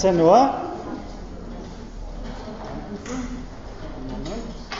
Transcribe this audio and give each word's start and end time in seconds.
15 0.00 0.20
Uhr. 0.20 0.50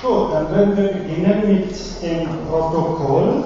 Gut, 0.03 0.33
dann 0.33 0.49
würden 0.49 0.77
wir 0.79 0.93
beginnen 0.93 1.43
mit 1.47 1.75
dem 2.03 2.29
Protokoll. 2.49 3.45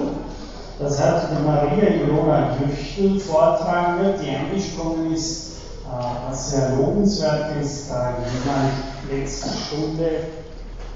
Das 0.79 1.01
hat 1.01 1.29
die 1.31 1.43
Maria 1.43 2.01
Ilona 2.01 2.55
Jüchtel 2.61 3.19
vortragen 3.19 4.03
wird, 4.03 4.21
die 4.21 4.29
eingesprungen 4.29 5.13
ist, 5.13 5.57
äh, 5.85 6.29
was 6.29 6.51
sehr 6.51 6.69
lobenswert 6.77 7.61
ist, 7.61 7.89
da 7.89 8.13
jemand 8.19 8.71
letzte 9.11 9.49
Stunde 9.49 10.09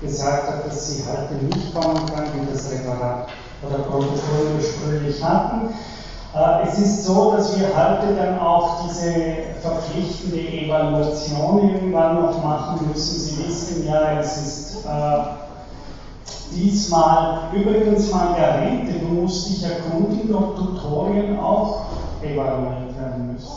gesagt 0.01 0.47
hat, 0.47 0.65
dass 0.65 0.87
sie 0.87 1.03
heute 1.03 1.43
nicht 1.43 1.73
kommen 1.73 2.05
kann, 2.05 2.25
wie 2.35 2.53
das 2.53 2.71
Referat 2.71 3.27
oder 3.67 3.79
Protokoll 3.83 4.55
ursprünglich 4.57 5.21
hatten. 5.21 5.73
Äh, 6.39 6.67
es 6.67 6.79
ist 6.79 7.05
so, 7.05 7.33
dass 7.33 7.59
wir 7.59 7.67
heute 7.67 8.15
dann 8.15 8.39
auch 8.39 8.87
diese 8.87 9.13
verpflichtende 9.61 10.39
Evaluation 10.39 11.69
irgendwann 11.69 12.21
noch 12.21 12.41
machen 12.41 12.87
müssen. 12.87 13.19
Sie 13.19 13.45
wissen 13.45 13.85
ja, 13.85 14.19
es 14.19 14.37
ist 14.37 14.85
äh, 14.85 15.17
diesmal 16.51 17.49
übrigens 17.51 18.09
Margarete, 18.11 18.99
du 18.99 19.07
musst 19.07 19.49
dich 19.49 19.63
erkundigen, 19.63 20.33
ob 20.33 20.55
Tutorien 20.55 21.37
auch 21.37 21.81
evaluiert 22.21 22.97
werden 22.97 23.33
müssen. 23.33 23.51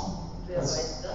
Wer 0.48 0.58
weiß 0.58 1.02
das? 1.02 1.12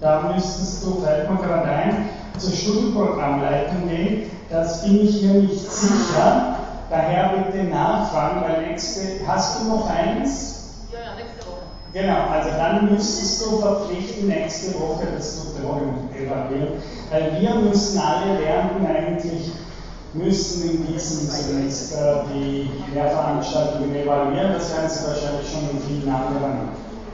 da 0.00 0.32
müsstest 0.32 0.84
du, 0.84 1.00
fällt 1.00 1.28
mir 1.28 1.36
gerade 1.38 1.68
ein, 1.68 2.08
zur 2.36 2.52
Studienprogrammleitung 2.52 3.88
gehen. 3.88 4.30
Das 4.48 4.82
bin 4.82 5.00
ich 5.00 5.22
mir 5.22 5.42
nicht 5.42 5.68
sicher. 5.68 6.56
Daher 6.88 7.30
bitte 7.36 7.64
nachfragen, 7.64 8.42
weil 8.42 8.68
nächste, 8.68 9.00
hast 9.26 9.60
du 9.60 9.64
noch 9.64 9.90
eins? 9.90 10.58
Ja, 10.90 11.00
ja, 11.00 11.14
nächste 11.16 11.46
Woche. 11.46 11.60
Genau, 11.92 12.28
also 12.30 12.50
dann 12.58 12.90
müsstest 12.92 13.44
du 13.44 13.58
verpflichten, 13.58 14.28
nächste 14.28 14.78
Woche 14.78 15.06
das 15.16 15.42
Tutorium 15.42 16.10
evaluieren, 16.14 16.82
weil 17.10 17.40
wir 17.40 17.54
müssen 17.54 17.98
alle 17.98 18.38
Lernenden 18.38 18.86
eigentlich 18.86 19.52
müssen 20.12 20.70
in 20.70 20.86
diesem 20.86 21.26
Semester 21.28 22.24
die 22.32 22.70
Lehrveranstaltungen 22.94 23.94
evaluieren. 23.94 24.52
Das 24.52 24.74
werden 24.74 24.88
sie 24.88 25.06
wahrscheinlich 25.06 25.50
schon 25.50 25.70
in 25.70 25.80
vielen 25.86 26.12
anderen 26.12 26.68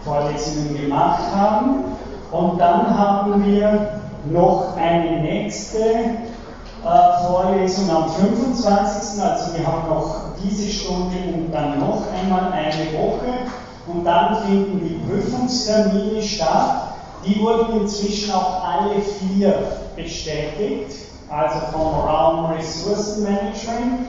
Vorlesungen 0.04 0.76
gemacht 0.80 1.22
haben. 1.34 1.84
Und 2.30 2.58
dann 2.58 2.98
haben 2.98 3.44
wir 3.44 4.00
noch 4.24 4.76
eine 4.76 5.22
nächste 5.22 5.78
äh, 5.78 7.26
Vorlesung 7.26 7.90
am 7.90 8.08
25. 8.08 9.22
Also 9.22 9.56
wir 9.56 9.66
haben 9.66 9.88
noch 9.88 10.16
diese 10.42 10.68
Stunde 10.68 11.16
und 11.32 11.52
dann 11.52 11.78
noch 11.78 12.02
einmal 12.12 12.52
eine 12.52 12.92
Woche. 12.98 13.63
Und 13.86 14.04
dann 14.04 14.42
finden 14.44 14.80
die 14.80 15.06
Prüfungstermine 15.06 16.22
statt. 16.22 16.94
Die 17.24 17.40
wurden 17.40 17.80
inzwischen 17.80 18.32
auch 18.32 18.62
alle 18.64 19.00
vier 19.00 19.78
bestätigt, 19.96 20.96
also 21.28 21.58
vom 21.72 22.00
Raum 22.00 22.46
Ressourcenmanagement. 22.46 24.08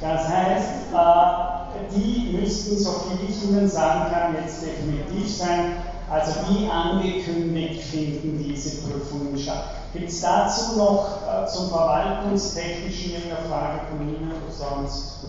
Das 0.00 0.28
heißt, 0.28 0.68
äh, 0.94 1.94
die 1.94 2.36
müssten, 2.36 2.78
so 2.78 2.90
viel 2.90 3.28
ich 3.28 3.44
Ihnen 3.44 3.68
sagen 3.68 4.10
kann, 4.12 4.34
jetzt 4.42 4.62
definitiv 4.62 5.36
sein. 5.36 5.76
Also 6.10 6.32
wie 6.48 6.68
angekündigt 6.68 7.84
finden 7.84 8.42
diese 8.42 8.82
Prüfungen 8.82 9.38
statt. 9.38 9.76
Gibt 9.92 10.08
es 10.08 10.20
dazu 10.20 10.76
noch 10.76 11.18
äh, 11.22 11.46
zum 11.46 11.68
Verwaltungstechnischen 11.68 13.12
irgendeine 13.12 13.48
Frage 13.48 13.80
von 13.88 14.08
Ihnen 14.08 14.30
oder 14.30 14.52
sonst? 14.52 15.26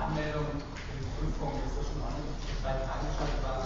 Anmeldung 0.00 0.46
für 0.52 0.98
die 0.98 1.08
Prüfung, 1.16 1.52
ist 1.64 1.76
das 1.78 1.86
schon 1.86 2.02
an 2.02 2.12
drei 2.62 2.72
Tage 2.84 3.08
schon 3.16 3.30
war? 3.44 3.64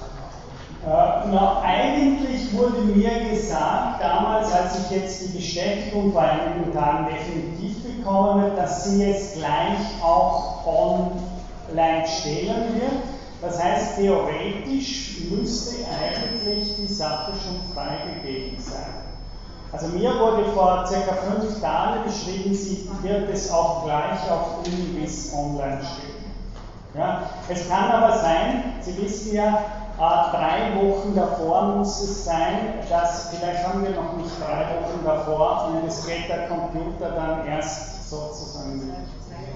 Äh, 0.87 1.29
na, 1.31 1.63
eigentlich 1.63 2.53
wurde 2.53 2.83
mir 2.83 3.31
gesagt, 3.31 4.03
damals, 4.03 4.53
als 4.53 4.81
ich 4.81 4.91
jetzt 4.91 5.23
die 5.23 5.39
Bestätigung 5.39 6.13
vor 6.13 6.21
einigen 6.23 6.75
Tagen 6.75 7.07
definitiv 7.07 7.83
bekommen 7.85 8.43
habe, 8.43 8.57
dass 8.57 8.85
sie 8.85 9.03
es 9.03 9.33
gleich 9.33 10.03
auch 10.03 10.67
online 10.67 12.07
stellen 12.07 12.75
wird. 12.75 13.03
Das 13.41 13.63
heißt, 13.63 13.97
theoretisch 13.97 15.23
müsste 15.31 15.87
eigentlich 15.89 16.77
die 16.77 16.87
Sache 16.87 17.33
schon 17.33 17.75
freigegeben 17.75 18.59
sein. 18.59 18.95
Also 19.73 19.89
mir 19.89 20.19
wurde 20.19 20.45
vor 20.55 20.87
circa 20.87 21.15
fünf 21.15 21.61
Tagen 21.61 22.05
geschrieben, 22.05 22.55
sie 22.55 22.89
wird 23.03 23.31
es 23.31 23.51
auch 23.51 23.85
gleich 23.85 24.31
auf 24.31 24.59
Univis 24.67 25.33
online 25.35 25.81
stellen. 25.83 26.15
Ja, 26.95 27.23
es 27.49 27.69
kann 27.69 27.91
aber 27.91 28.19
sein, 28.19 28.75
Sie 28.81 28.97
wissen 28.99 29.35
ja, 29.35 29.65
drei 29.97 30.75
Wochen 30.75 31.15
davor 31.15 31.77
muss 31.77 32.01
es 32.03 32.25
sein, 32.25 32.81
dass, 32.89 33.29
vielleicht 33.29 33.67
haben 33.67 33.83
wir 33.83 33.91
noch 33.91 34.17
nicht 34.17 34.33
drei 34.41 34.67
Wochen 34.77 35.05
davor, 35.05 35.69
und 35.69 35.87
es 35.89 36.07
geht 36.07 36.29
der 36.29 36.49
Computer 36.49 37.11
dann 37.11 37.47
erst 37.47 38.11
sozusagen. 38.11 38.93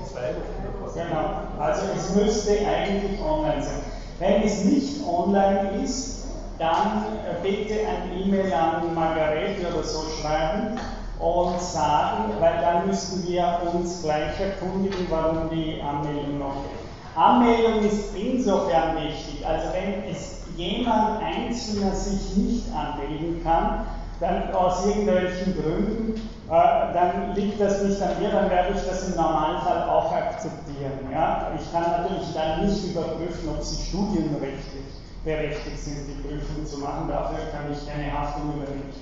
Zwei 0.04 0.20
Wochen 0.20 0.62
davor. 0.64 0.94
Genau, 0.94 1.64
also 1.64 1.82
es 1.96 2.14
müsste 2.14 2.50
eigentlich 2.66 3.20
online 3.20 3.62
sein. 3.62 3.82
Wenn 4.18 4.42
es 4.42 4.64
nicht 4.64 5.06
online 5.06 5.82
ist, 5.84 6.24
dann 6.58 7.04
äh, 7.24 7.40
bitte 7.42 7.74
ein 7.86 8.20
E-Mail 8.20 8.52
an 8.52 8.94
Margarete 8.94 9.72
oder 9.72 9.84
so 9.84 10.04
schreiben 10.20 10.78
und 11.20 11.60
sagen, 11.60 12.32
weil 12.40 12.60
dann 12.60 12.86
müssten 12.86 13.26
wir 13.26 13.60
uns 13.72 14.02
gleich 14.02 14.40
erkundigen, 14.40 15.06
warum 15.08 15.50
die 15.50 15.80
Anmeldung 15.80 16.38
noch 16.38 16.54
geht. 16.64 16.87
Anmeldung 17.14 17.84
ist 17.84 18.14
insofern 18.14 18.96
wichtig, 18.96 19.46
also 19.46 19.68
wenn 19.72 20.04
es 20.10 20.42
jemand 20.56 21.22
Einzelner 21.22 21.94
sich 21.94 22.36
nicht 22.36 22.64
anmelden 22.74 23.42
kann, 23.42 23.86
dann 24.20 24.52
aus 24.52 24.84
irgendwelchen 24.86 25.54
Gründen, 25.54 26.14
äh, 26.48 26.92
dann 26.92 27.34
liegt 27.34 27.60
das 27.60 27.82
nicht 27.82 28.02
an 28.02 28.20
mir, 28.20 28.30
dann 28.30 28.50
werde 28.50 28.74
ich 28.74 28.84
das 28.84 29.08
im 29.08 29.16
Normalfall 29.16 29.88
auch 29.88 30.12
akzeptieren. 30.12 31.08
Ja? 31.12 31.52
Ich 31.58 31.72
kann 31.72 31.82
natürlich 31.82 32.34
dann 32.34 32.66
nicht 32.66 32.84
überprüfen, 32.90 33.48
ob 33.48 33.62
sie 33.62 33.84
studienrechtlich 33.84 34.88
berechtigt 35.24 35.78
sind, 35.78 36.06
die 36.08 36.26
Prüfung 36.26 36.66
zu 36.66 36.78
machen, 36.78 37.08
dafür 37.08 37.38
kann 37.52 37.70
ich 37.70 37.86
keine 37.86 38.12
Haftung 38.12 38.54
übernehmen. 38.54 38.92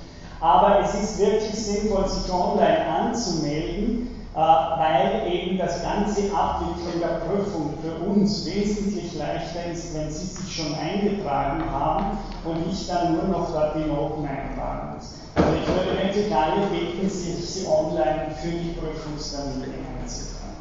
Aber 0.40 0.80
es 0.80 0.94
ist 0.94 1.18
wirklich 1.18 1.54
sinnvoll, 1.54 2.06
sich 2.08 2.30
online 2.30 2.84
anzumelden, 2.86 4.10
weil 4.36 5.22
eben 5.32 5.56
das 5.56 5.82
ganze 5.82 6.30
Abwickeln 6.34 7.00
der 7.00 7.24
Prüfung 7.24 7.72
für 7.80 8.04
uns 8.04 8.44
wesentlich 8.44 9.14
leichter 9.14 9.64
ist, 9.72 9.94
wenn 9.94 10.10
Sie 10.10 10.26
sich 10.26 10.54
schon 10.54 10.74
eingetragen 10.74 11.64
haben 11.72 12.18
und 12.44 12.70
ich 12.70 12.86
dann 12.86 13.14
nur 13.14 13.24
noch 13.24 13.50
dort 13.50 13.76
die 13.76 13.88
Noten 13.88 14.26
eintragen 14.26 14.96
muss. 14.96 15.14
Also 15.36 15.52
ich 15.54 15.66
würde 15.66 16.02
wirklich 16.02 16.34
alle 16.34 16.66
bitten, 16.66 17.08
sich 17.08 17.48
sie 17.48 17.66
online 17.66 18.30
für 18.42 18.48
die 18.48 18.74
Prüfungstermine 18.78 19.72
einzutragen. 20.00 20.56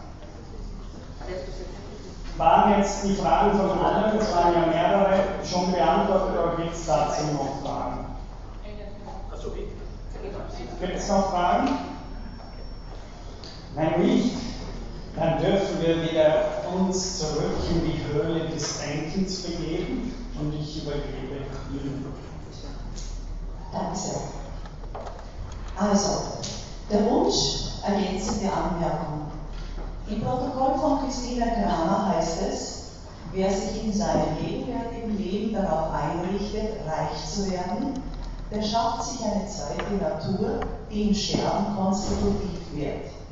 Waren 2.37 2.79
jetzt 2.79 3.03
die 3.03 3.15
Fragen 3.15 3.57
von 3.57 3.77
allen, 3.79 4.17
es 4.17 4.33
waren 4.33 4.53
ja 4.53 4.65
mehrere, 4.67 5.19
schon 5.43 5.71
beantwortet 5.73 6.39
oder 6.39 6.55
gibt 6.57 6.73
es 6.73 6.85
dazu 6.85 7.23
noch 7.33 7.61
Fragen? 7.61 8.05
Gibt 10.79 10.95
es 10.95 11.09
noch 11.09 11.31
Fragen? 11.31 11.94
Wenn 13.75 14.05
nicht, 14.05 14.35
dann 15.17 15.37
dürfen 15.37 15.81
wir 15.81 16.01
wieder 16.01 16.63
uns 16.73 17.19
zurück 17.19 17.57
in 17.69 17.81
die 17.83 18.01
Höhle 18.05 18.47
des 18.47 18.79
Denkens 18.79 19.41
begeben 19.41 20.13
und 20.39 20.53
ich 20.53 20.81
übergebe 20.81 21.43
Ihnen. 21.71 22.05
Danke 23.73 23.97
sehr. 23.97 24.21
Also, 25.77 26.21
der 26.89 27.05
Wunsch, 27.05 27.65
ergänzende 27.85 28.49
Anmerkung. 28.49 29.27
Im 30.09 30.21
Protokoll 30.21 30.79
von 30.79 30.99
Christina 31.03 31.45
Kramer 31.47 32.15
heißt 32.15 32.43
es, 32.49 32.83
wer 33.33 33.51
sich 33.51 33.83
in 33.83 33.91
seinem 33.91 34.37
gegenwärtigen 34.39 35.17
Leben 35.17 35.53
darauf 35.53 35.91
einrichtet, 35.91 36.79
reich 36.87 37.29
zu 37.29 37.51
werden, 37.51 38.01
der 38.51 38.61
schafft 38.61 39.03
sich 39.03 39.25
eine 39.25 39.45
zweite 39.47 39.95
Natur, 39.95 40.61
die 40.89 41.09
im 41.09 41.15
Sterben 41.15 41.75
konstitutiv 41.75 42.59
wird. 42.73 43.24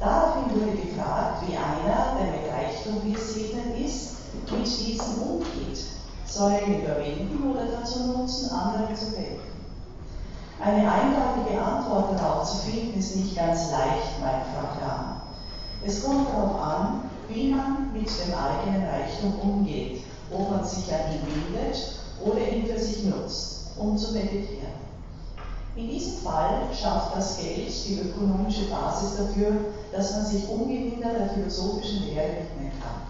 Daraufhin 0.00 0.54
wurde 0.54 0.76
gefragt, 0.76 1.42
wie 1.46 1.56
einer, 1.56 2.16
der 2.16 2.30
mit 2.30 2.52
Reichtum 2.52 3.12
gesegnet 3.12 3.78
ist, 3.84 4.16
mit 4.32 4.66
diesem 4.66 5.22
umgeht. 5.22 5.78
Soll 6.24 6.52
er 6.52 6.66
ihn 6.68 6.82
überwinden 6.82 7.50
oder 7.50 7.66
dazu 7.66 8.06
nutzen, 8.06 8.50
anderen 8.50 8.94
zu 8.94 9.16
helfen? 9.16 9.58
Eine 10.60 10.90
eindeutige 10.90 11.60
Antwort 11.60 12.18
darauf 12.18 12.48
zu 12.48 12.58
finden, 12.58 12.98
ist 12.98 13.16
nicht 13.16 13.36
ganz 13.36 13.70
leicht, 13.72 14.20
meint 14.20 14.44
Frau 14.54 14.78
Kramer. 14.78 15.22
Es 15.84 16.04
kommt 16.04 16.28
darauf 16.28 16.60
an, 16.60 17.10
wie 17.28 17.52
man 17.52 17.92
mit 17.92 18.08
dem 18.08 18.34
eigenen 18.34 18.88
Reichtum 18.88 19.34
umgeht, 19.40 20.02
ob 20.32 20.50
man 20.50 20.64
sich 20.64 20.92
an 20.92 21.12
ihn 21.12 21.20
bindet 21.20 21.94
oder 22.24 22.40
ihn 22.40 22.66
für 22.66 22.78
sich 22.78 23.04
nutzt, 23.04 23.70
um 23.76 23.96
zu 23.96 24.12
meditieren. 24.12 24.87
In 25.78 25.88
diesem 25.88 26.18
Fall 26.24 26.62
schafft 26.74 27.14
das 27.14 27.38
Geld 27.38 27.70
die 27.86 28.00
ökonomische 28.00 28.64
Basis 28.68 29.16
dafür, 29.16 29.52
dass 29.92 30.10
man 30.10 30.26
sich 30.26 30.48
ungehindert 30.48 31.20
der 31.20 31.28
philosophischen 31.28 32.02
Lehre 32.06 32.30
widmen 32.30 32.72
kann. 32.82 33.02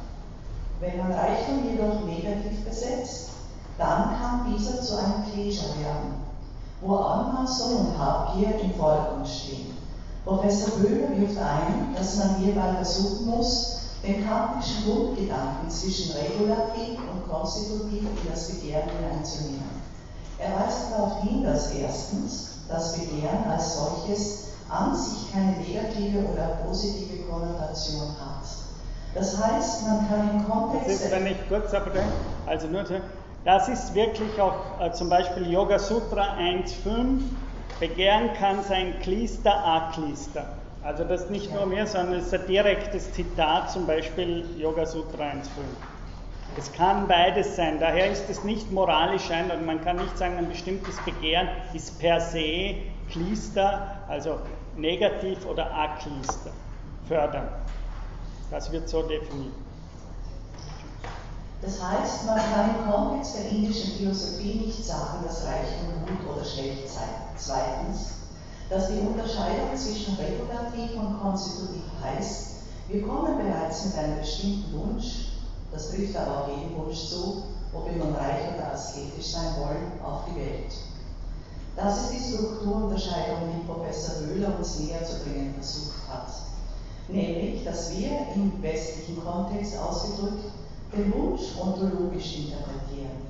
Wenn 0.78 0.98
man 0.98 1.12
Reichtum 1.12 1.64
jedoch 1.64 2.04
negativ 2.04 2.62
besetzt, 2.66 3.30
dann 3.78 4.18
kann 4.18 4.52
dieser 4.52 4.82
zu 4.82 4.98
einem 4.98 5.22
Pleasure 5.32 5.80
werden, 5.80 6.16
wo 6.82 6.96
Anmaßung 6.96 7.86
und 7.86 7.98
Habgier 7.98 8.60
im 8.60 8.74
Vordergrund 8.74 9.26
stehen. 9.26 9.72
Professor 10.26 10.78
Böhler 10.78 11.08
wirft 11.16 11.38
ein, 11.38 11.94
dass 11.96 12.16
man 12.16 12.36
hierbei 12.36 12.74
versuchen 12.74 13.30
muss, 13.30 13.78
den 14.02 14.28
kantischen 14.28 14.84
Grundgedanken 14.84 15.70
zwischen 15.70 16.12
Regulativ 16.12 16.98
und 16.98 17.32
Konstitutiv 17.32 18.02
in 18.02 18.30
das 18.30 18.48
Begehren 18.48 18.90
hineinzunehmen. 18.90 19.88
Er 20.38 20.54
weist 20.54 20.92
darauf 20.92 21.22
hin, 21.22 21.42
dass 21.42 21.72
erstens 21.72 22.57
das 22.68 22.98
Begehren 22.98 23.44
als 23.50 23.78
solches 23.78 24.48
an 24.68 24.94
sich 24.94 25.32
keine 25.32 25.52
negative 25.52 26.26
oder 26.30 26.58
positive 26.66 27.22
Konnotation 27.24 28.08
hat. 28.20 28.44
Das 29.14 29.42
heißt, 29.42 29.86
man 29.86 30.08
kann 30.08 30.30
im 30.30 30.48
Kontext. 30.48 30.86
Das 30.86 31.00
ist, 31.00 31.10
wenn 31.10 31.26
ich 31.26 31.48
kurz 31.48 31.70
bitte, 31.70 32.02
also 32.46 32.66
nur, 32.68 32.84
das 33.44 33.68
ist 33.68 33.94
wirklich 33.94 34.40
auch 34.40 34.80
äh, 34.80 34.92
zum 34.92 35.08
Beispiel 35.08 35.50
Yoga 35.50 35.78
Sutra 35.78 36.36
1.5. 36.36 37.20
Begehren 37.80 38.32
kann 38.34 38.62
sein 38.62 38.98
Klister, 39.00 39.52
A-Klister. 39.64 40.44
Also 40.82 41.04
das 41.04 41.22
ist 41.22 41.30
nicht 41.30 41.52
nur 41.54 41.64
mir, 41.66 41.86
sondern 41.86 42.18
es 42.18 42.26
ist 42.26 42.34
ein 42.34 42.46
direktes 42.46 43.12
Zitat, 43.12 43.70
zum 43.70 43.86
Beispiel 43.86 44.44
Yoga 44.58 44.84
Sutra 44.84 45.24
1.5. 45.24 45.38
Es 46.58 46.72
kann 46.72 47.06
beides 47.06 47.54
sein. 47.54 47.78
Daher 47.78 48.10
ist 48.10 48.28
es 48.28 48.42
nicht 48.42 48.72
moralisch 48.72 49.30
ein, 49.30 49.48
und 49.48 49.64
man 49.64 49.80
kann 49.80 49.96
nicht 49.96 50.18
sagen, 50.18 50.38
ein 50.38 50.48
bestimmtes 50.48 50.96
Begehren 51.04 51.46
ist 51.72 52.00
per 52.00 52.20
se 52.20 52.74
Klister, 53.08 53.96
also 54.08 54.40
negativ 54.76 55.46
oder 55.46 55.72
Aklister, 55.72 56.50
fördern. 57.06 57.48
Das 58.50 58.72
wird 58.72 58.88
so 58.88 59.02
definiert. 59.02 59.52
Das 61.62 61.80
heißt, 61.80 62.26
man 62.26 62.38
kann 62.38 62.70
im 62.70 62.90
Kontext 62.90 63.36
der 63.36 63.50
indischen 63.50 63.92
Philosophie 63.92 64.64
nicht 64.66 64.84
sagen, 64.84 65.24
dass 65.24 65.46
Reich 65.46 65.78
und 65.86 66.08
Gut 66.08 66.34
oder 66.34 66.44
schlecht 66.44 66.88
sei. 66.88 67.04
Zweitens, 67.36 68.14
dass 68.68 68.88
die 68.88 68.98
Unterscheidung 68.98 69.76
zwischen 69.76 70.16
regulativ 70.16 70.96
und 70.98 71.20
konstitutiv 71.20 71.84
heißt, 72.02 72.56
wir 72.88 73.06
kommen 73.06 73.38
bereits 73.38 73.84
mit 73.86 73.96
einem 73.96 74.18
bestimmten 74.18 74.72
Wunsch, 74.72 75.27
das 75.70 75.90
trifft 75.90 76.16
aber 76.16 76.44
auch 76.44 76.48
jeden 76.48 76.76
Wunsch 76.76 77.08
zu, 77.08 77.42
ob 77.72 77.86
wir 77.86 78.02
nun 78.02 78.14
reich 78.14 78.54
oder 78.54 78.72
asketisch 78.72 79.26
sein 79.26 79.54
wollen, 79.58 80.00
auf 80.02 80.24
die 80.28 80.40
Welt. 80.40 80.72
Das 81.76 82.02
ist 82.02 82.12
die 82.12 82.34
Strukturunterscheidung, 82.34 83.54
die 83.54 83.66
Professor 83.66 84.26
Wöhler 84.26 84.58
uns 84.58 84.80
näher 84.80 85.04
zu 85.04 85.20
bringen 85.20 85.54
versucht 85.54 86.08
hat. 86.08 86.28
Nämlich, 87.08 87.64
dass 87.64 87.96
wir 87.96 88.10
im 88.34 88.60
westlichen 88.62 89.22
Kontext 89.24 89.78
ausgedrückt 89.78 90.44
den 90.92 91.12
Wunsch 91.14 91.42
ontologisch 91.60 92.36
interpretieren. 92.36 93.28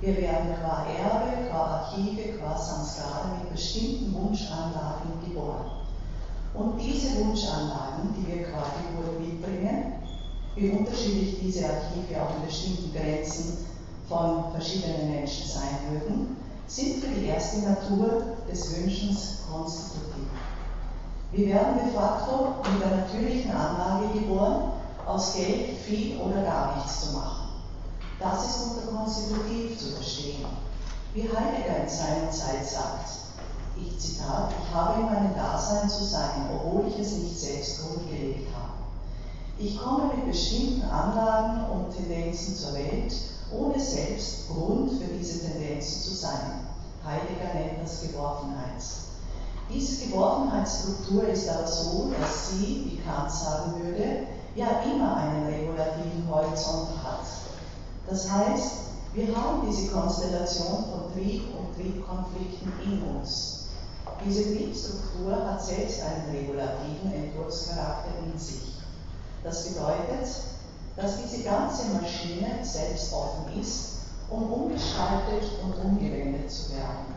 Wir 0.00 0.16
werden 0.16 0.54
qua 0.60 0.86
Erbe, 0.86 1.48
qua 1.48 1.86
Archive, 1.86 2.38
qua 2.38 2.58
Samskara 2.58 3.38
mit 3.38 3.52
bestimmten 3.52 4.12
Wunschanlagen 4.12 5.12
geboren. 5.24 5.70
Und 6.54 6.78
diese 6.78 7.24
Wunschanlagen, 7.24 8.14
die 8.16 8.26
wir 8.26 8.44
qua 8.44 8.64
Geburt 8.76 9.20
mitbringen, 9.20 10.03
wie 10.56 10.70
unterschiedlich 10.70 11.38
diese 11.40 11.64
Archive 11.66 12.22
auch 12.22 12.36
in 12.36 12.46
bestimmten 12.46 12.92
Grenzen 12.92 13.66
von 14.08 14.52
verschiedenen 14.52 15.10
Menschen 15.10 15.48
sein 15.48 15.78
würden, 15.90 16.36
sind 16.66 17.02
für 17.02 17.08
die 17.08 17.26
erste 17.26 17.58
Natur 17.60 18.36
des 18.50 18.76
Wünschens 18.76 19.38
konstitutiv. 19.50 20.28
Wir 21.32 21.48
werden 21.48 21.80
de 21.84 21.92
facto 21.92 22.54
mit 22.72 22.80
der 22.80 22.98
natürlichen 22.98 23.50
Anlage 23.50 24.18
geboren, 24.18 24.72
aus 25.06 25.34
Geld 25.34 25.76
viel 25.84 26.18
oder 26.20 26.42
gar 26.42 26.76
nichts 26.76 27.06
zu 27.06 27.12
machen. 27.12 27.48
Das 28.20 28.46
ist 28.46 28.62
unter 28.62 28.96
konstitutiv 28.96 29.78
zu 29.78 29.96
verstehen. 29.96 30.46
Wie 31.12 31.22
Heidegger 31.22 31.82
in 31.82 31.88
seiner 31.88 32.30
Zeit 32.30 32.66
sagt, 32.66 33.10
ich 33.76 33.98
Zitat, 33.98 34.52
ich 34.62 34.74
habe 34.74 35.00
in 35.00 35.06
meinem 35.06 35.34
Dasein 35.34 35.88
zu 35.88 36.04
sein, 36.04 36.48
obwohl 36.54 36.86
ich 36.88 36.98
es 36.98 37.16
nicht 37.16 37.38
selbst 37.38 37.82
grundgelegt 37.82 38.48
habe. 38.54 38.63
Ich 39.56 39.78
komme 39.78 40.12
mit 40.14 40.26
bestimmten 40.26 40.82
Anlagen 40.82 41.70
und 41.70 41.94
Tendenzen 41.94 42.56
zur 42.56 42.74
Welt, 42.74 43.14
ohne 43.56 43.78
selbst 43.78 44.48
Grund 44.48 44.90
für 44.90 45.06
diese 45.16 45.46
Tendenzen 45.46 46.02
zu 46.02 46.14
sein. 46.14 46.66
Heidegger 47.04 47.54
nennt 47.54 47.80
das 47.80 48.02
Geworfenheit. 48.02 48.82
Diese 49.72 50.06
Geworfenheitsstruktur 50.06 51.28
ist 51.28 51.48
aber 51.48 51.68
so, 51.68 52.10
dass 52.20 52.50
sie, 52.50 52.84
wie 52.84 52.96
Kant 52.98 53.30
sagen 53.30 53.74
würde, 53.80 54.26
ja 54.56 54.82
immer 54.92 55.16
einen 55.18 55.46
regulativen 55.46 56.28
Horizont 56.28 56.88
hat. 57.04 57.24
Das 58.08 58.28
heißt, 58.28 58.72
wir 59.14 59.36
haben 59.36 59.68
diese 59.70 59.92
Konstellation 59.92 60.84
von 60.90 61.12
Trieb 61.12 61.44
und 61.56 61.74
Triebkonflikten 61.76 62.72
in 62.84 63.02
uns. 63.16 63.66
Diese 64.24 64.42
Triebstruktur 64.52 65.48
hat 65.48 65.64
selbst 65.64 66.00
einen 66.02 66.36
regulativen 66.36 67.12
Entwurfscharakter 67.12 68.10
in 68.24 68.36
sich. 68.36 68.73
Das 69.44 69.68
bedeutet, 69.68 70.26
dass 70.96 71.18
diese 71.22 71.42
ganze 71.44 71.90
Maschine 71.90 72.64
selbst 72.64 73.12
offen 73.12 73.60
ist, 73.60 73.96
um 74.30 74.50
umgestaltet 74.50 75.50
und 75.62 75.74
umgewendet 75.84 76.50
zu 76.50 76.70
werden. 76.72 77.14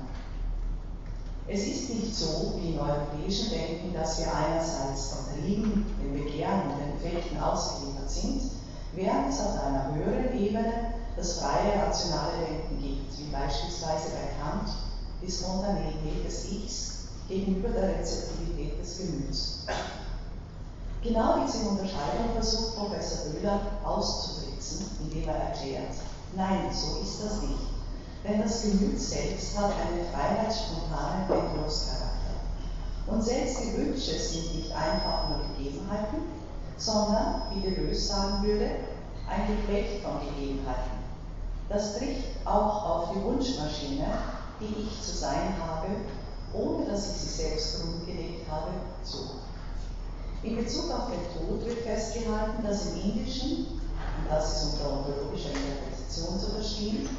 Es 1.48 1.62
ist 1.62 1.90
nicht 1.90 2.14
so 2.14 2.56
wie 2.58 2.74
im 2.74 2.80
europäischen 2.80 3.50
Denken, 3.50 3.94
dass 3.94 4.20
wir 4.20 4.28
einerseits 4.34 5.14
von 5.14 5.34
Trieben, 5.34 5.86
den 6.04 6.22
Begehren 6.22 6.64
und 6.64 6.80
den 6.82 6.98
Effekten 6.98 7.40
ausgeliefert 7.40 8.10
sind, 8.10 8.42
während 8.94 9.30
es 9.30 9.40
auf 9.40 9.64
einer 9.64 9.96
höheren 9.96 10.38
Ebene 10.38 10.96
das 11.16 11.40
freie 11.40 11.82
rationale 11.82 12.46
Denken 12.46 12.78
gibt, 12.82 13.18
wie 13.20 13.32
beispielsweise 13.32 14.10
bei 14.10 14.28
Kant 14.44 14.70
die 15.22 15.32
Spontaneität 15.32 16.26
des 16.28 16.52
Ichs 16.52 16.98
gegenüber 17.30 17.70
der 17.70 18.00
Rezeptivität 18.00 18.82
des 18.82 18.98
Gemüts. 18.98 19.60
Genau 21.04 21.46
diese 21.46 21.70
Unterscheidung 21.70 22.34
versucht 22.34 22.76
Professor 22.76 23.32
Böhler 23.32 23.60
auszutricksen, 23.84 24.88
indem 25.02 25.30
er 25.30 25.36
erklärt, 25.36 25.94
nein, 26.36 26.72
so 26.74 27.00
ist 27.02 27.24
das 27.24 27.42
nicht. 27.44 27.68
Denn 28.24 28.42
das 28.42 28.64
Gemüt 28.64 29.00
selbst 29.00 29.58
hat 29.58 29.72
einen 29.72 30.06
freiheitsspontanen 30.12 31.30
Entwurfscharakter. 31.30 32.18
Und 33.06 33.24
selbst 33.24 33.60
die 33.64 33.78
Wünsche 33.78 34.18
sind 34.18 34.56
nicht 34.56 34.72
einfach 34.72 35.30
nur 35.30 35.40
Gegebenheiten, 35.56 36.24
sondern, 36.78 37.44
wie 37.54 37.62
Deleuze 37.62 38.02
sagen 38.02 38.44
würde, 38.44 38.70
ein 39.30 39.48
Geflecht 39.48 40.04
von 40.04 40.20
Gegebenheiten. 40.20 40.98
Das 41.70 41.98
trifft 41.98 42.46
auch 42.46 42.86
auf 42.86 43.10
die 43.14 43.24
Wunschmaschine, 43.24 44.08
die 44.60 44.84
ich 44.84 45.02
zu 45.02 45.16
sein 45.16 45.54
habe, 45.66 45.88
ohne 46.54 46.86
dass 46.86 47.12
ich 47.12 47.18
sie 47.18 47.44
selbst 47.44 47.82
grundgelegt 47.82 48.50
habe, 48.50 48.72
zu. 49.04 49.18
In 50.44 50.56
Bezug 50.56 50.92
auf 50.92 51.10
den 51.10 51.26
Tod 51.34 51.66
wird 51.66 51.80
festgehalten, 51.80 52.64
dass 52.64 52.88
im 52.88 53.02
Indischen, 53.02 53.68
und 53.68 54.30
das 54.30 54.54
ist 54.54 54.74
unter 54.74 55.00
ontologischer 55.00 55.50
Interpretation 55.50 56.40
zu 56.40 56.52
verstehen, 56.52 57.10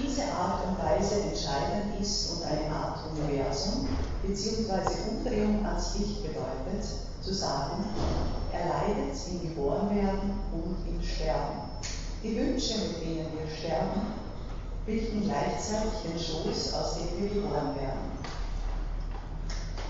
diese 0.00 0.22
Art 0.32 0.64
und 0.66 0.78
Weise 0.78 1.16
entscheidend 1.20 2.00
ist 2.00 2.30
und 2.30 2.44
eine 2.44 2.74
Art 2.74 3.00
Universum 3.10 3.88
bzw. 4.22 5.10
Umdrehung 5.10 5.66
ans 5.66 5.98
Licht 5.98 6.22
bedeutet, 6.22 6.86
zu 7.20 7.34
sagen, 7.34 7.84
er 8.52 8.68
leidet 8.68 9.16
im 9.30 9.48
Geborenwerden 9.48 10.32
und 10.52 10.76
im 10.88 11.02
Sterben. 11.02 11.60
Die 12.22 12.36
Wünsche, 12.36 12.74
mit 12.78 13.02
denen 13.02 13.26
wir 13.36 13.48
sterben, 13.50 14.00
bilden 14.86 15.24
gleichzeitig 15.24 15.92
den 16.04 16.18
Schoß, 16.18 16.74
aus 16.74 16.98
dem 16.98 17.20
wir 17.20 17.28
geboren 17.28 17.74
werden. 17.76 18.19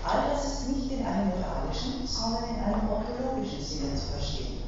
All 0.03 0.31
das 0.31 0.45
ist 0.45 0.69
nicht 0.69 0.91
in 0.91 1.05
einem 1.05 1.29
moralischen, 1.29 2.07
sondern 2.07 2.55
in 2.55 2.63
einem 2.63 2.89
ontologischen 2.89 3.63
Sinne 3.63 3.95
zu 3.95 4.07
verstehen. 4.13 4.63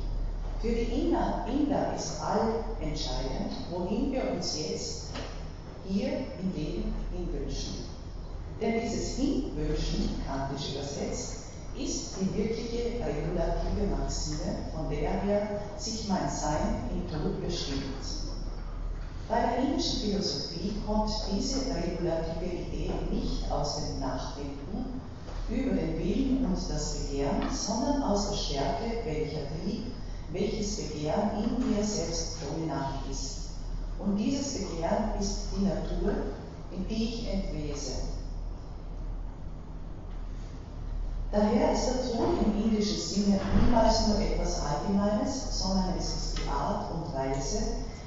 Für 0.61 0.69
die 0.69 1.07
Inder, 1.07 1.45
Inder 1.47 1.95
ist 1.95 2.21
all 2.21 2.63
entscheidend, 2.79 3.51
wohin 3.71 4.11
wir 4.11 4.31
uns 4.31 4.57
jetzt 4.59 5.07
hier 5.87 6.25
im 6.39 6.53
Leben 6.55 6.93
hinwünschen. 7.11 7.85
Denn 8.61 8.81
dieses 8.81 9.15
Hinwünschen, 9.17 10.21
kantisch 10.25 10.75
übersetzt, 10.75 11.33
ist 11.75 12.15
die 12.21 12.37
wirkliche 12.37 13.03
regulative 13.03 13.87
Maxime, 13.97 14.69
von 14.75 14.87
der 14.89 15.21
her 15.23 15.61
sich 15.77 16.07
mein 16.07 16.29
Sein 16.29 16.89
im 16.91 17.09
Tod 17.09 17.43
bestimmt. 17.43 17.83
Bei 19.27 19.41
der 19.41 19.57
indischen 19.57 19.99
Philosophie 20.01 20.73
kommt 20.85 21.09
diese 21.31 21.61
regulative 21.73 22.45
Idee 22.45 22.91
nicht 23.11 23.51
aus 23.51 23.77
dem 23.77 23.99
Nachdenken 23.99 25.01
über 25.49 25.75
den 25.75 25.97
Willen 25.99 26.45
und 26.45 26.55
das 26.55 26.97
Begehren, 26.99 27.49
sondern 27.51 28.03
aus 28.03 28.29
der 28.29 28.37
Stärke, 28.37 29.05
welcher 29.05 29.47
Trieb, 29.47 29.93
welches 30.31 30.77
Begehren 30.77 31.29
in 31.43 31.75
mir 31.75 31.83
selbst 31.83 32.37
dominant 32.41 32.99
ist. 33.09 33.49
Und 33.99 34.17
dieses 34.17 34.53
Begehren 34.53 35.19
ist 35.19 35.47
die 35.55 35.65
Natur, 35.65 36.13
in 36.71 36.87
die 36.87 37.03
ich 37.03 37.27
entwese. 37.31 37.91
Daher 41.31 41.73
ist 41.73 41.87
der 41.87 42.11
Tod 42.11 42.35
im 42.45 42.63
indischen 42.63 42.97
Sinne 42.97 43.39
niemals 43.59 44.07
nur 44.07 44.19
etwas 44.19 44.61
Allgemeines, 44.61 45.59
sondern 45.59 45.97
es 45.97 46.05
ist 46.05 46.37
die 46.37 46.49
Art 46.49 46.91
und 46.93 47.13
Weise, 47.13 47.57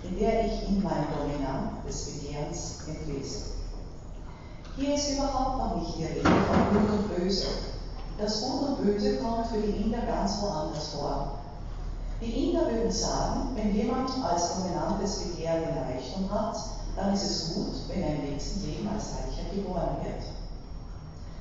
in 0.04 0.18
der 0.18 0.46
ich 0.46 0.68
in 0.68 0.82
mein 0.82 1.06
Dominant 1.10 1.84
des 1.86 2.04
Begehrens 2.04 2.78
entlese. 2.86 3.55
Hier 4.78 4.94
ist 4.94 5.12
überhaupt 5.12 5.56
noch 5.56 5.76
nicht 5.76 5.96
die 5.96 6.04
Rede 6.04 6.20
von 6.20 6.68
Gut 6.70 6.90
und 6.90 7.16
Böse. 7.16 7.46
Das 8.18 8.42
Gut 8.42 8.68
und 8.68 8.84
Böse 8.84 9.16
kommt 9.16 9.46
für 9.46 9.62
die 9.62 9.84
Inder 9.84 10.02
ganz 10.02 10.42
woanders 10.42 10.88
vor. 10.88 11.38
Die 12.20 12.50
Inder 12.50 12.70
würden 12.70 12.92
sagen, 12.92 13.52
wenn 13.54 13.74
jemand 13.74 14.10
als 14.22 14.54
dominantes 14.54 15.20
Begehren 15.20 15.62
den 15.62 15.78
Reichtum 15.78 16.30
hat, 16.30 16.58
dann 16.94 17.14
ist 17.14 17.22
es 17.22 17.54
gut, 17.54 17.72
wenn 17.88 18.02
er 18.02 18.16
im 18.16 18.30
nächsten 18.30 18.66
Leben 18.66 18.86
als 18.88 19.12
Reicher 19.14 19.48
geboren 19.54 19.96
wird. 20.02 20.24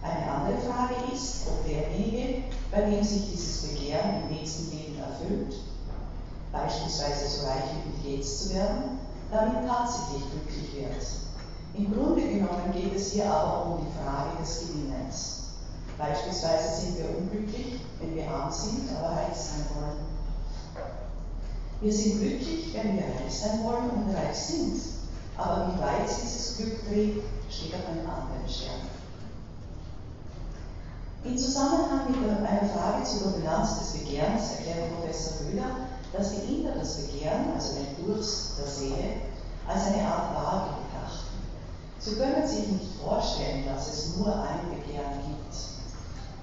Eine 0.01 0.31
andere 0.31 0.71
Frage 0.71 0.95
ist, 1.13 1.47
ob 1.47 1.65
derjenige, 1.67 2.43
bei 2.71 2.89
dem 2.89 3.03
sich 3.03 3.31
dieses 3.31 3.67
Begehren 3.67 4.23
im 4.23 4.37
nächsten 4.37 4.71
Leben 4.71 4.97
erfüllt, 4.97 5.57
beispielsweise 6.53 7.27
so 7.27 7.47
reich 7.47 7.65
wie 7.83 8.15
Gates 8.15 8.43
zu 8.43 8.53
werden, 8.55 8.99
damit 9.29 9.67
tatsächlich 9.67 10.23
glücklich 10.31 10.75
wird. 10.75 11.03
Im 11.77 11.93
Grunde 11.93 12.21
genommen 12.21 12.71
geht 12.71 12.95
es 12.95 13.11
hier 13.11 13.29
aber 13.29 13.65
um 13.65 13.85
die 13.85 13.91
Frage 13.99 14.41
des 14.41 14.61
Gewinnens. 14.61 15.43
Beispielsweise 15.97 16.81
sind 16.81 16.97
wir 16.97 17.17
unglücklich, 17.17 17.81
wenn 17.99 18.15
wir 18.15 18.29
arm 18.29 18.51
sind, 18.51 18.89
aber 18.97 19.09
reich 19.09 19.35
sein 19.35 19.65
wollen. 19.75 20.05
Wir 21.81 21.91
sind 21.91 22.19
glücklich, 22.19 22.73
wenn 22.73 22.95
wir 22.95 23.03
reich 23.03 23.33
sein 23.33 23.63
wollen 23.63 23.89
und 23.89 24.15
reich 24.15 24.35
sind. 24.35 24.81
Aber 25.37 25.67
wie 25.67 25.81
weit 25.81 26.07
dieses 26.07 26.57
Glück 26.57 26.87
trägt, 26.87 27.23
steht 27.49 27.75
auf 27.75 27.87
einem 27.91 28.09
anderen 28.09 28.47
Stern. 28.47 28.87
In 31.25 31.37
Zusammenhang 31.37 32.07
mit 32.09 32.29
einer 32.29 32.69
Frage 32.69 33.03
zur 33.03 33.31
Dominanz 33.31 33.79
des 33.79 33.99
Begehrens 33.99 34.51
erklärt 34.51 34.95
Professor 34.95 35.33
Müller, 35.43 35.87
dass 36.13 36.31
die 36.31 36.55
Inder 36.55 36.75
das 36.79 37.01
Begehren, 37.01 37.51
also 37.53 37.73
den 37.75 38.05
Durst 38.05 38.59
der 38.59 38.67
Seele, 38.67 39.09
als 39.67 39.87
eine. 39.87 40.04
Sie 42.05 42.13
können 42.17 42.47
sich 42.47 42.67
nicht 42.67 43.01
vorstellen, 43.03 43.65
dass 43.65 43.91
es 43.91 44.15
nur 44.15 44.27
ein 44.27 44.69
Begehren 44.69 45.17
gibt. 45.25 45.57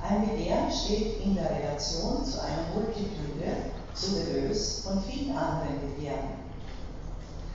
Ein 0.03 0.29
Begehren 0.29 0.73
steht 0.73 1.23
in 1.23 1.37
der 1.37 1.49
Relation 1.49 2.25
zu 2.25 2.43
einer 2.43 2.67
Multitude, 2.75 3.71
souverös 3.95 4.81
von 4.81 5.01
vielen 5.05 5.37
anderen 5.37 5.79
Begehren. 5.95 6.35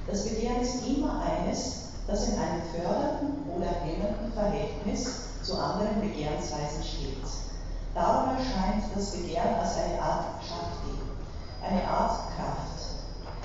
Das 0.08 0.24
Begehren 0.24 0.62
ist 0.62 0.88
immer 0.88 1.22
eines, 1.22 1.90
das 2.08 2.30
in 2.30 2.40
einem 2.40 2.62
fördernden 2.74 3.44
oder 3.54 3.72
hemmenden 3.84 4.32
Verhältnis 4.32 5.12
zu 5.44 5.60
anderen 5.60 6.00
Begehrensweisen 6.00 6.84
steht. 6.84 7.28
Darum 7.94 8.38
erscheint 8.38 8.86
das 8.96 9.18
Begehren 9.18 9.56
als 9.56 9.76
eine 9.76 10.02
Art 10.02 10.26
Shakti, 10.48 10.96
eine 11.62 11.84
Art 11.86 12.22
Kraft. 12.38 12.68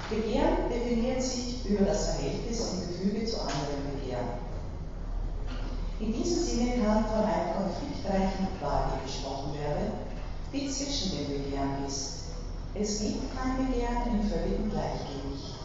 Begehren 0.08 0.68
definiert 0.70 1.20
sich 1.20 1.66
über 1.66 1.84
das 1.84 2.10
Verhältnis 2.10 2.60
im 2.74 2.80
Gefüge 2.80 3.26
zu 3.26 3.40
anderen 3.40 3.98
Begehren. 3.98 4.51
In 6.02 6.12
diesem 6.12 6.42
Sinne 6.42 6.82
kann 6.82 7.04
von 7.04 7.22
einer 7.22 7.54
konfliktreichen 7.54 8.48
Waage 8.60 8.98
gesprochen 9.06 9.54
werden, 9.54 9.92
die 10.52 10.68
zwischen 10.68 11.16
den 11.16 11.28
Begehren 11.28 11.86
ist. 11.86 12.26
Es 12.74 12.98
gibt 12.98 13.30
kein 13.38 13.64
Begehren 13.64 14.10
im 14.10 14.28
völligen 14.28 14.68
Gleichgewicht. 14.68 15.62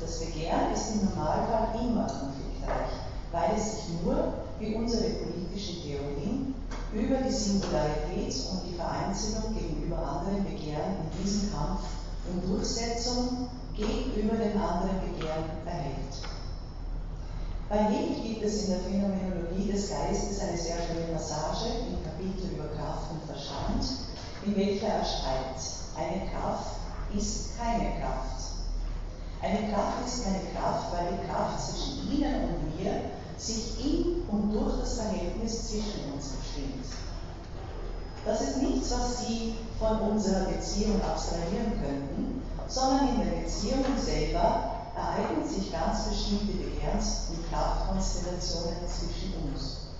Das 0.00 0.20
Begehren 0.20 0.72
ist 0.72 0.94
im 0.94 1.10
Normalfall 1.10 1.74
immer 1.82 2.06
konfliktreich, 2.06 3.02
weil 3.32 3.50
es 3.58 3.72
sich 3.74 3.84
nur 4.04 4.46
wie 4.60 4.76
unsere 4.76 5.10
politischen 5.10 5.82
Theorien 5.82 6.54
über 6.94 7.16
die 7.26 7.34
Singularität 7.34 8.32
und 8.46 8.70
die 8.70 8.76
Vereinzelung 8.76 9.58
gegenüber 9.58 9.98
anderen 9.98 10.44
Begehren 10.44 11.02
in 11.02 11.24
diesem 11.24 11.50
Kampf 11.50 11.80
um 12.30 12.48
Durchsetzung 12.48 13.48
gegenüber 13.74 14.36
den 14.36 14.54
anderen 14.54 15.00
Begehren 15.00 15.50
erhält. 15.66 16.39
Bei 17.70 17.84
Hegel 17.84 18.20
gibt 18.24 18.42
es 18.42 18.64
in 18.64 18.70
der 18.70 18.80
Phänomenologie 18.80 19.70
des 19.70 19.90
Geistes 19.90 20.40
eine 20.40 20.58
sehr 20.58 20.74
schöne 20.74 21.06
Passage 21.12 21.70
im 21.86 22.02
Kapitel 22.02 22.56
über 22.56 22.66
Kraft 22.74 23.12
und 23.12 23.22
Verstand, 23.30 23.86
in 24.44 24.56
welcher 24.56 24.88
er 24.88 25.04
schreibt, 25.04 25.62
eine 25.96 26.28
Kraft 26.32 26.74
ist 27.16 27.56
keine 27.56 28.00
Kraft. 28.00 28.42
Eine 29.40 29.70
Kraft 29.70 30.04
ist 30.04 30.24
keine 30.24 30.50
Kraft, 30.52 30.92
weil 30.92 31.14
die 31.14 31.28
Kraft 31.28 31.60
zwischen 31.64 32.10
Ihnen 32.10 32.42
und 32.42 32.76
mir 32.76 33.02
sich 33.36 33.78
in 33.78 34.22
und 34.26 34.50
durch 34.52 34.80
das 34.80 34.98
Verhältnis 34.98 35.68
zwischen 35.68 36.12
uns 36.12 36.26
bestimmt. 36.26 36.86
Das 38.24 38.40
ist 38.40 38.62
nichts, 38.62 38.90
was 38.90 39.28
Sie 39.28 39.54
von 39.78 39.96
unserer 40.10 40.46
Beziehung 40.46 41.00
abstrahieren 41.02 41.80
könnten, 41.80 42.42
sondern 42.66 43.10
in 43.10 43.18
der 43.20 43.42
Beziehung 43.42 43.84
selber 43.96 44.79
ereignen 44.96 45.46
sich 45.46 45.72
ganz 45.72 46.08
bestimmte 46.08 46.52
Begehrens- 46.52 47.28
und 47.30 47.48
Kraftkonstellationen 47.50 48.86
zwischen 48.86 49.34
uns. 49.44 49.90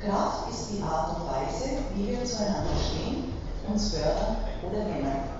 Kraft 0.00 0.50
ist 0.50 0.70
die 0.72 0.82
Art 0.82 1.16
und 1.16 1.26
Weise, 1.26 1.82
wie 1.94 2.08
wir 2.08 2.24
zueinander 2.24 2.76
stehen, 2.78 3.32
uns 3.68 3.94
fördern 3.94 4.36
oder 4.62 4.84
hemmen. 4.84 5.38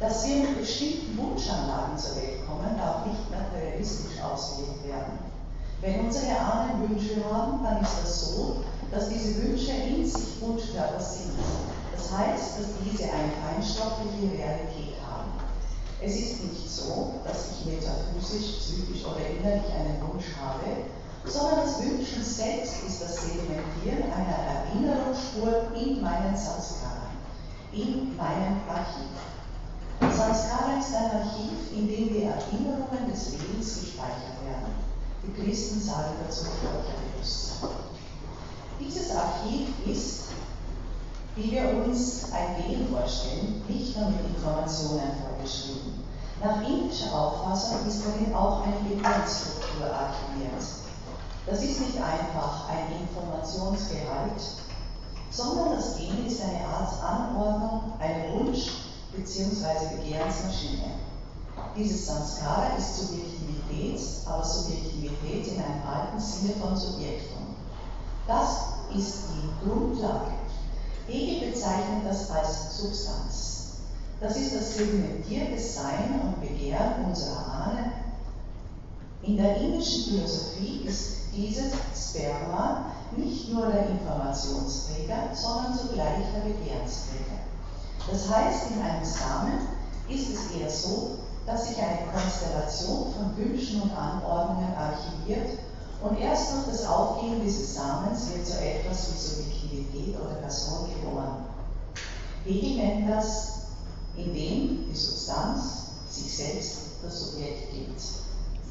Dass 0.00 0.26
wir 0.26 0.36
mit 0.36 0.60
bestimmten 0.60 1.16
Wunschanlagen 1.18 1.96
zur 1.96 2.16
Welt 2.16 2.46
kommen, 2.46 2.76
darf 2.76 3.06
nicht 3.06 3.30
materialistisch 3.30 4.20
ausgelegt 4.22 4.86
werden. 4.86 5.18
Wenn 5.80 6.06
unsere 6.06 6.38
Ahnen 6.38 6.88
Wünsche 6.88 7.22
haben, 7.30 7.62
dann 7.62 7.82
ist 7.82 8.02
das 8.02 8.30
so, 8.30 8.64
dass 8.90 9.08
diese 9.08 9.42
Wünsche 9.42 9.72
in 9.72 10.04
sich 10.04 10.40
Wunschkörper 10.40 11.00
sind. 11.00 11.32
Das 11.94 12.12
heißt, 12.12 12.58
dass 12.58 12.66
diese 12.84 13.04
eine 13.04 13.32
feinstoffliche 13.42 14.38
Realität. 14.38 14.87
Es 16.00 16.14
ist 16.14 16.44
nicht 16.44 16.70
so, 16.70 17.14
dass 17.24 17.50
ich 17.50 17.66
metaphysisch, 17.66 18.58
psychisch 18.58 19.04
oder 19.04 19.18
innerlich 19.18 19.72
einen 19.72 20.00
Wunsch 20.06 20.26
habe, 20.40 20.86
sondern 21.24 21.66
das 21.66 21.82
Wünschen 21.82 22.22
selbst 22.22 22.84
ist 22.86 23.02
das 23.02 23.16
Sedimentieren 23.16 24.04
einer 24.12 24.62
Erinnerungsspur 24.62 25.72
in 25.74 26.00
meinen 26.00 26.36
Sanskaran, 26.36 27.18
in 27.72 28.16
meinem 28.16 28.60
Archiv. 28.68 29.10
Sanskara 30.00 30.78
ist 30.78 30.94
ein 30.94 31.10
Archiv, 31.10 31.72
in 31.72 31.88
dem 31.88 32.08
die 32.14 32.22
Erinnerungen 32.22 33.10
des 33.10 33.32
Lebens 33.32 33.80
gespeichert 33.80 34.38
werden. 34.46 34.72
Die 35.24 35.42
Christen 35.42 35.80
sagen 35.80 36.14
dazu 36.24 36.44
Völkerbewusstsein. 36.44 37.70
Dieses 38.78 39.10
Archiv 39.10 39.68
ist, 39.84 40.24
wie 41.34 41.50
wir 41.50 41.84
uns 41.84 42.32
ein 42.32 42.64
Wehen 42.64 42.88
vorstellen, 42.88 43.62
nicht 43.68 43.96
nur 43.96 44.10
mit 44.10 44.20
Informationen 44.36 45.10
vorgeschrieben. 45.22 45.87
Nach 46.42 46.62
indischer 46.62 47.12
Auffassung 47.12 47.86
ist 47.88 48.02
darin 48.06 48.32
auch 48.32 48.62
eine 48.62 48.76
Gehirnstruktur 48.88 49.86
archiviert. 49.86 50.62
Das 51.46 51.62
ist 51.62 51.80
nicht 51.80 51.96
einfach 51.96 52.68
ein 52.68 53.00
Informationsgehalt, 53.00 54.40
sondern 55.30 55.74
das 55.76 55.96
Gen 55.96 56.26
ist 56.26 56.40
eine 56.42 56.64
Art 56.64 57.02
Anordnung, 57.02 57.92
ein 57.98 58.32
Wunsch, 58.32 58.70
bzw. 59.16 59.96
Begehrensmaschine. 59.96 60.92
Dieses 61.76 62.06
Sanskara 62.06 62.76
ist 62.78 62.98
Subjektivität, 62.98 64.00
aber 64.26 64.44
Subjektivität 64.44 65.48
in 65.48 65.62
einem 65.62 65.82
alten 65.86 66.20
Sinne 66.20 66.54
von 66.54 66.76
Subjektum. 66.76 67.56
Das 68.28 68.58
ist 68.96 69.24
die 69.32 69.66
Grundlage. 69.66 70.32
Hegel 71.08 71.50
bezeichnet 71.50 72.04
das 72.06 72.30
als 72.30 72.78
Substanz. 72.78 73.57
Das 74.20 74.36
ist 74.36 74.54
das 74.54 74.76
sedimentierte 74.76 75.58
Sein 75.60 76.20
und 76.20 76.40
Begehren 76.40 77.04
unserer 77.06 77.46
Ahnen. 77.46 77.92
In 79.22 79.36
der 79.36 79.56
indischen 79.58 80.04
Philosophie 80.04 80.82
ist 80.86 81.18
dieses 81.32 81.72
Sperma 81.94 82.86
nicht 83.16 83.52
nur 83.52 83.66
der 83.66 83.90
Informationsträger, 83.90 85.32
sondern 85.32 85.78
zugleich 85.78 86.24
der 86.34 86.40
Begehrsträger. 86.40 87.38
Das 88.10 88.28
heißt, 88.28 88.72
in 88.72 88.82
einem 88.82 89.04
Samen 89.04 89.68
ist 90.08 90.30
es 90.30 90.50
eher 90.50 90.70
so, 90.70 91.18
dass 91.46 91.68
sich 91.68 91.76
eine 91.78 92.10
Konstellation 92.10 93.12
von 93.12 93.36
Wünschen 93.36 93.82
und 93.82 93.96
Anordnungen 93.96 94.74
archiviert 94.74 95.58
und 96.02 96.18
erst 96.18 96.54
durch 96.54 96.66
das 96.66 96.86
Aufgehen 96.86 97.40
dieses 97.42 97.74
Samens 97.74 98.28
wird 98.32 98.46
so 98.46 98.54
etwas 98.54 99.12
wie 99.12 99.18
Subjektivität 99.18 100.20
oder 100.20 100.34
Person 100.34 100.88
geboren. 100.88 101.44
Hegel 102.44 102.76
nennt 102.76 103.10
das, 103.10 103.57
indem 104.18 104.84
die 104.90 104.96
Substanz 104.96 105.90
sich 106.10 106.36
selbst 106.36 106.78
das 107.02 107.20
Subjekt 107.20 107.72
gibt. 107.72 108.00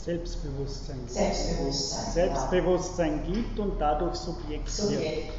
Selbstbewusstsein. 0.04 1.00
Selbstbewusstsein. 1.08 2.13
Selbstbewusstsein 2.13 3.22
ja. 3.25 3.34
gibt 3.34 3.60
und 3.60 3.80
dadurch 3.80 4.16
Subjekt, 4.16 4.70
Subjekt 4.70 5.01
wird. 5.01 5.34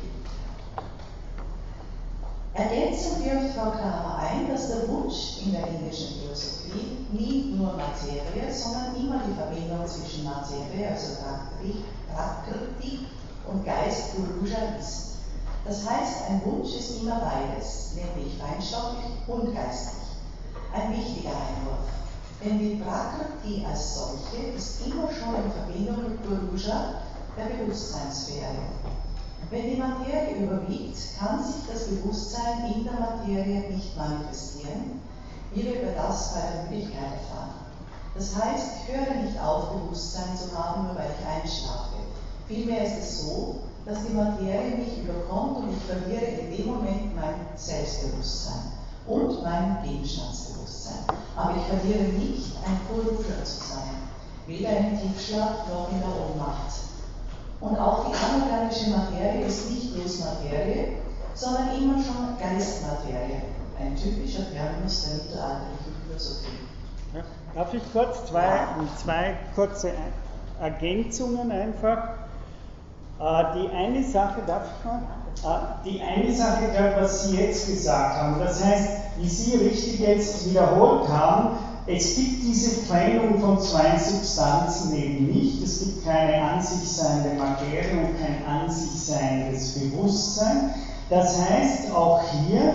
Ergänzend 2.54 3.24
wirft 3.24 3.54
Frau 3.54 3.70
Kramer 3.70 4.18
ein, 4.18 4.48
dass 4.48 4.68
der 4.68 4.88
Wunsch 4.88 5.42
in 5.44 5.52
der 5.52 5.66
indischen 5.68 6.20
Philosophie 6.20 7.06
nie 7.12 7.54
nur 7.56 7.74
Materie, 7.74 8.52
sondern 8.52 8.96
immer 8.96 9.22
die 9.28 9.34
Verbindung 9.34 9.86
zwischen 9.86 10.24
Materie, 10.24 10.90
also 10.90 11.18
Prakriti, 12.12 13.06
und 13.46 13.64
Geist, 13.64 14.16
Puruja, 14.16 14.76
ist. 14.78 15.07
Das 15.64 15.88
heißt, 15.88 16.30
ein 16.30 16.42
Wunsch 16.44 16.74
ist 16.74 17.02
immer 17.02 17.20
beides, 17.20 17.92
nämlich 17.94 18.38
feinstofflich 18.38 19.12
und 19.26 19.54
geistig. 19.54 19.98
Ein 20.72 20.96
wichtiger 20.96 21.30
Einwurf. 21.30 21.88
Denn 22.44 22.58
die 22.58 22.82
Prakriti 22.82 23.66
als 23.66 23.94
solche 23.96 24.54
ist 24.56 24.86
immer 24.86 25.08
schon 25.08 25.34
in 25.34 25.50
Verbindung 25.50 26.10
mit 26.10 26.22
Purusha, 26.22 27.02
der 27.36 27.56
Bewusstseinssphäre. 27.56 28.54
Wenn 29.50 29.70
die 29.70 29.76
Materie 29.76 30.36
überwiegt, 30.36 30.98
kann 31.18 31.42
sich 31.42 31.56
das 31.70 31.86
Bewusstsein 31.86 32.72
in 32.74 32.84
der 32.84 32.92
Materie 32.94 33.70
nicht 33.70 33.96
manifestieren, 33.96 35.00
wie 35.52 35.64
wir 35.64 35.82
über 35.82 35.92
das 35.92 36.34
bei 36.34 36.40
der 36.40 36.64
Müdigkeit 36.64 37.12
erfahren. 37.14 37.54
Das 38.14 38.36
heißt, 38.36 38.66
ich 38.76 38.94
höre 38.94 39.22
nicht 39.22 39.40
auf, 39.40 39.70
Bewusstsein 39.70 40.36
zu 40.36 40.56
haben, 40.56 40.84
nur 40.84 40.96
weil 40.96 41.10
ich 41.18 41.26
einschlafe. 41.26 41.96
Vielmehr 42.46 42.84
ist 42.84 43.02
es 43.02 43.22
so, 43.22 43.60
dass 43.88 44.04
die 44.04 44.12
Materie 44.12 44.76
mich 44.76 44.98
überkommt 45.02 45.56
und 45.58 45.70
ich 45.72 45.82
verliere 45.82 46.42
in 46.42 46.54
dem 46.54 46.66
Moment 46.66 47.16
mein 47.16 47.46
Selbstbewusstsein 47.56 48.72
und 49.06 49.42
mein 49.42 49.78
Gegenstandsbewusstsein. 49.82 51.04
Aber 51.34 51.54
ich 51.56 51.62
verliere 51.62 52.12
nicht, 52.12 52.52
ein 52.66 52.78
Purusha 52.86 53.42
zu 53.42 53.64
sein, 53.64 53.96
weder 54.46 54.76
im 54.76 55.00
Tiefschlaf 55.00 55.66
noch 55.72 55.90
in 55.90 56.00
der 56.00 56.08
Ohnmacht. 56.08 56.84
Und 57.60 57.78
auch 57.78 58.10
die 58.10 58.14
anorganische 58.14 58.90
Materie 58.90 59.46
ist 59.46 59.70
nicht 59.70 59.94
bloß 59.94 60.20
Materie, 60.20 60.98
sondern 61.34 61.74
immer 61.74 61.94
schon 61.94 62.36
Geistmaterie. 62.38 63.40
Ein 63.80 63.96
typischer 63.96 64.52
Terminus 64.52 65.06
der 65.06 65.14
mittelalterlichen 65.14 65.94
Philosophie. 66.06 66.58
Ja, 67.14 67.22
darf 67.54 67.72
ich 67.72 67.82
kurz 67.92 68.26
zwei, 68.26 68.66
zwei 69.02 69.36
kurze 69.54 69.92
Ergänzungen 70.60 71.50
einfach? 71.50 72.27
Äh, 73.20 73.44
die 73.58 73.68
eine 73.74 74.04
Sache, 74.04 74.42
darf 74.46 74.62
ich 74.78 74.84
mal? 74.84 75.02
Äh, 75.44 75.88
die 75.88 76.00
eine 76.00 76.32
Sache, 76.32 76.64
was 76.98 77.24
Sie 77.24 77.36
jetzt 77.36 77.66
gesagt 77.66 78.16
haben, 78.16 78.38
das 78.38 78.64
heißt, 78.64 78.90
wie 79.18 79.28
Sie 79.28 79.56
richtig 79.56 79.98
jetzt 80.00 80.48
wiederholt 80.48 81.08
haben, 81.08 81.58
es 81.90 82.16
gibt 82.16 82.42
diese 82.42 82.86
Trennung 82.86 83.40
von 83.40 83.58
zwei 83.58 83.98
Substanzen 83.98 84.94
eben 84.94 85.26
nicht. 85.26 85.62
Es 85.62 85.80
gibt 85.80 86.04
keine 86.04 86.42
an 86.42 86.62
sich 86.62 86.86
seiende 86.86 87.30
Materie 87.38 87.92
und 87.92 88.18
kein 88.20 88.44
an 88.46 88.70
sich 88.70 88.90
seiendes 88.90 89.72
Bewusstsein. 89.72 90.74
Das 91.08 91.38
heißt 91.40 91.90
auch 91.92 92.20
hier, 92.46 92.74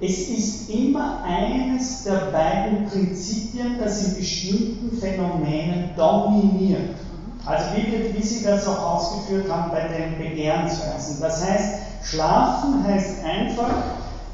es 0.00 0.28
ist 0.28 0.68
immer 0.68 1.22
eines 1.24 2.04
der 2.04 2.30
beiden 2.30 2.84
Prinzipien, 2.90 3.78
das 3.82 4.06
in 4.06 4.16
bestimmten 4.16 4.98
Phänomenen 5.00 5.90
dominiert. 5.96 6.94
Also 7.46 7.64
wie, 7.76 8.14
wie 8.14 8.22
Sie 8.22 8.44
das 8.44 8.66
auch 8.66 8.96
ausgeführt 8.96 9.50
haben 9.50 9.70
bei 9.70 9.82
den 9.82 10.18
Begehrensweisen. 10.18 11.20
Das 11.20 11.44
heißt, 11.44 11.74
schlafen 12.02 12.84
heißt 12.84 13.24
einfach, 13.24 13.70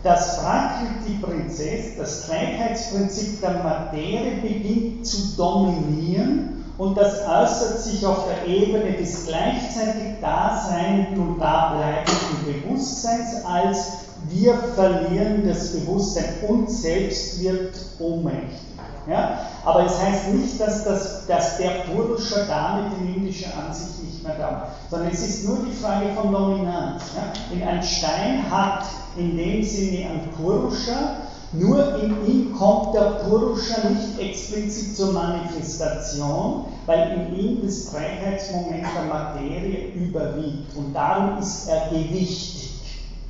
das 0.02 0.38
Prakriti-Prinzip, 0.38 1.98
das 1.98 2.26
Trägheitsprinzip 2.26 3.40
der 3.40 3.62
Materie 3.62 4.40
beginnt 4.40 5.06
zu 5.06 5.36
dominieren 5.36 6.64
und 6.78 6.96
das 6.96 7.20
äußert 7.28 7.80
sich 7.82 8.04
auf 8.04 8.24
der 8.26 8.48
Ebene 8.48 8.94
des 8.94 9.26
gleichzeitig 9.26 10.20
daseinenden 10.20 11.20
und 11.20 11.38
dableibenden 11.38 12.62
Bewusstseins 12.62 13.44
als 13.44 13.98
wir 14.28 14.54
verlieren 14.74 15.42
das 15.46 15.72
Bewusstsein, 15.72 16.24
uns 16.48 16.82
selbst 16.82 17.42
wird 17.42 17.74
ohnmächtig. 17.98 18.71
Ja? 19.06 19.38
Aber 19.64 19.86
es 19.86 20.00
heißt 20.00 20.28
nicht, 20.34 20.60
dass, 20.60 20.84
das, 20.84 21.26
dass 21.26 21.58
der 21.58 21.84
Purusha 21.86 22.44
damit 22.48 22.92
in 23.00 23.16
indischer 23.16 23.50
Ansicht 23.56 24.02
nicht 24.04 24.22
mehr 24.22 24.38
war, 24.38 24.68
sondern 24.90 25.10
es 25.10 25.26
ist 25.26 25.48
nur 25.48 25.58
die 25.66 25.72
Frage 25.72 26.06
von 26.14 26.32
Dominanz. 26.32 27.02
Ja? 27.16 27.32
In 27.54 27.62
ein 27.62 27.82
Stein 27.82 28.50
hat 28.50 28.84
in 29.16 29.36
dem 29.36 29.62
Sinne 29.62 30.08
an 30.10 30.20
Purusha, 30.36 31.16
nur 31.52 32.02
in 32.02 32.26
ihm 32.26 32.56
kommt 32.56 32.94
der 32.94 33.24
Purusha 33.24 33.88
nicht 33.88 34.18
explizit 34.18 34.96
zur 34.96 35.12
Manifestation, 35.12 36.64
weil 36.86 37.12
in 37.12 37.38
ihm 37.38 37.62
das 37.62 37.90
Freiheitsmoment 37.90 38.86
der 38.96 39.04
Materie 39.04 39.88
überwiegt 39.94 40.74
und 40.76 40.94
darum 40.94 41.38
ist 41.38 41.68
er 41.68 41.90
gewichtig. 41.90 42.70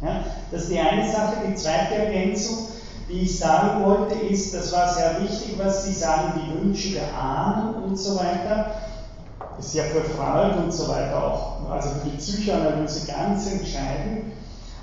Ja, 0.02 0.24
das 0.50 0.62
ist 0.62 0.72
die 0.72 0.80
eine 0.80 1.10
Sache. 1.10 1.36
Die 1.48 1.54
zweite 1.54 1.94
Ergänzung, 1.94 2.66
die 3.08 3.22
ich 3.22 3.38
sagen 3.38 3.84
wollte, 3.84 4.14
ist, 4.14 4.54
das 4.54 4.72
war 4.72 4.92
sehr 4.92 5.20
wichtig, 5.22 5.58
was 5.58 5.84
Sie 5.84 5.92
sagen, 5.92 6.40
die 6.40 6.60
Wünsche 6.60 6.92
der 6.92 7.14
Ahnen 7.14 7.82
und 7.82 7.96
so 7.96 8.16
weiter. 8.16 8.74
Das 9.56 9.66
ist 9.66 9.74
ja 9.74 9.84
für 9.84 10.02
Freud 10.02 10.56
und 10.58 10.72
so 10.72 10.88
weiter 10.88 11.22
auch, 11.22 11.70
also 11.70 11.90
für 11.90 12.10
die 12.10 12.16
Psychoanalyse 12.16 13.06
ganz 13.06 13.46
entscheidend. 13.50 14.32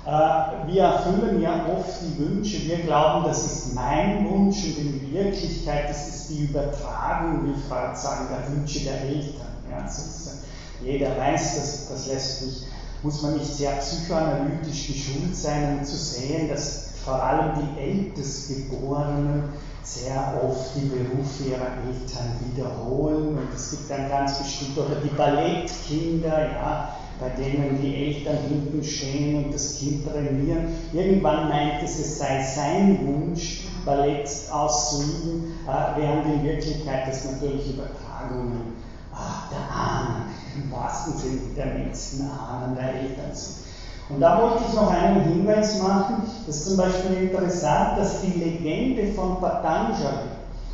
Äh, 0.06 0.66
wir 0.66 0.82
erfüllen 0.82 1.42
ja 1.42 1.66
oft 1.76 2.00
die 2.02 2.18
Wünsche, 2.18 2.66
wir 2.66 2.78
glauben, 2.78 3.26
das 3.26 3.44
ist 3.44 3.74
mein 3.74 4.28
Wunsch 4.30 4.64
und 4.64 4.78
in 4.78 5.12
Wirklichkeit 5.12 5.90
ist 5.90 6.08
es 6.08 6.28
die 6.28 6.44
Übertragung, 6.44 7.46
wie 7.46 7.68
Freud 7.68 7.96
sagen, 7.96 8.28
der 8.30 8.56
Wünsche 8.56 8.84
der 8.84 9.00
Eltern. 9.02 9.48
Ja, 9.70 9.84
ist, 9.84 10.30
jeder 10.82 11.16
weiß, 11.16 11.56
das, 11.56 11.88
das 11.88 12.06
lässt 12.06 12.46
mich, 12.46 12.62
muss 13.02 13.22
man 13.22 13.36
nicht 13.36 13.52
sehr 13.52 13.72
psychoanalytisch 13.72 14.86
geschult 14.86 15.36
sein, 15.36 15.78
um 15.78 15.84
zu 15.84 15.96
sehen, 15.96 16.48
dass 16.48 16.89
vor 17.04 17.22
allem 17.22 17.52
die 17.56 17.80
Ältestgeborenen 17.80 19.44
sehr 19.82 20.40
oft 20.44 20.76
die 20.76 20.86
Berufe 20.86 21.44
ihrer 21.48 21.72
Eltern 21.86 22.38
wiederholen 22.46 23.38
und 23.38 23.48
es 23.54 23.70
gibt 23.70 23.90
dann 23.90 24.08
ganz 24.08 24.38
bestimmt, 24.38 24.78
oder 24.78 24.96
die 25.02 25.08
Ballettkinder, 25.08 26.52
ja, 26.52 26.94
bei 27.18 27.28
denen 27.30 27.80
die 27.82 27.94
Eltern 27.94 28.38
hinten 28.48 28.82
stehen 28.82 29.44
und 29.44 29.54
das 29.54 29.78
Kind 29.78 30.06
trainieren. 30.06 30.68
Irgendwann 30.92 31.48
meint 31.48 31.82
es, 31.82 31.98
es 31.98 32.18
sei 32.18 32.42
sein 32.42 33.06
Wunsch, 33.06 33.64
Ballett 33.84 34.28
auszuüben, 34.50 35.54
äh, 35.66 36.00
während 36.00 36.26
in 36.26 36.44
Wirklichkeit 36.44 37.08
das 37.08 37.24
natürlich 37.24 37.74
Übertragungen 37.74 38.74
äh, 39.12 39.50
der 39.50 39.76
Ahnen, 39.76 40.22
im 40.54 40.70
wahrsten 40.70 41.16
Sinne 41.16 41.40
der 41.56 41.66
nächsten 41.74 42.22
Ahnen 42.22 42.74
der 42.74 42.94
Eltern 42.94 43.34
sind. 43.34 43.69
Und 44.12 44.20
da 44.20 44.42
wollte 44.42 44.64
ich 44.68 44.74
noch 44.74 44.90
einen 44.90 45.22
Hinweis 45.32 45.78
machen, 45.78 46.24
das 46.46 46.56
ist 46.56 46.66
zum 46.66 46.76
Beispiel 46.76 47.14
interessant, 47.14 47.96
dass 47.96 48.20
die 48.22 48.38
Legende 48.38 49.06
von 49.12 49.40
Patanjali, 49.40 50.30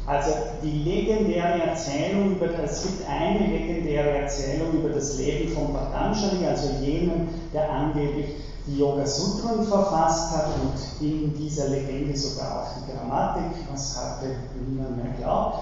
also 0.06 0.30
die 0.62 0.70
legendäre 0.70 1.62
Erzählung 1.62 2.36
über, 2.36 2.46
es 2.64 2.82
gibt 2.82 3.06
eine 3.06 3.46
legendäre 3.46 4.10
Erzählung 4.10 4.72
über 4.72 4.88
das 4.88 5.18
Leben 5.18 5.48
von 5.50 5.72
Patanjali, 5.72 6.46
also 6.46 6.68
jenem, 6.80 7.28
der 7.52 7.70
angeblich 7.70 8.26
die 8.66 8.78
Yoga 8.78 9.06
Sutren 9.06 9.64
verfasst 9.64 10.30
hat 10.32 10.46
und 10.60 11.06
in 11.06 11.34
dieser 11.34 11.68
Legende 11.68 12.16
sogar 12.16 12.62
auch 12.62 12.66
die 12.74 12.92
Grammatik, 12.92 13.44
was 13.70 13.96
heute 13.96 14.32
niemand 14.66 14.96
mehr 14.96 15.12
glaubt. 15.18 15.58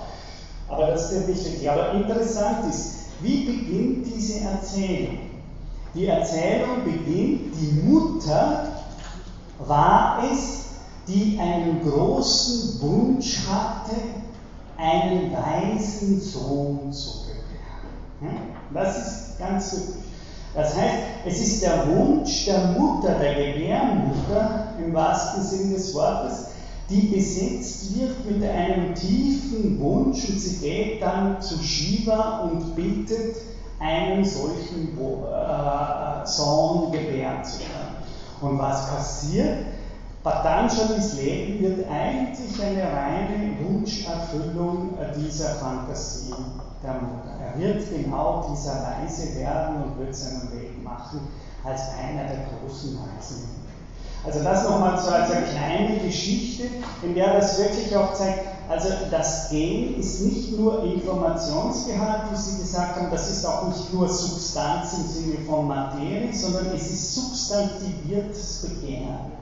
Aber 0.68 0.86
das 0.86 1.10
ist 1.10 1.20
ja 1.20 1.28
wichtig. 1.28 1.68
Aber 1.68 1.92
interessant 1.92 2.66
ist, 2.68 2.94
wie 3.20 3.44
beginnt 3.44 4.06
diese 4.06 4.40
Erzählung? 4.40 5.33
Die 5.94 6.08
Erzählung 6.08 6.82
beginnt, 6.84 7.54
die 7.54 7.72
Mutter 7.88 8.64
war 9.58 10.18
es, 10.28 10.64
die 11.06 11.38
einen 11.38 11.82
großen 11.82 12.80
Wunsch 12.80 13.38
hatte, 13.46 13.92
einen 14.76 15.32
weisen 15.32 16.18
Sohn 16.18 16.90
zu 16.90 17.10
gebären. 17.20 18.42
Das 18.72 18.98
ist 18.98 19.38
ganz 19.38 19.70
typisch. 19.70 20.04
Das 20.52 20.76
heißt, 20.76 20.98
es 21.24 21.40
ist 21.40 21.62
der 21.62 21.86
Wunsch 21.92 22.44
der 22.44 22.64
Mutter, 22.66 23.14
der 23.14 23.34
Gebärmutter 23.34 24.62
im 24.78 24.94
wahrsten 24.94 25.42
Sinn 25.42 25.70
des 25.70 25.94
Wortes, 25.94 26.46
die 26.90 27.02
besetzt 27.02 27.94
wird 27.94 28.24
mit 28.24 28.42
einem 28.42 28.94
tiefen 28.94 29.78
Wunsch 29.80 30.24
und 30.28 30.40
sie 30.40 30.54
geht 30.54 31.02
dann 31.02 31.40
zu 31.40 31.60
Shiva 31.60 32.40
und 32.40 32.74
bittet, 32.74 33.36
einen 33.80 34.24
solchen 34.24 34.98
äh, 34.98 36.26
Sohn 36.26 36.92
gebären 36.92 37.44
zu 37.44 37.58
können. 37.58 37.96
Und 38.40 38.58
was 38.58 38.90
passiert? 38.90 39.66
Patanjalis 40.22 41.14
Leben 41.14 41.60
wird 41.60 41.86
eigentlich 41.90 42.62
eine 42.62 42.82
reine 42.82 43.58
Wunscherfüllung 43.62 44.94
dieser 45.14 45.50
Fantasie 45.56 46.34
der 46.82 46.94
Mutter. 46.94 47.34
Er 47.44 47.58
wird 47.60 47.82
genau 47.90 48.46
dieser 48.50 48.72
Weise 48.72 49.38
werden 49.38 49.82
und 49.82 49.98
wird 49.98 50.14
seinen 50.14 50.50
Weg 50.52 50.82
machen 50.82 51.28
als 51.62 51.82
einer 51.98 52.24
der 52.24 52.46
großen 52.46 52.98
Weisen. 52.98 53.64
Also 54.24 54.42
das 54.42 54.64
nochmal 54.64 54.98
so 54.98 55.10
als 55.10 55.30
eine 55.30 55.44
kleine 55.44 55.98
Geschichte, 55.98 56.64
in 57.02 57.14
der 57.14 57.34
das 57.34 57.58
wirklich 57.58 57.94
auch 57.94 58.14
zeigt, 58.14 58.46
also 58.68 58.88
das 59.10 59.50
Gen 59.50 59.98
ist 59.98 60.22
nicht 60.22 60.58
nur 60.58 60.84
Informationsgehalt, 60.84 62.32
wie 62.32 62.36
Sie 62.36 62.58
gesagt 62.62 62.96
haben, 62.96 63.10
das 63.10 63.30
ist 63.30 63.44
auch 63.44 63.68
nicht 63.68 63.92
nur 63.92 64.08
Substanz 64.08 64.94
im 64.94 65.06
Sinne 65.06 65.38
von 65.46 65.68
Materie, 65.68 66.32
sondern 66.32 66.66
es 66.74 66.90
ist 66.90 67.14
substantiviertes 67.14 68.62
Begehren. 68.62 69.32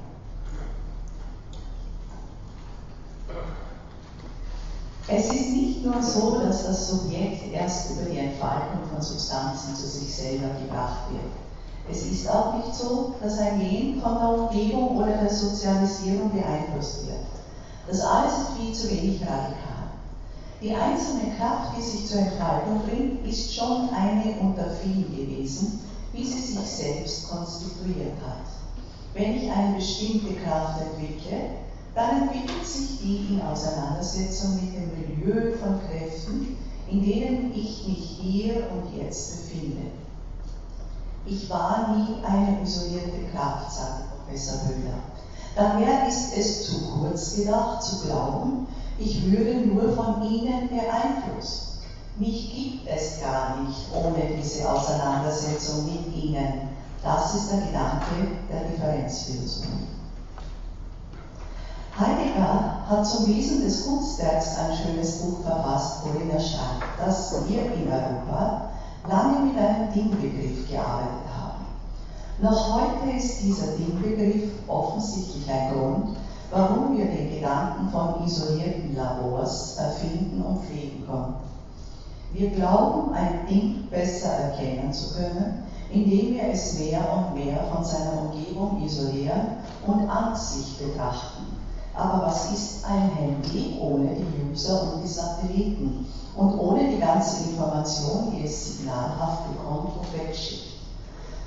Es 5.08 5.26
ist 5.26 5.50
nicht 5.50 5.84
nur 5.84 6.02
so, 6.02 6.40
dass 6.40 6.66
das 6.66 6.88
Subjekt 6.88 7.52
erst 7.52 7.90
über 7.90 8.08
die 8.08 8.18
Entfaltung 8.18 8.80
von 8.92 9.02
Substanzen 9.02 9.74
zu 9.74 9.86
sich 9.86 10.14
selber 10.14 10.48
gebracht 10.60 11.10
wird. 11.10 11.32
Es 11.90 12.06
ist 12.06 12.28
auch 12.30 12.54
nicht 12.54 12.74
so, 12.74 13.14
dass 13.20 13.38
ein 13.38 13.58
Gen 13.58 14.00
von 14.00 14.18
der 14.18 14.28
Umgebung 14.28 14.96
oder 14.96 15.16
der 15.16 15.30
Sozialisierung 15.30 16.30
beeinflusst 16.32 17.06
wird. 17.06 17.41
Das 17.88 18.00
alles 18.00 18.32
ist 18.32 18.56
viel 18.58 18.72
zu 18.74 18.90
wenig 18.90 19.20
radikal. 19.22 19.72
Die 20.60 20.74
einzelne 20.74 21.34
Kraft, 21.36 21.76
die 21.76 21.82
sich 21.82 22.06
zur 22.06 22.20
Entfaltung 22.20 22.82
bringt, 22.82 23.26
ist 23.26 23.52
schon 23.52 23.88
eine 23.90 24.38
unter 24.40 24.70
vielen 24.70 25.10
gewesen, 25.10 25.80
wie 26.12 26.24
sie 26.24 26.40
sich 26.40 26.60
selbst 26.60 27.28
konstituiert 27.28 28.14
hat. 28.24 28.46
Wenn 29.14 29.36
ich 29.36 29.50
eine 29.50 29.76
bestimmte 29.76 30.34
Kraft 30.36 30.80
entwickle, 30.80 31.50
dann 31.94 32.22
entwickelt 32.22 32.64
sich 32.64 33.00
die 33.00 33.34
in 33.34 33.42
Auseinandersetzung 33.42 34.54
mit 34.54 34.74
dem 34.74 34.90
Milieu 34.96 35.56
von 35.58 35.80
Kräften, 35.88 36.56
in 36.88 37.04
denen 37.04 37.52
ich 37.52 37.86
mich 37.88 38.18
hier 38.20 38.68
und 38.70 38.96
jetzt 38.96 39.50
befinde. 39.50 39.82
Ich 41.26 41.50
war 41.50 41.96
nie 41.96 42.24
eine 42.24 42.62
isolierte 42.62 43.26
Kraft, 43.32 43.72
sagt 43.72 44.04
Professor 44.16 44.60
Höhler. 44.66 45.11
Daher 45.54 46.08
ist 46.08 46.36
es 46.36 46.66
zu 46.66 46.80
kurz 46.88 47.36
gedacht 47.36 47.82
zu 47.82 48.06
glauben, 48.06 48.66
ich 48.98 49.30
würde 49.30 49.66
nur 49.66 49.92
von 49.92 50.22
ihnen 50.22 50.68
beeinflusst. 50.68 51.80
Mich 52.16 52.54
gibt 52.54 52.88
es 52.88 53.20
gar 53.20 53.60
nicht 53.60 53.86
ohne 53.92 54.36
diese 54.36 54.70
Auseinandersetzung 54.70 55.84
mit 55.84 56.14
ihnen. 56.14 56.68
Das 57.02 57.34
ist 57.34 57.50
der 57.50 57.60
Gedanke 57.60 58.36
der 58.48 58.60
Differenzphilosophie. 58.68 59.88
Heidegger 61.98 62.86
hat 62.88 63.06
zum 63.06 63.26
Wesen 63.26 63.62
des 63.62 63.84
Kunstwerks 63.84 64.56
ein 64.56 64.74
schönes 64.74 65.18
Buch 65.18 65.42
verfasst, 65.42 65.98
worin 66.04 66.30
er 66.30 66.40
schreibt, 66.40 66.98
dass 66.98 67.34
wir 67.46 67.74
in 67.74 67.92
Europa 67.92 68.70
lange 69.06 69.40
mit 69.40 69.58
einem 69.58 69.92
Dingbegriff 69.92 70.68
gearbeitet 70.70 71.26
haben. 71.28 71.31
Noch 72.40 72.80
heute 72.80 73.16
ist 73.16 73.42
dieser 73.42 73.76
Dingbegriff 73.76 74.52
offensichtlich 74.66 75.48
ein 75.50 75.72
Grund, 75.72 76.16
warum 76.50 76.96
wir 76.96 77.04
den 77.04 77.30
Gedanken 77.30 77.88
von 77.90 78.24
isolierten 78.24 78.96
Labors 78.96 79.76
erfinden 79.76 80.42
und 80.42 80.64
pflegen 80.64 81.06
konnten. 81.06 81.34
Wir 82.32 82.50
glauben, 82.50 83.12
ein 83.12 83.46
Ding 83.46 83.86
besser 83.90 84.30
erkennen 84.30 84.90
zu 84.92 85.14
können, 85.14 85.64
indem 85.90 86.34
wir 86.34 86.48
es 86.50 86.78
mehr 86.78 87.04
und 87.14 87.34
mehr 87.34 87.64
von 87.64 87.84
seiner 87.84 88.22
Umgebung 88.22 88.82
isolieren 88.82 89.58
und 89.86 90.08
an 90.08 90.34
sich 90.34 90.78
betrachten. 90.78 91.44
Aber 91.94 92.26
was 92.26 92.50
ist 92.50 92.84
ein 92.86 93.10
Handy 93.10 93.76
ohne 93.78 94.14
die 94.14 94.50
User 94.50 94.94
und 94.94 95.02
die 95.02 95.08
Satelliten 95.08 96.06
und 96.34 96.58
ohne 96.58 96.88
die 96.88 96.98
ganze 96.98 97.50
Information, 97.50 98.32
die 98.34 98.44
es 98.44 98.78
signalhaft 98.78 99.52
bekommt 99.52 99.90
und 99.98 100.18
wegschickt? 100.18 100.71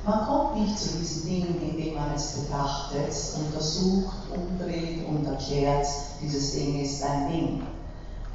Man 0.06 0.26
kommt 0.28 0.62
nicht 0.62 0.78
zu 0.78 1.00
diesen 1.00 1.28
Dingen, 1.28 1.60
indem 1.60 1.96
man 1.96 2.12
es 2.14 2.34
betrachtet, 2.34 3.12
untersucht, 3.40 4.16
umdreht 4.30 5.08
und 5.08 5.26
erklärt, 5.26 5.88
dieses 6.22 6.54
Ding 6.54 6.80
ist 6.80 7.04
ein 7.04 7.32
Ding. 7.32 7.64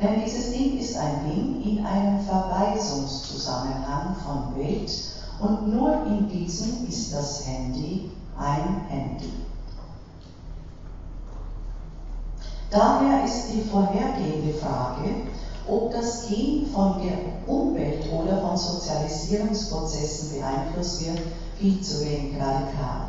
Denn 0.03 0.21
dieses 0.25 0.51
Ding 0.51 0.81
ist 0.81 0.97
ein 0.97 1.31
Ding 1.31 1.63
in 1.63 1.87
einem 1.87 2.25
Verweisungszusammenhang 2.25 4.17
von 4.17 4.57
Welt 4.57 4.91
und 5.39 5.69
nur 5.69 6.07
in 6.07 6.29
diesem 6.29 6.89
ist 6.89 7.15
das 7.15 7.47
Handy 7.47 8.11
ein 8.37 8.87
Handy. 8.89 9.31
Daher 12.71 13.25
ist 13.25 13.53
die 13.53 13.63
vorhergehende 13.63 14.55
Frage, 14.55 15.09
ob 15.69 15.93
das 15.93 16.27
Gen 16.29 16.67
von 16.67 17.01
der 17.01 17.19
Umwelt 17.47 18.11
oder 18.13 18.41
von 18.41 18.57
Sozialisierungsprozessen 18.57 20.41
beeinflusst 20.41 21.05
wird, 21.05 21.21
viel 21.61 21.81
zu 21.83 22.07
wenig 22.07 22.40
radikal. 22.40 23.09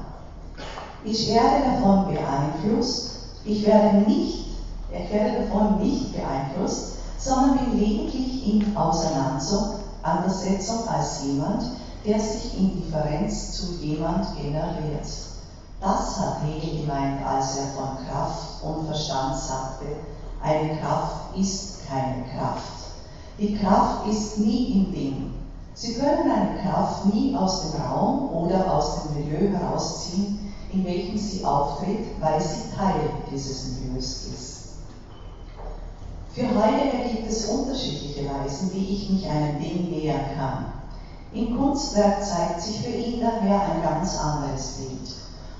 Ich 1.05 1.29
werde 1.29 1.63
davon 1.63 2.13
beeinflusst, 2.13 3.11
ich 3.45 3.65
werde 3.65 3.99
nicht, 3.99 4.47
ich 4.91 5.11
werde 5.11 5.45
davon 5.45 5.79
nicht 5.79 6.13
beeinflusst, 6.13 6.97
sondern 7.17 7.59
bin 7.59 7.79
lediglich 7.79 8.53
in 8.53 8.75
Auseinandersetzung 8.75 10.85
als 10.87 11.23
jemand, 11.23 11.63
der 12.05 12.19
sich 12.19 12.57
in 12.57 12.81
Differenz 12.81 13.53
zu 13.53 13.71
jemand 13.79 14.35
generiert. 14.35 15.07
Das 15.79 16.19
hat 16.19 16.41
Hegel 16.43 16.81
gemeint, 16.81 17.25
als 17.25 17.57
er 17.57 17.67
von 17.67 18.05
Kraft 18.05 18.61
und 18.63 18.85
Verstand 18.85 19.37
sagte, 19.37 19.85
eine 20.43 20.75
Kraft 20.77 21.37
ist 21.37 21.87
keine 21.87 22.25
Kraft. 22.35 22.89
Die 23.39 23.57
Kraft 23.57 24.07
ist 24.07 24.39
nie 24.39 24.73
im 24.73 24.91
Ding. 24.91 25.40
Sie 25.73 25.95
können 25.95 26.31
eine 26.31 26.61
Kraft 26.61 27.13
nie 27.13 27.35
aus 27.35 27.71
dem 27.71 27.81
Raum 27.81 28.29
oder 28.29 28.73
aus 28.73 29.03
dem 29.03 29.23
Milieu 29.23 29.57
herausziehen, 29.57 30.39
in 30.71 30.85
welchem 30.85 31.17
sie 31.17 31.45
auftritt, 31.45 32.21
weil 32.21 32.41
sie 32.41 32.75
Teil 32.75 33.09
dieses 33.31 33.67
Milieus 33.67 34.25
ist. 34.25 34.61
Für 36.33 36.47
Heidegger 36.47 37.09
gibt 37.09 37.27
es 37.27 37.45
unterschiedliche 37.45 38.29
Weisen, 38.29 38.71
wie 38.71 38.93
ich 38.93 39.09
mich 39.09 39.29
einem 39.29 39.59
Ding 39.59 39.89
nähern 39.89 40.25
kann. 40.35 40.65
Im 41.33 41.57
Kunstwerk 41.57 42.23
zeigt 42.23 42.61
sich 42.61 42.81
für 42.81 42.89
ihn 42.89 43.21
daher 43.21 43.61
ein 43.61 43.81
ganz 43.81 44.17
anderes 44.17 44.77
Bild. 44.77 45.15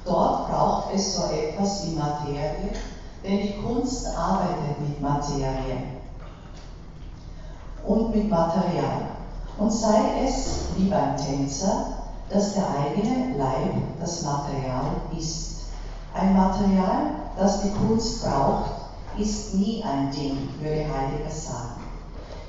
Dort 0.06 0.48
braucht 0.48 0.94
es 0.94 1.16
so 1.16 1.24
etwas 1.24 1.86
wie 1.86 1.96
Materie, 1.96 2.72
denn 3.24 3.38
die 3.38 3.62
Kunst 3.62 4.08
arbeitet 4.16 4.80
mit 4.80 5.02
Materie 5.02 5.84
und 7.86 8.16
mit 8.16 8.30
Material. 8.30 9.11
Und 9.62 9.72
sei 9.72 10.26
es 10.26 10.62
wie 10.76 10.90
beim 10.90 11.16
Tänzer, 11.16 11.86
dass 12.30 12.56
der 12.56 12.66
eigene 12.68 13.38
Leib 13.38 13.76
das 14.00 14.24
Material 14.24 14.90
ist. 15.16 15.66
Ein 16.16 16.36
Material, 16.36 17.12
das 17.38 17.62
die 17.62 17.70
Kunst 17.70 18.24
braucht, 18.24 18.72
ist 19.20 19.54
nie 19.54 19.84
ein 19.84 20.10
Ding, 20.10 20.50
würde 20.60 20.86
Heidegger 20.92 21.30
sagen. 21.30 21.84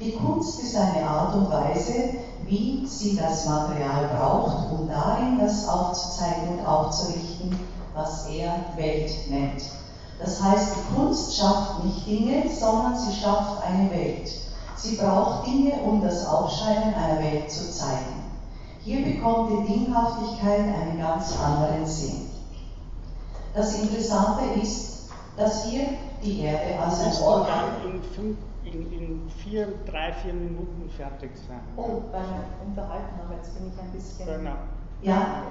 Die 0.00 0.12
Kunst 0.12 0.58
ist 0.60 0.74
eine 0.74 1.06
Art 1.06 1.34
und 1.34 1.50
Weise, 1.50 2.14
wie 2.46 2.86
sie 2.86 3.14
das 3.14 3.44
Material 3.44 4.08
braucht, 4.16 4.72
um 4.72 4.88
darin 4.88 5.38
das 5.38 5.68
aufzuzeigen 5.68 6.60
und 6.60 6.66
aufzurichten, 6.66 7.58
was 7.92 8.26
er 8.30 8.54
Welt 8.76 9.12
nennt. 9.28 9.62
Das 10.18 10.42
heißt, 10.42 10.76
die 10.76 10.94
Kunst 10.94 11.36
schafft 11.36 11.84
nicht 11.84 12.06
Dinge, 12.06 12.44
sondern 12.48 12.96
sie 12.96 13.12
schafft 13.12 13.62
eine 13.62 13.90
Welt. 13.90 14.30
Sie 14.76 14.96
braucht 14.96 15.46
Dinge, 15.46 15.72
um 15.82 16.00
das 16.02 16.26
Aufscheinen 16.26 16.94
einer 16.94 17.20
Welt 17.20 17.50
zu 17.50 17.70
zeigen. 17.70 18.22
Hier 18.80 19.04
bekommt 19.04 19.50
die 19.50 19.72
Dinghaftigkeit 19.72 20.60
einen 20.60 20.98
ganz 20.98 21.36
anderen 21.38 21.86
Sinn. 21.86 22.28
Das 23.54 23.74
Interessante 23.74 24.60
ist, 24.60 25.10
dass 25.36 25.70
wir 25.70 25.86
die 26.22 26.40
Erde 26.40 26.78
als 26.80 27.00
ein 27.00 27.22
Ort. 27.22 27.48
In, 27.84 28.36
in, 28.64 28.92
in 28.92 29.30
vier, 29.42 29.68
drei, 29.86 30.12
vier 30.12 30.32
Minuten 30.32 30.88
fertig 30.96 31.30
sein. 31.48 31.60
Oh, 31.76 32.02
beim 32.12 32.24
Unterhalten, 32.66 33.20
aber 33.24 33.34
jetzt 33.36 33.54
bin 33.54 33.72
ich 33.72 33.80
ein 33.80 33.90
bisschen. 33.90 34.26
Genau. 34.26 34.54
Ja? 35.02 35.42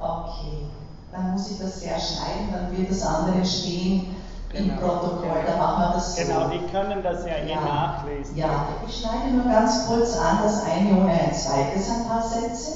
Okay. 0.00 0.66
Dann 1.12 1.32
muss 1.32 1.50
ich 1.50 1.58
das 1.58 1.80
sehr 1.80 1.98
schneiden, 1.98 2.52
dann 2.52 2.76
wird 2.76 2.90
das 2.90 3.04
andere 3.04 3.44
stehen 3.44 4.16
im 4.54 4.68
Genau. 4.68 4.80
Protokoll. 4.80 5.42
Da 5.46 5.56
machen 5.56 5.82
wir 5.82 5.92
das 5.94 6.16
so. 6.16 6.22
Genau, 6.22 6.48
die 6.48 6.58
können 6.70 7.02
das 7.02 7.24
ja, 7.24 7.36
eh 7.36 7.54
nachlesen. 7.54 8.36
Ja, 8.36 8.66
ich 8.86 8.94
schneide 9.00 9.34
nur 9.34 9.44
ganz 9.44 9.86
kurz 9.86 10.16
an, 10.16 10.40
das 10.42 10.62
eine 10.64 10.90
ohne 11.00 11.12
ein 11.12 11.34
zweites 11.34 11.88
ein 11.90 12.06
paar 12.06 12.22
Sätze. 12.22 12.72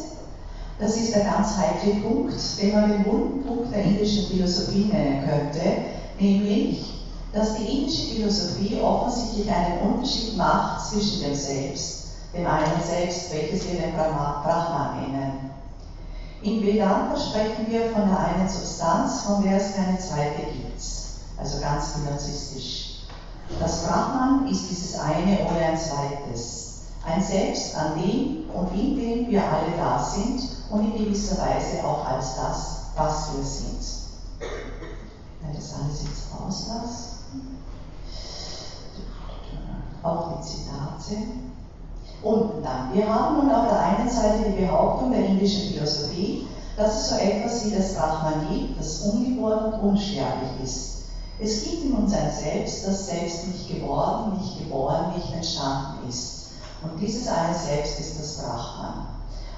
Das 0.79 0.97
ist 0.97 1.15
der 1.15 1.25
ganz 1.25 1.57
heikle 1.57 2.01
Punkt, 2.03 2.35
den 2.61 2.73
man 2.75 2.91
den 2.91 3.07
wunden 3.07 3.47
Punkt 3.47 3.73
der 3.75 3.83
indischen 3.83 4.27
Philosophie 4.27 4.91
nennen 4.93 5.27
könnte, 5.27 5.63
nämlich, 6.19 6.93
dass 7.33 7.55
die 7.57 7.65
indische 7.79 8.15
Philosophie 8.15 8.81
offensichtlich 8.81 9.51
einen 9.55 9.79
Unterschied 9.81 10.37
macht 10.37 10.87
zwischen 10.87 11.23
dem 11.23 11.35
Selbst, 11.35 12.09
dem 12.35 12.47
einen 12.47 12.83
Selbst, 12.83 13.33
welches 13.33 13.67
wir 13.71 13.81
den 13.81 13.95
Brahma- 13.95 14.43
Brahman 14.45 15.11
nennen. 15.11 15.51
In 16.43 16.63
Vedanta 16.63 17.17
sprechen 17.19 17.67
wir 17.69 17.91
von 17.93 18.09
der 18.09 18.19
einen 18.19 18.49
Substanz, 18.49 19.23
von 19.23 19.43
der 19.43 19.57
es 19.57 19.75
keine 19.75 19.99
zweite 19.99 20.43
gibt, 20.53 20.79
also 21.39 21.61
ganz 21.61 21.97
narzisstisch. 22.05 23.07
Das 23.61 23.85
Brahman 23.85 24.49
ist 24.49 24.71
dieses 24.71 24.99
eine 24.99 25.45
oder 25.45 25.67
ein 25.67 25.79
zweites, 25.79 26.81
ein 27.05 27.23
Selbst, 27.23 27.77
an 27.77 27.95
dem 27.95 28.51
und 28.51 28.73
in 28.73 28.97
dem 28.97 29.29
wir 29.29 29.43
alle 29.43 29.77
da 29.77 29.99
sind 29.99 30.43
und 30.71 30.85
in 30.85 31.05
gewisser 31.05 31.39
Weise 31.39 31.85
auch 31.85 32.05
als 32.05 32.37
das, 32.37 32.77
was 32.97 33.37
wir 33.37 33.45
sind. 33.45 33.87
Wenn 35.41 35.55
das 35.55 35.75
alles 35.75 36.03
jetzt 36.03 36.27
rauslasse, 36.35 37.17
auch 40.03 40.39
die 40.39 40.43
Zitate. 40.43 41.23
Und 42.23 42.65
dann, 42.65 42.93
wir 42.93 43.07
haben 43.07 43.37
nun 43.37 43.55
auf 43.55 43.69
der 43.69 43.81
einen 43.81 44.09
Seite 44.09 44.51
die 44.51 44.63
Behauptung 44.65 45.13
der 45.13 45.27
indischen 45.27 45.73
Philosophie, 45.73 46.49
dass 46.77 46.97
es 46.97 47.11
so 47.11 47.17
etwas 47.17 47.65
wie 47.65 47.71
das 47.77 47.95
Brahman 47.95 48.49
gibt, 48.51 48.79
das 48.79 49.01
ungeboren 49.03 49.73
und 49.73 49.81
unsterblich 49.91 50.51
ist. 50.63 50.96
Es 51.39 51.65
gibt 51.65 51.85
in 51.85 51.93
uns 51.93 52.15
ein 52.15 52.31
Selbst, 52.33 52.87
das 52.87 53.07
selbst 53.07 53.47
nicht 53.49 53.69
geworden, 53.69 54.39
nicht 54.39 54.59
geboren, 54.59 55.13
nicht 55.15 55.33
entstanden 55.35 56.09
ist. 56.09 56.47
Und 56.83 56.99
dieses 56.99 57.29
eine 57.29 57.55
Selbst 57.55 58.01
ist 58.01 58.19
das 58.19 58.39
Brahman. 58.39 59.07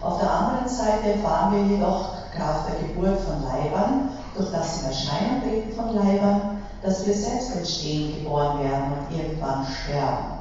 Auf 0.00 0.18
der 0.18 0.30
anderen 0.30 0.68
Seite 0.68 1.12
erfahren 1.12 1.54
wir 1.54 1.76
jedoch 1.76 2.10
Kraft 2.34 2.68
der 2.68 2.88
Geburt 2.88 3.20
von 3.20 3.42
Leibern, 3.44 4.10
durch 4.36 4.50
das 4.50 4.80
in 4.80 4.86
Erscheinung 4.86 5.42
treten 5.42 5.72
von 5.72 5.94
Leibern, 5.94 6.62
dass 6.82 7.06
wir 7.06 7.14
selbst 7.14 7.54
entstehen, 7.56 8.22
geboren 8.22 8.62
werden 8.62 8.92
und 8.92 9.16
irgendwann 9.16 9.66
sterben. 9.66 10.38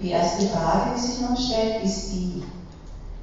Die 0.00 0.10
erste 0.10 0.46
Frage, 0.46 0.90
die 0.94 1.00
sich 1.00 1.20
nun 1.20 1.36
stellt, 1.36 1.84
ist 1.84 2.12
die, 2.12 2.42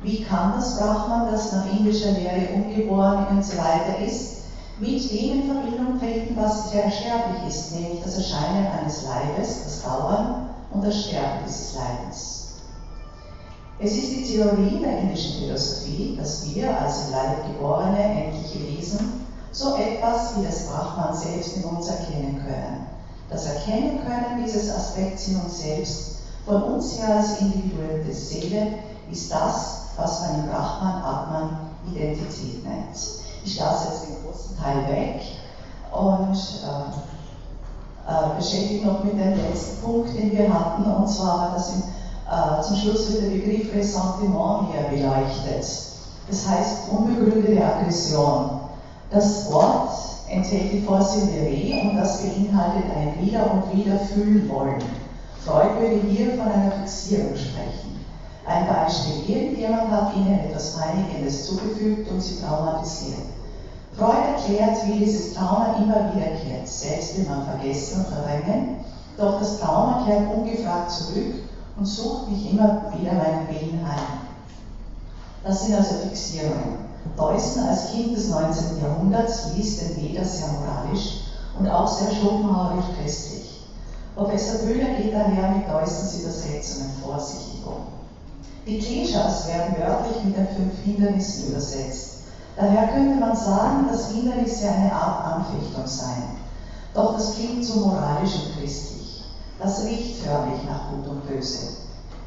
wie 0.01 0.23
kann 0.23 0.53
das 0.55 0.77
Brahman, 0.77 1.31
das 1.31 1.51
nach 1.51 1.65
indischer 1.71 2.11
Lehre 2.11 2.53
ungeboren 2.53 3.27
und 3.31 3.43
so 3.43 3.57
weiter 3.57 3.99
ist, 4.05 4.38
mit 4.79 5.11
dem 5.11 5.41
in 5.41 5.51
Verbindung 5.51 5.99
treten, 5.99 6.37
was 6.37 6.71
sehr 6.71 6.89
sterblich 6.89 7.47
ist, 7.49 7.73
nämlich 7.73 8.01
das 8.03 8.17
Erscheinen 8.17 8.67
eines 8.67 9.03
Leibes, 9.03 9.63
das 9.63 9.83
Dauern 9.83 10.49
und 10.71 10.83
das 10.83 11.05
Sterben 11.05 11.39
dieses 11.45 11.75
Leibens. 11.75 12.47
Es 13.79 13.91
ist 13.91 14.11
die 14.11 14.23
Theorie 14.23 14.79
der 14.81 14.99
indischen 14.99 15.39
Philosophie, 15.39 16.15
dass 16.17 16.53
wir 16.53 16.79
als 16.79 17.05
im 17.05 17.11
Leib 17.11 17.45
geborene, 17.47 17.99
endliche 17.99 18.59
Wesen 18.67 19.25
so 19.51 19.75
etwas 19.75 20.37
wie 20.37 20.45
das 20.45 20.67
Brahman 20.67 21.15
selbst 21.15 21.57
in 21.57 21.63
uns 21.63 21.87
erkennen 21.87 22.41
können. 22.43 22.87
Das 23.29 23.45
Erkennen 23.45 23.99
können 24.03 24.43
dieses 24.43 24.71
Aspekts 24.71 25.27
in 25.27 25.39
uns 25.39 25.59
selbst, 25.59 26.15
von 26.45 26.61
uns 26.63 26.97
her 26.97 27.17
als 27.17 27.39
individuelle 27.39 28.11
Seele, 28.11 28.67
ist 29.11 29.31
das, 29.31 29.81
was 29.95 30.21
man 30.21 30.35
im 30.39 30.47
Brahman 30.47 31.03
Atman 31.03 31.57
Identität 31.89 32.63
nennt. 32.63 32.97
Ich 33.43 33.59
lasse 33.59 33.89
jetzt 33.89 34.07
den 34.07 34.15
großen 34.23 34.57
Teil 34.57 34.87
weg 34.87 35.21
und 35.91 36.35
äh, 36.35 38.11
äh, 38.11 38.37
beschäftige 38.37 38.87
noch 38.87 39.03
mit 39.03 39.13
dem 39.13 39.35
letzten 39.35 39.81
Punkt, 39.81 40.09
den 40.17 40.31
wir 40.31 40.53
hatten, 40.53 40.83
und 40.83 41.07
zwar 41.07 41.37
war 41.39 41.51
das 41.55 41.73
äh, 42.29 42.61
zum 42.61 42.75
Schluss 42.75 43.11
wird 43.11 43.23
der 43.23 43.29
Begriff 43.29 43.73
Ressentiment 43.73 44.69
hier 44.71 44.83
beleuchtet. 44.89 45.65
Das 46.27 46.47
heißt 46.47 46.89
unbegründete 46.91 47.63
Aggression. 47.63 48.59
Das 49.09 49.51
Wort 49.51 49.89
enthält 50.29 50.73
die 50.73 50.81
Vorsilbe 50.81 51.31
Re 51.31 51.89
und 51.89 51.97
das 51.97 52.21
beinhaltet 52.21 52.85
ein 52.95 53.19
Wieder 53.19 53.51
und 53.51 53.75
Wieder 53.75 53.97
fühlen 53.99 54.47
wollen. 54.47 54.83
Freud 55.43 55.79
würde 55.79 56.01
hier 56.07 56.37
von 56.37 56.51
einer 56.51 56.71
Fixierung 56.71 57.35
sprechen. 57.35 57.98
Ein 58.49 58.65
Beispiel, 58.65 59.29
irgendjemand 59.29 59.91
hat 59.91 60.15
ihnen 60.15 60.39
etwas 60.39 60.75
Peinigendes 60.75 61.45
zugefügt 61.45 62.09
und 62.09 62.19
sie 62.19 62.41
traumatisiert. 62.41 63.21
Freud 63.95 64.25
erklärt, 64.25 64.87
wie 64.87 64.97
dieses 64.97 65.35
Trauma 65.35 65.75
immer 65.77 66.15
wiederkehrt. 66.15 66.67
Selbst 66.67 67.15
will 67.15 67.25
man 67.25 67.45
vergessen 67.45 67.99
und 67.99 68.07
verdrängen, 68.07 68.77
doch 69.17 69.37
das 69.37 69.59
Trauma 69.59 70.03
kehrt 70.03 70.33
ungefragt 70.33 70.89
zurück 70.89 71.35
und 71.77 71.85
sucht 71.85 72.27
mich 72.31 72.51
immer 72.51 72.91
wieder 72.97 73.13
meinen 73.13 73.47
Willen 73.49 73.87
heim. 73.87 74.17
Das 75.43 75.65
sind 75.65 75.75
also 75.75 76.07
Fixierungen. 76.07 76.89
Deussen 77.15 77.67
als 77.67 77.91
Kind 77.91 78.17
des 78.17 78.29
19. 78.29 78.81
Jahrhunderts 78.81 79.51
liest 79.53 79.79
den 79.81 79.97
Weder 79.97 80.25
sehr 80.25 80.47
moralisch 80.47 81.19
und 81.59 81.69
auch 81.69 81.87
sehr 81.87 82.11
schopenhauerisch 82.15 82.85
christlich. 82.99 83.61
Professor 84.15 84.65
Bühler 84.65 84.95
geht 84.95 85.13
daher 85.13 85.51
mit 85.51 85.69
Deussens 85.69 86.19
Übersetzungen 86.19 86.89
vorsichtig 87.03 87.63
um. 87.63 87.98
Die 88.67 88.79
Kleshas 88.79 89.47
werden 89.47 89.77
wörtlich 89.79 90.23
mit 90.25 90.37
den 90.37 90.47
fünf 90.47 90.83
Hindernissen 90.83 91.51
übersetzt. 91.51 92.23
Daher 92.55 92.89
könnte 92.89 93.19
man 93.19 93.35
sagen, 93.35 93.87
dass 93.89 94.11
Hindernisse 94.11 94.69
eine 94.69 94.93
Art 94.93 95.33
Anfechtung 95.33 95.87
seien. 95.87 96.37
Doch 96.93 97.13
das 97.13 97.35
klingt 97.35 97.65
zu 97.65 97.79
moralisch 97.79 98.35
und 98.35 98.59
christlich. 98.59 99.23
Das 99.59 99.85
riecht 99.85 100.23
förmlich 100.23 100.63
nach 100.65 100.89
Gut 100.91 101.07
und 101.07 101.27
Böse. 101.27 101.67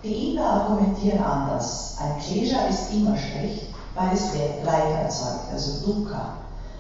Die 0.03 0.31
Inder 0.31 0.45
argumentieren 0.45 1.23
anders. 1.23 1.97
Ein 2.01 2.19
Klesha 2.19 2.63
ist 2.67 2.93
immer 2.93 3.17
schlecht, 3.17 3.67
weil 3.95 4.13
es 4.13 4.33
Leid 4.65 4.91
erzeugt, 5.03 5.53
also 5.53 5.87
Dukkha. 5.87 6.31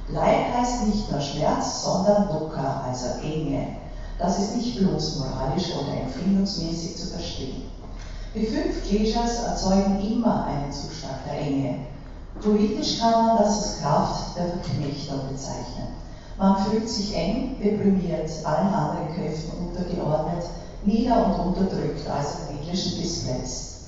Leid 0.08 0.52
heißt 0.54 0.86
nicht 0.86 1.10
nur 1.10 1.20
Schmerz, 1.20 1.82
sondern 1.82 2.28
Dukkha, 2.30 2.82
also 2.86 3.06
Enge. 3.22 3.68
Das 4.18 4.38
ist 4.38 4.54
nicht 4.54 4.78
bloß 4.78 5.18
moralisch 5.18 5.70
oder 5.74 6.00
empfindungsmäßig 6.00 6.96
zu 6.96 7.06
verstehen. 7.08 7.71
Die 8.34 8.46
fünf 8.46 8.88
Kleshas 8.88 9.42
erzeugen 9.44 10.00
immer 10.00 10.46
einen 10.46 10.72
Zustand 10.72 11.18
der 11.26 11.38
Enge. 11.38 11.74
Politisch 12.40 12.98
kann 12.98 13.26
man 13.26 13.38
das 13.38 13.62
als 13.62 13.80
Kraft 13.80 14.36
der 14.38 14.46
Verknechtung 14.48 15.20
bezeichnen. 15.30 15.88
Man 16.38 16.64
fühlt 16.64 16.88
sich 16.88 17.14
eng, 17.14 17.56
deprimiert, 17.62 18.30
allen 18.44 18.72
anderen 18.72 19.14
Kräften 19.14 19.68
untergeordnet, 19.68 20.44
nieder 20.82 21.26
und 21.26 21.46
unterdrückt, 21.46 22.08
also 22.08 22.38
im 22.48 22.58
englischen 22.58 23.02
Displaced. 23.02 23.82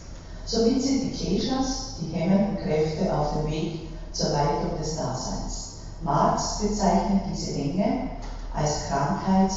Somit 0.44 0.82
sind 0.82 1.04
die 1.04 1.10
Kleshas 1.12 1.94
die 2.02 2.14
hemmenden 2.14 2.58
Kräfte 2.58 3.16
auf 3.16 3.32
dem 3.32 3.50
Weg 3.50 3.88
zur 4.12 4.28
Leitung 4.28 4.76
des 4.78 4.96
Daseins. 4.96 5.78
Marx 6.02 6.58
bezeichnet 6.58 7.22
diese 7.32 7.54
Enge 7.54 8.10
als 8.54 8.88
Krankheit 8.88 9.52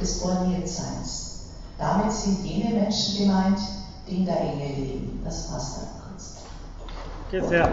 des 0.00 0.20
Borniertseins. 0.20 1.40
Damit 1.76 2.12
sind 2.12 2.44
jene 2.44 2.80
Menschen 2.80 3.18
gemeint, 3.18 3.58
in 4.10 4.24
der 4.24 4.40
Enge 4.40 4.66
leben. 4.76 5.20
Das 5.24 5.48
passt 5.48 5.78
dann 5.78 5.88
kurz. 6.08 6.36
Okay, 7.28 7.42
sehr. 7.46 7.68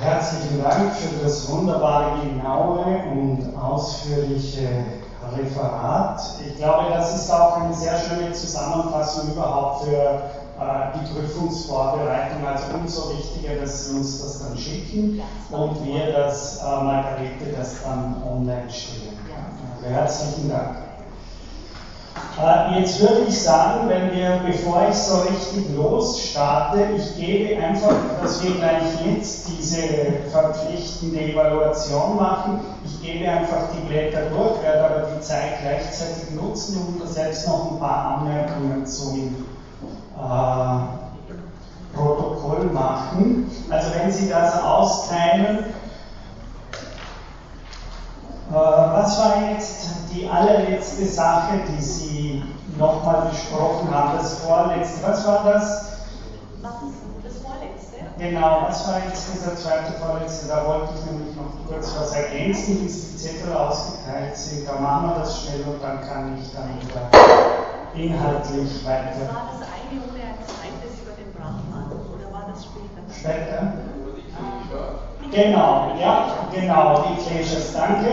Herzlichen 0.00 0.62
Dank 0.62 0.92
für 0.94 1.24
das 1.24 1.50
wunderbare, 1.50 2.20
genaue 2.22 2.84
und 3.12 3.54
ausführliche 3.56 4.68
Referat. 5.36 6.20
Ich 6.46 6.56
glaube, 6.56 6.90
das 6.90 7.14
ist 7.14 7.30
auch 7.30 7.58
eine 7.58 7.74
sehr 7.74 7.98
schöne 7.98 8.32
Zusammenfassung 8.32 9.32
überhaupt 9.32 9.84
für 9.84 9.92
äh, 9.92 10.20
die 10.94 11.12
Prüfungsvorbereitung. 11.12 12.46
Also 12.46 12.64
umso 12.74 13.10
wichtiger, 13.10 13.60
dass 13.60 13.86
Sie 13.86 13.96
uns 13.96 14.22
das 14.22 14.48
dann 14.48 14.56
schicken 14.56 15.20
und 15.50 15.84
wir 15.84 16.12
das, 16.12 16.58
äh, 16.58 16.64
Margarete, 16.64 17.52
das 17.56 17.82
dann 17.82 18.22
online 18.26 18.70
stellen. 18.70 19.27
Herzlichen 19.82 20.50
Dank. 20.50 20.76
Äh, 22.40 22.80
jetzt 22.80 23.00
würde 23.00 23.22
ich 23.28 23.42
sagen, 23.42 23.88
wenn 23.88 24.12
wir, 24.12 24.40
bevor 24.46 24.88
ich 24.88 24.94
so 24.96 25.22
richtig 25.22 25.74
losstarte, 25.74 26.78
ich 26.96 27.16
gebe 27.16 27.60
einfach, 27.62 27.94
dass 28.22 28.42
wir 28.42 28.56
gleich 28.56 29.04
jetzt 29.04 29.48
diese 29.48 29.78
verpflichtende 30.30 31.20
Evaluation 31.20 32.16
machen. 32.16 32.60
Ich 32.84 33.02
gebe 33.02 33.28
einfach 33.28 33.68
die 33.74 33.86
Blätter 33.88 34.30
durch, 34.30 34.62
werde 34.62 34.84
aber 34.84 35.08
die 35.16 35.20
Zeit 35.20 35.60
gleichzeitig 35.62 36.30
nutzen 36.30 36.78
und 37.00 37.08
selbst 37.08 37.46
noch 37.46 37.72
ein 37.72 37.78
paar 37.78 38.18
Anmerkungen 38.18 38.86
zum 38.86 39.34
äh, 40.16 40.98
Protokoll 41.96 42.66
machen. 42.72 43.50
Also 43.68 43.88
wenn 43.98 44.10
Sie 44.12 44.28
das 44.28 44.62
austeilen, 44.62 45.64
was 48.50 49.18
war 49.18 49.50
jetzt 49.50 49.88
die 50.12 50.28
allerletzte 50.28 51.04
Sache, 51.06 51.60
die 51.68 51.82
Sie 51.82 52.42
nochmal 52.78 53.28
besprochen 53.30 53.92
haben? 53.94 54.18
Das 54.18 54.38
vorletzte, 54.38 55.06
was 55.06 55.26
war 55.26 55.44
das? 55.44 55.88
Das 56.62 57.36
vorletzte? 57.42 57.96
Genau, 58.18 58.62
was 58.66 58.88
war 58.88 59.00
jetzt 59.06 59.28
dieser 59.34 59.54
zweite 59.56 59.92
vorletzte? 60.00 60.48
Da 60.48 60.66
wollte 60.66 60.94
ich 60.94 61.10
nämlich 61.10 61.36
noch 61.36 61.52
kurz 61.68 61.94
was 61.98 62.12
ergänzen, 62.12 62.82
bis 62.82 63.12
die 63.12 63.16
Zettel 63.16 63.52
ausgeteilt 63.52 64.36
sind. 64.36 64.66
Da 64.68 64.80
machen 64.80 65.10
wir 65.10 65.18
das 65.20 65.42
schnell 65.42 65.62
und 65.62 65.82
dann 65.82 66.00
kann 66.00 66.38
ich 66.40 66.52
dann 66.52 66.70
wieder 66.80 67.10
inhaltlich 67.94 68.86
weiter. 68.86 69.28
War 69.28 69.50
das 69.52 69.62
eine 69.68 70.00
ohne 70.02 70.22
ein 70.22 70.38
zweites 70.44 70.98
über 71.02 71.14
den 71.16 71.32
Brahman, 71.32 71.90
oder 71.92 72.32
war 72.32 72.48
das 72.50 72.64
später? 72.64 73.02
Später? 73.12 73.72
Genau, 75.30 75.92
ja, 76.00 76.24
genau, 76.52 77.02
die 77.02 77.22
Kleshas, 77.22 77.72
danke. 77.74 78.08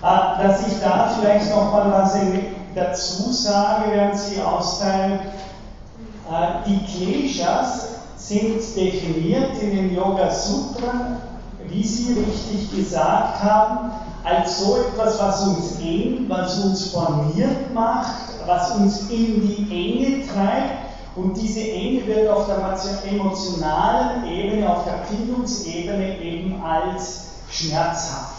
Dass 0.00 0.66
ich 0.66 0.80
da 0.80 1.08
vielleicht 1.18 1.50
noch 1.50 1.72
mal 1.72 1.90
was 1.92 2.16
dazu 2.74 3.32
sage, 3.32 3.90
während 3.90 4.18
Sie 4.18 4.40
austeilen. 4.40 5.20
Äh, 6.28 6.66
die 6.66 6.84
Kleshas 6.84 7.88
sind 8.16 8.60
definiert 8.76 9.56
in 9.58 9.70
den 9.70 9.94
Yoga 9.94 10.30
Sutren, 10.30 11.16
wie 11.68 11.84
Sie 11.84 12.14
richtig 12.14 12.74
gesagt 12.74 13.42
haben, 13.42 13.92
als 14.24 14.58
so 14.58 14.76
etwas, 14.76 15.20
was 15.20 15.46
uns 15.46 15.78
eng, 15.80 16.24
was 16.28 16.58
uns 16.58 16.88
formiert 16.88 17.72
macht, 17.72 18.14
was 18.46 18.72
uns 18.72 19.08
in 19.10 19.40
die 19.40 19.66
Enge 19.70 20.26
treibt 20.26 20.83
und 21.16 21.36
diese 21.36 21.60
Enge 21.60 22.06
wird 22.06 22.28
auf 22.28 22.46
der 22.46 23.10
emotionalen 23.10 24.26
Ebene, 24.26 24.68
auf 24.68 24.84
der 24.84 25.04
Bindungsebene 25.08 26.18
eben 26.20 26.60
als 26.62 27.26
schmerzhaft 27.50 28.34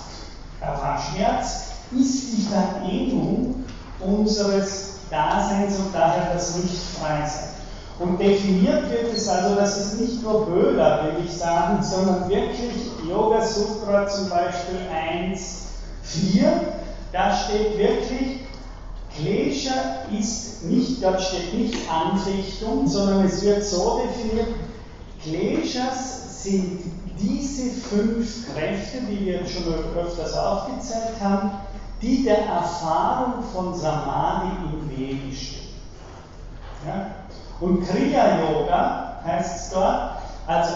erfahren. 0.59 1.01
Schmerz 1.13 1.67
ist 1.97 2.33
die 2.33 2.41
Verehrung 2.41 3.63
unseres 3.99 4.95
Daseins 5.09 5.77
und 5.77 5.93
daher 5.93 6.33
das 6.33 6.57
Nicht-Freisein. 6.57 7.49
Und 7.97 8.19
definiert 8.19 8.89
wird 8.91 9.13
es 9.13 9.29
also, 9.29 9.55
dass 9.55 9.77
es 9.77 9.99
nicht 9.99 10.21
nur 10.21 10.45
Böhler, 10.45 11.03
will 11.05 11.25
ich 11.25 11.31
sagen, 11.31 11.81
sondern 11.81 12.27
wirklich 12.27 12.73
Yoga 13.07 13.41
Sutra 13.45 14.05
zum 14.07 14.29
Beispiel 14.29 14.79
1, 14.93 15.67
4, 16.03 16.61
da 17.13 17.33
steht 17.33 17.77
wirklich, 17.77 18.44
Klesha 19.17 19.71
ist 20.17 20.63
nicht, 20.65 21.03
dort 21.03 21.21
steht 21.21 21.53
nicht 21.53 21.77
Anfechtung, 21.89 22.87
sondern 22.87 23.25
es 23.25 23.43
wird 23.43 23.63
so 23.63 24.01
definiert, 24.05 24.55
Kleshas 25.23 26.43
sind 26.43 26.81
diese 27.19 27.71
fünf 27.81 28.53
Kräfte, 28.53 28.99
die 29.09 29.25
wir 29.25 29.45
schon 29.47 29.73
öfters 29.95 30.33
aufgezählt 30.33 31.19
haben, 31.21 31.51
die 32.01 32.23
der 32.23 32.45
Erfahrung 32.45 33.43
von 33.53 33.73
Samadhi 33.73 34.51
im 34.73 34.89
Wege 34.89 35.35
steht. 35.35 35.61
Ja? 36.85 37.11
Und 37.61 37.87
Kriya 37.87 38.41
Yoga 38.41 39.21
heißt 39.23 39.55
es 39.55 39.69
dort, 39.71 40.17
also 40.45 40.73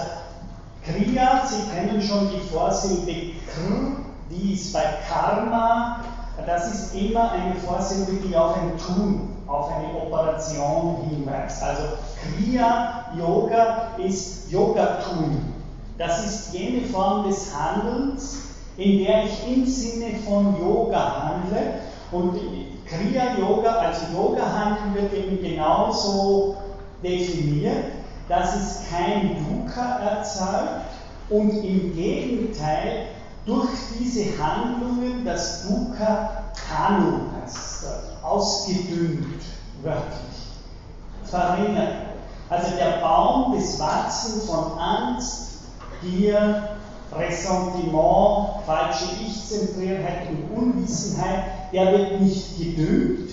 Kriya, 0.86 1.46
Sie 1.46 1.70
kennen 1.70 2.02
schon 2.02 2.30
die 2.32 2.40
Vorsilbe 2.40 3.34
Kr, 3.46 3.98
die 4.32 4.54
ist 4.54 4.74
bei 4.74 4.84
Karma, 5.08 6.00
das 6.46 6.74
ist 6.74 6.96
immer 6.96 7.32
eine 7.32 7.56
Vorsilbe, 7.56 8.14
die 8.28 8.36
auf 8.36 8.56
ein 8.56 8.78
Tun, 8.78 9.30
auf 9.48 9.72
eine 9.72 9.94
Operation 9.96 10.98
hinweist. 11.10 11.64
Also 11.64 11.84
Kriya 12.22 13.06
Yoga 13.18 13.90
ist 13.98 14.52
Yoga-Tun. 14.52 15.54
Das 15.98 16.26
ist 16.26 16.54
jene 16.54 16.86
Form 16.88 17.28
des 17.28 17.54
Handelns, 17.54 18.38
in 18.78 19.04
der 19.04 19.26
ich 19.26 19.48
im 19.48 19.66
Sinne 19.66 20.16
von 20.26 20.60
Yoga 20.60 21.24
handle. 21.24 21.74
Und 22.12 22.40
Kriya 22.86 23.38
Yoga, 23.38 23.72
also 23.72 24.02
Yoga 24.14 24.44
handeln 24.44 24.96
wird 24.96 25.14
eben 25.14 25.42
genauso 25.42 26.56
definiert, 27.04 27.86
dass 28.28 28.56
es 28.56 28.82
kein 28.90 29.38
Dukkha 29.46 30.00
erzeugt 30.00 30.86
und 31.30 31.64
im 31.64 31.96
Gegenteil 31.96 33.08
durch 33.50 33.70
diese 34.00 34.38
Handlungen 34.38 35.26
das 35.26 35.64
Dukkha 35.64 36.52
Kanu 36.68 37.22
heißt 37.42 37.58
es 37.58 38.24
ausgedünnt, 38.24 39.42
wörtlich, 39.82 40.38
verringert. 41.24 42.10
Also 42.50 42.76
der 42.76 43.02
Baum 43.02 43.54
des 43.56 43.80
Wachsen 43.80 44.42
von 44.42 44.78
Angst, 44.78 45.48
Gier, 46.02 46.70
Ressentiment, 47.12 48.64
falsche 48.66 49.06
Ich-Zentriertheit 49.26 50.28
und 50.30 50.58
Unwissenheit, 50.58 51.46
der 51.74 51.92
wird 51.92 52.22
nicht 52.22 52.58
gedüngt. 52.58 53.32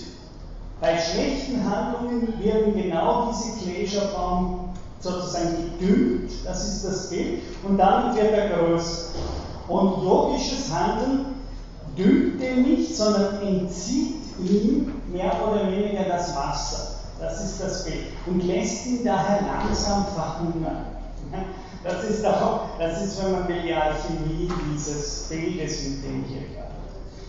Bei 0.80 0.98
schlechten 0.98 1.62
Handlungen 1.68 2.32
werden 2.42 2.74
genau 2.74 3.30
diese 3.32 3.58
Gläserbaum 3.58 4.70
sozusagen 5.00 5.56
gedüngt, 5.78 6.32
das 6.44 6.68
ist 6.68 6.84
das 6.84 7.10
Bild, 7.10 7.42
und 7.64 7.76
dann 7.76 8.14
wird 8.14 8.32
er 8.32 8.48
größer. 8.48 9.12
Und 9.68 10.04
yogisches 10.04 10.72
Handeln 10.72 11.26
düngt 11.96 12.40
den 12.40 12.62
nicht, 12.62 12.96
sondern 12.96 13.40
entzieht 13.42 14.16
ihm 14.38 14.92
mehr 15.12 15.32
oder 15.46 15.70
weniger 15.70 16.04
das 16.04 16.36
Wasser. 16.36 16.96
Das 17.18 17.42
ist 17.42 17.60
das 17.60 17.84
Bild. 17.84 18.06
Und 18.26 18.44
lässt 18.44 18.86
ihn 18.86 19.04
daher 19.04 19.40
langsam 19.42 20.04
verhungern. 20.14 20.84
Das 21.82 22.04
ist 22.04 22.24
auch, 22.26 22.60
das 22.78 23.02
ist, 23.02 23.22
wenn 23.22 23.32
man 23.32 23.48
will, 23.48 23.62
die 23.62 23.72
Alchemie 23.72 24.50
dieses 24.72 25.26
Bildes, 25.28 25.84
mit 25.84 26.04
dem 26.04 26.24
hier 26.24 26.40
gerade. 26.40 26.66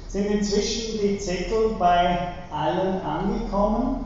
Sind 0.08 0.26
inzwischen 0.28 1.00
die 1.02 1.18
Zettel 1.20 1.76
bei 1.78 2.34
allen 2.52 3.02
angekommen? 3.02 4.06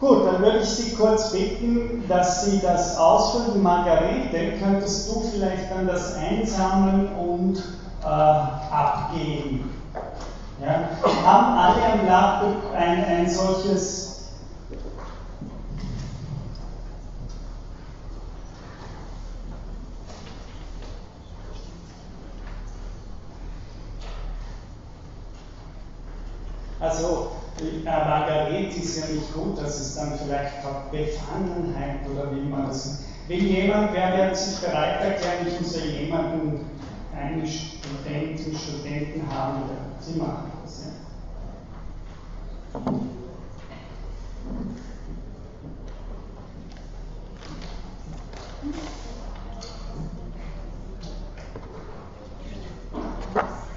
Gut, 0.00 0.24
dann 0.24 0.40
würde 0.40 0.60
ich 0.60 0.70
Sie 0.70 0.94
kurz 0.94 1.30
bitten, 1.30 2.08
dass 2.08 2.40
Sie 2.40 2.58
das 2.62 2.96
ausfüllen. 2.96 3.62
Margarete, 3.62 4.58
könntest 4.58 5.06
du 5.06 5.20
vielleicht 5.20 5.70
dann 5.70 5.86
das 5.86 6.16
einsammeln 6.16 7.12
und 7.12 7.58
äh, 8.02 8.06
abgeben? 8.06 9.70
Ja? 10.58 10.88
Haben 11.22 11.58
alle 11.58 11.92
am 11.92 12.04
Blatt 12.06 12.42
ein, 12.74 13.04
ein 13.04 13.28
solches 13.28 14.08
Also, 26.80 27.39
aber 27.86 28.26
Gerät 28.26 28.76
ist 28.76 28.98
ja 28.98 29.14
nicht 29.14 29.32
gut, 29.34 29.58
dass 29.58 29.80
es 29.80 29.94
dann 29.94 30.18
vielleicht 30.18 30.64
auch 30.64 30.90
Befangenheit 30.90 32.00
oder 32.10 32.34
wie 32.34 32.48
man 32.48 32.68
das. 32.68 33.04
Will 33.28 33.42
jemand, 33.42 33.92
wer 33.92 34.16
wird 34.16 34.36
sich 34.36 34.58
bereit 34.58 35.00
erklären, 35.02 35.46
ich 35.46 35.60
muss 35.60 35.76
ja 35.76 35.84
jemanden, 35.84 36.64
einen 37.16 37.46
Studenten, 37.46 38.56
Studenten 38.56 39.22
haben, 39.32 39.62
der 39.68 40.02
sie 40.02 40.18
machen 40.18 40.50
das. 40.64 40.84
Ja? 40.84 40.90
Thank 53.32 53.69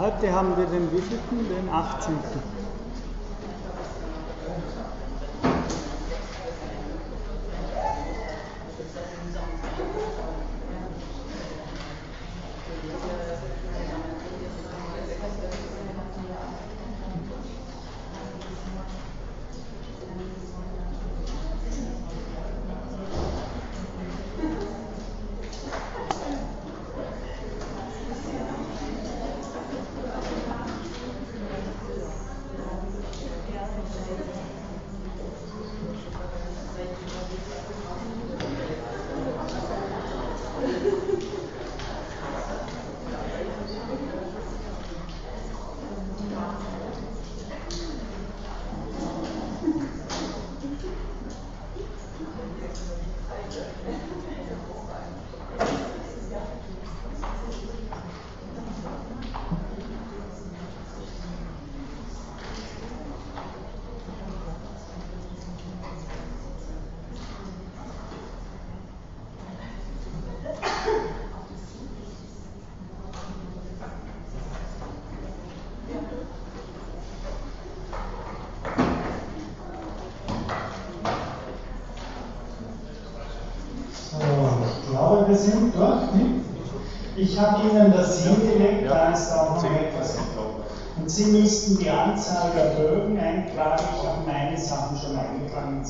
Heute 0.00 0.32
haben 0.32 0.56
wir 0.56 0.64
den 0.64 0.90
wievielten? 0.90 1.46
Den 1.50 1.68
18. 1.68 2.14
wir 85.30 85.36
sind 85.36 85.74
durch. 85.74 86.12
Nicht? 86.12 86.40
Ich 87.16 87.29
habe 87.40 87.62
Ihnen 87.68 87.92
das 87.92 88.22
hingelegt, 88.22 88.90
da 88.90 89.10
ist 89.10 89.32
auch 89.32 89.54
noch 89.56 89.64
etwas. 89.64 90.18
Und 90.96 91.10
Sie 91.10 91.24
müssten 91.26 91.78
die 91.78 91.88
Anzahl 91.88 92.50
der 92.54 92.82
Bögen 92.82 93.18
eintragen. 93.18 93.82
Ich 93.96 94.06
habe 94.06 94.26
meine 94.26 94.58
Sachen 94.58 94.98
schon 94.98 95.18
eingetragen. 95.18 95.82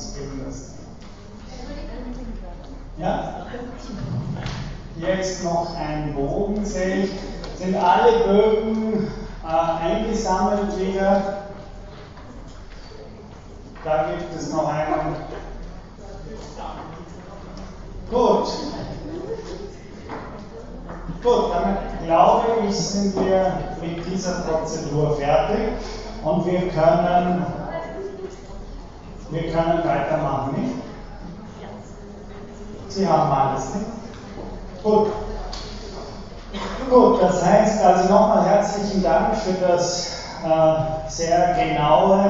Ja? 2.97 3.45
Hier 4.97 5.19
ist 5.19 5.43
noch 5.43 5.75
ein 5.75 6.13
Bogen, 6.13 6.63
sehe 6.63 7.05
ich. 7.05 7.11
Sind 7.57 7.75
alle 7.75 8.23
Bögen 8.25 9.07
äh, 9.43 9.85
eingesammelt 9.85 10.77
wieder? 10.79 11.41
Da 13.83 14.09
gibt 14.11 14.35
es 14.35 14.53
noch 14.53 14.67
einen. 14.67 15.15
Gut. 18.09 18.47
Gut, 21.23 21.53
dann 21.53 21.77
glaube 22.05 22.45
ich, 22.67 22.75
sind 22.75 23.15
wir 23.15 23.53
mit 24.21 24.27
dieser 24.27 24.41
Prozedur 24.41 25.17
fertig 25.17 25.69
und 26.23 26.45
wir 26.45 26.69
können, 26.69 27.45
wir 29.29 29.51
können 29.51 29.83
weitermachen, 29.83 30.61
nicht? 30.61 30.75
Sie 32.89 33.07
haben 33.07 33.31
alles, 33.31 33.73
nicht? 33.73 33.87
Gut. 34.83 35.07
Gut, 36.89 37.21
das 37.21 37.43
heißt 37.43 37.81
also 37.81 38.09
nochmal 38.09 38.43
herzlichen 38.43 39.01
Dank 39.01 39.35
für 39.37 39.53
das 39.53 40.07
äh, 40.43 41.09
sehr 41.09 41.55
genaue 41.57 42.25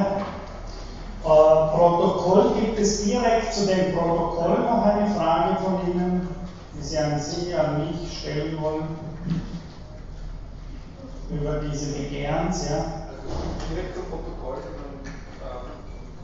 äh, 1.24 1.24
Protokoll. 1.24 2.52
Gibt 2.54 2.78
es 2.78 3.02
direkt 3.02 3.52
zu 3.52 3.66
dem 3.66 3.92
Protokoll 3.92 4.60
noch 4.60 4.84
eine 4.84 5.10
Frage 5.10 5.56
von 5.56 5.80
Ihnen? 5.86 6.42
die 6.74 6.82
Sie 6.82 6.98
an 6.98 7.18
Sie, 7.18 7.54
an 7.54 7.76
mich 7.78 8.18
stellen 8.18 8.60
wollen, 8.62 9.11
über 11.32 11.64
diese 11.64 11.96
Begehrens, 11.96 12.68
ja? 12.68 13.08
Also 13.08 13.32
direkt 13.72 13.96
zum 13.96 14.04
Protokoll, 14.12 14.60
sondern 14.60 15.00
ähm, 15.00 15.66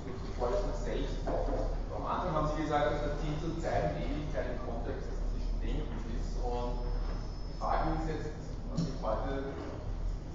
zum 0.04 0.32
Vorlesen 0.36 0.72
selbst. 0.76 1.24
Am 1.24 2.04
Anfang 2.04 2.32
haben 2.36 2.48
Sie 2.52 2.62
gesagt, 2.62 2.92
dass 2.92 3.00
der 3.00 3.16
Titel 3.24 3.56
Zeit 3.56 3.96
und 3.96 4.04
Ewigkeit 4.04 4.52
im 4.52 4.60
Kontext 4.68 5.08
zwischen 5.32 5.56
Denken 5.64 5.96
ist. 6.12 6.36
Und 6.44 6.84
die 7.48 7.56
Frage 7.56 7.96
ist 7.96 8.06
jetzt, 8.12 8.36
man 8.68 8.76
sieht 8.76 9.00
heute 9.00 9.56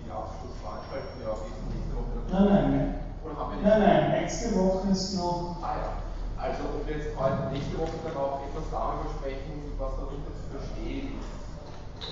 die 0.01 0.09
Abschlussveranstaltung 0.09 1.17
ja 1.21 1.29
auch 1.29 1.45
nächste 1.69 1.93
Woche. 1.93 2.17
Nein, 2.33 2.45
nein, 2.49 2.69
nein. 2.73 2.89
Oder 3.21 3.35
haben 3.37 3.49
wir 3.53 3.57
nicht? 3.61 3.69
Nein, 3.69 3.81
nein, 3.81 4.25
nächste 4.25 4.47
Woche 4.57 4.89
ist 4.89 5.13
noch. 5.21 5.61
Ah 5.61 5.77
ja. 5.77 5.89
Also, 6.33 6.65
ob 6.75 6.83
wir 6.83 6.97
jetzt 6.97 7.13
heute 7.15 7.53
nächste 7.53 7.77
Woche 7.77 7.95
dann 8.03 8.17
auch 8.17 8.41
etwas 8.43 8.67
darüber 8.73 9.07
sprechen, 9.21 9.69
was 9.77 9.93
darunter 9.95 10.33
zu 10.33 10.45
verstehen 10.49 11.15
ist, 11.21 11.31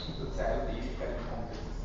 unter 0.08 0.30
Zeit 0.32 0.70
und 0.70 0.78
Ewigkeit 0.78 1.20
im 1.20 1.26
Kontext. 1.28 1.81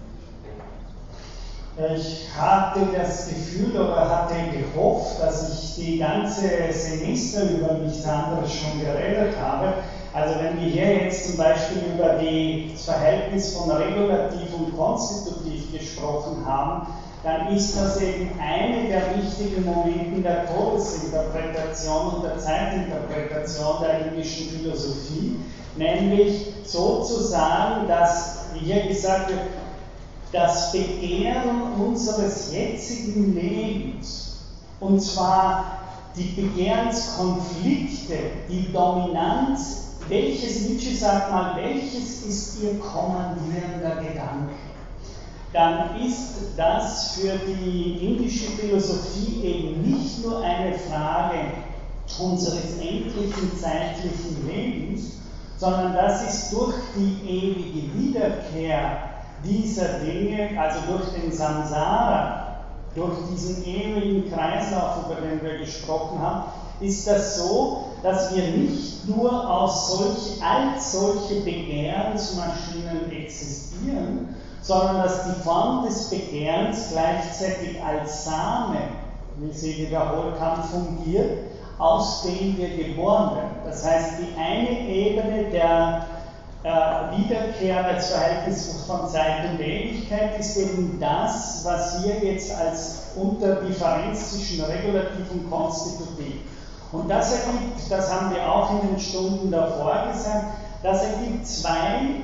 Ich 1.94 2.26
hatte 2.34 2.80
das 2.96 3.28
Gefühl 3.28 3.78
oder 3.78 4.08
hatte 4.08 4.34
gehofft, 4.50 5.20
dass 5.20 5.52
ich 5.52 5.74
die 5.76 5.98
ganze 5.98 6.48
Semester 6.72 7.50
über 7.50 7.74
nichts 7.74 8.06
anderes 8.06 8.50
schon 8.50 8.80
geredet 8.80 9.34
habe. 9.38 9.74
Also 10.14 10.36
wenn 10.40 10.58
wir 10.58 10.70
hier 10.70 11.04
jetzt 11.04 11.28
zum 11.28 11.36
Beispiel 11.36 11.82
über 11.94 12.14
das 12.14 12.84
Verhältnis 12.84 13.54
von 13.54 13.70
regulativ 13.70 14.54
und 14.54 14.74
konstitutiv 14.74 15.70
gesprochen 15.70 16.42
haben, 16.46 16.86
dann 17.22 17.54
ist 17.54 17.76
das 17.76 18.00
eben 18.00 18.30
eine 18.40 18.88
der 18.88 19.14
wichtigen 19.14 19.66
Momente 19.66 20.22
der 20.22 20.46
Todesinterpretation 20.46 22.14
und 22.14 22.24
der 22.24 22.38
Zeitinterpretation 22.38 23.82
der 23.82 24.06
indischen 24.06 24.48
Philosophie, 24.48 25.36
nämlich 25.76 26.46
sozusagen, 26.64 27.86
dass, 27.86 28.38
wie 28.54 28.60
hier 28.60 28.86
gesagt 28.86 29.28
wird, 29.28 29.40
das 30.36 30.70
Begehren 30.70 31.72
unseres 31.80 32.52
jetzigen 32.52 33.34
Lebens, 33.34 34.36
und 34.80 35.00
zwar 35.00 35.64
die 36.14 36.34
Begehrenskonflikte, 36.40 38.18
die 38.46 38.70
Dominanz, 38.70 39.84
welches, 40.08 40.68
Nietzsche 40.68 40.94
sagt 40.94 41.32
mal, 41.32 41.56
welches 41.56 42.22
ist 42.22 42.62
ihr 42.62 42.78
kommandierender 42.78 43.96
Gedanke? 43.96 44.52
dann 45.52 45.98
ist 46.04 46.34
das 46.54 47.12
für 47.12 47.32
die 47.46 47.98
indische 48.04 48.50
Philosophie 48.50 49.40
eben 49.42 49.90
nicht 49.90 50.22
nur 50.22 50.42
eine 50.42 50.76
Frage 50.78 51.38
unseres 52.18 52.78
endlichen 52.78 53.56
zeitlichen 53.58 54.46
Lebens, 54.46 55.12
sondern 55.56 55.94
das 55.94 56.26
ist 56.28 56.52
durch 56.52 56.74
die 56.94 57.26
ewige 57.26 57.94
Wiederkehr 57.94 59.15
dieser 59.44 60.00
Dinge, 60.00 60.60
also 60.60 60.78
durch 60.90 61.12
den 61.12 61.32
Samsara, 61.32 62.46
durch 62.94 63.14
diesen 63.30 63.64
ewigen 63.64 64.30
Kreislauf, 64.30 65.06
über 65.06 65.20
den 65.20 65.42
wir 65.42 65.58
gesprochen 65.58 66.18
haben, 66.20 66.44
ist 66.80 67.06
das 67.06 67.36
so, 67.36 67.84
dass 68.02 68.34
wir 68.34 68.48
nicht 68.48 69.08
nur 69.08 69.50
aus 69.50 69.96
solch, 69.96 70.42
als 70.42 70.92
solche 70.92 71.40
Begehrensmaschinen 71.40 73.10
existieren, 73.10 74.34
sondern 74.62 75.02
dass 75.02 75.24
die 75.24 75.42
Form 75.42 75.84
des 75.84 76.10
Begehrens 76.10 76.88
gleichzeitig 76.90 77.82
als 77.82 78.24
Same, 78.24 78.78
wie 79.36 79.52
sie 79.52 79.78
wiederholt 79.78 80.40
haben, 80.40 80.62
fungiert, 80.62 81.30
aus 81.78 82.22
dem 82.22 82.56
wir 82.56 82.76
geboren 82.76 83.36
werden. 83.36 83.50
Das 83.64 83.84
heißt, 83.84 84.14
die 84.20 84.38
eine 84.38 84.88
Ebene 84.88 85.50
der 85.50 86.06
äh, 86.66 87.16
Wiederkehr 87.16 87.94
des 87.94 88.10
Verhältnisses 88.10 88.84
von 88.86 89.08
Zeit 89.08 89.48
und 89.50 89.60
Ewigkeit 89.60 90.40
ist 90.40 90.56
eben 90.56 90.98
das, 91.00 91.64
was 91.64 92.02
hier 92.02 92.18
jetzt 92.24 92.52
als 92.52 93.02
Unterdifferenz 93.14 94.32
zwischen 94.32 94.64
Regulativ 94.64 95.30
und 95.30 95.48
Konstitutiv. 95.48 96.34
Und 96.90 97.08
das 97.08 97.32
ergibt, 97.32 97.88
das 97.88 98.12
haben 98.12 98.34
wir 98.34 98.50
auch 98.50 98.82
in 98.82 98.88
den 98.88 98.98
Stunden 98.98 99.50
davor 99.50 100.08
gesagt, 100.12 100.56
das 100.82 101.04
ergibt 101.04 101.46
zwei 101.46 102.22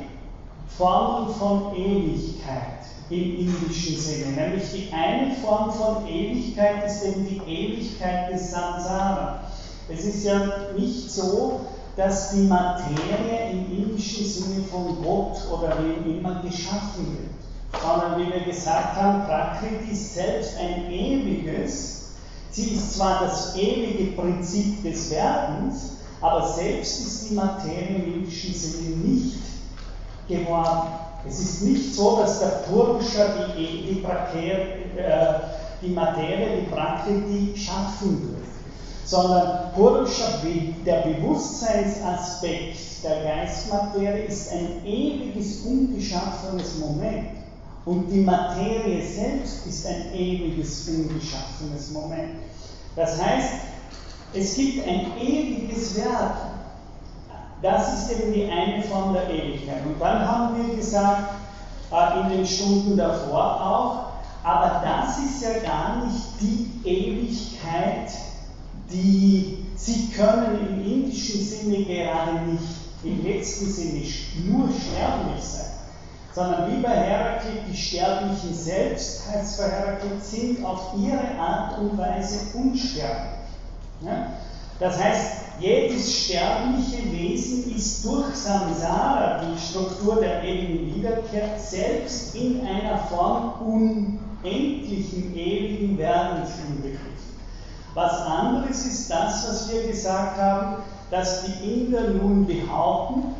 Formen 0.77 1.33
von 1.35 1.77
Ewigkeit 1.77 2.83
im 3.11 3.39
indischen 3.39 3.97
Sinne. 3.97 4.33
Nämlich 4.33 4.73
die 4.73 4.93
eine 4.93 5.35
Form 5.37 5.71
von 5.71 6.09
Ewigkeit 6.09 6.85
ist 6.87 7.05
eben 7.05 7.29
die 7.29 7.43
Ewigkeit 7.47 8.33
des 8.33 8.51
Samsara. 8.51 9.41
Es 9.89 10.05
ist 10.05 10.25
ja 10.25 10.41
nicht 10.77 11.11
so, 11.11 11.61
dass 11.97 12.31
die 12.31 12.43
Materie 12.43 13.51
im 13.51 13.71
indischen 13.71 14.25
Sinne 14.25 14.65
von 14.65 15.03
Gott 15.03 15.37
oder 15.53 15.77
wem 15.79 16.19
immer 16.19 16.43
geschaffen 16.43 17.19
wird, 17.19 17.83
sondern 17.83 18.21
wie 18.21 18.33
wir 18.33 18.45
gesagt 18.45 18.97
haben, 18.97 19.27
Prakriti 19.27 19.93
ist 19.93 20.15
selbst 20.15 20.57
ein 20.59 20.91
ewiges. 20.91 22.13
Sie 22.51 22.75
ist 22.75 22.95
zwar 22.95 23.23
das 23.23 23.57
ewige 23.57 24.13
Prinzip 24.13 24.83
des 24.83 25.11
Werdens, 25.11 25.97
aber 26.21 26.47
selbst 26.49 27.01
ist 27.01 27.31
die 27.31 27.35
Materie 27.35 27.97
im 27.97 28.15
indischen 28.15 28.55
Sinne 28.55 28.97
nicht 28.97 29.39
geworden. 30.29 30.89
Es 31.27 31.39
ist 31.39 31.63
nicht 31.63 31.95
so, 31.95 32.19
dass 32.19 32.41
der 32.41 32.65
Purusha 32.69 33.55
die, 33.57 34.03
die, 34.03 34.99
äh, 34.99 35.35
die 35.81 35.91
Materie, 35.91 36.63
die 36.63 36.71
Prakriti 36.71 37.57
schaffen 37.57 38.29
wird, 38.29 38.52
sondern 39.05 39.73
Purusha, 39.75 40.41
der 40.87 41.03
Bewusstseinsaspekt 41.03 42.79
der 43.03 43.25
Geistmaterie, 43.25 44.27
ist 44.27 44.53
ein 44.53 44.87
ewiges, 44.87 45.63
ungeschaffenes 45.63 46.79
Moment. 46.79 47.29
Und 47.85 48.09
die 48.09 48.21
Materie 48.21 49.05
selbst 49.05 49.67
ist 49.67 49.87
ein 49.87 50.15
ewiges, 50.15 50.89
ungeschaffenes 50.89 51.91
Moment. 51.91 52.35
Das 52.95 53.21
heißt, 53.21 53.55
es 54.35 54.55
gibt 54.55 54.87
ein 54.87 55.13
ewiges 55.21 55.97
Werden. 55.97 56.53
Das 57.61 57.93
ist 57.95 58.13
eben 58.13 58.33
die 58.33 58.45
eine 58.45 58.83
Form 58.83 59.15
der 59.15 59.29
Ewigkeit. 59.29 59.85
Und 59.85 60.01
dann 60.01 60.27
haben 60.27 60.57
wir 60.57 60.77
gesagt, 60.77 61.35
äh, 61.93 62.21
in 62.21 62.29
den 62.31 62.47
Stunden 62.47 62.97
davor 62.97 63.61
auch, 63.61 64.13
aber 64.45 64.83
das 64.85 65.19
ist 65.19 65.43
ja 65.43 65.59
gar 65.61 66.05
nicht 66.05 66.25
die 66.41 66.71
Ewigkeit, 66.85 68.11
die 68.93 69.63
Sie 69.85 70.11
können 70.11 70.69
im 70.69 70.85
indischen 70.85 71.41
Sinne 71.41 71.85
gerade 71.85 72.43
nicht, 72.43 72.63
im 73.03 73.25
letzten 73.25 73.67
Sinne 73.67 74.05
nur 74.45 74.69
sterblich 74.69 75.43
sein, 75.43 75.73
sondern 76.33 76.71
wie 76.71 76.83
bei 76.83 76.95
Heraklit, 76.95 77.63
die 77.69 77.77
Sterblichen 77.77 78.55
selbst, 78.55 79.23
heißt 79.29 79.59
bei 79.59 79.71
Heraklit, 79.71 80.23
sind 80.23 80.65
auf 80.65 80.93
ihre 80.97 81.37
Art 81.37 81.79
und 81.79 81.99
Weise 81.99 82.39
unsterblich. 82.55 83.41
Ja? 84.05 84.35
Das 84.79 85.03
heißt, 85.03 85.33
jedes 85.59 86.25
sterbliche 86.25 87.11
Wesen 87.11 87.75
ist 87.75 88.05
durch 88.05 88.35
Samsara, 88.35 89.43
die 89.45 89.61
Struktur 89.61 90.21
der 90.21 90.45
ewigen 90.45 90.95
Wiederkehr, 90.95 91.59
selbst 91.59 92.35
in 92.37 92.65
einer 92.67 92.99
Form 92.99 93.55
unendlichen, 93.67 95.37
ewigen 95.37 95.99
Werdens 95.99 96.51
inbegriffen. 96.69 97.32
Was 97.95 98.13
anderes 98.27 98.87
ist 98.87 99.11
das, 99.11 99.47
was 99.49 99.73
wir 99.73 99.87
gesagt 99.87 100.41
haben, 100.41 100.77
dass 101.11 101.45
die 101.45 101.75
Inder 101.75 102.09
nun 102.09 102.47
behaupten, 102.47 103.35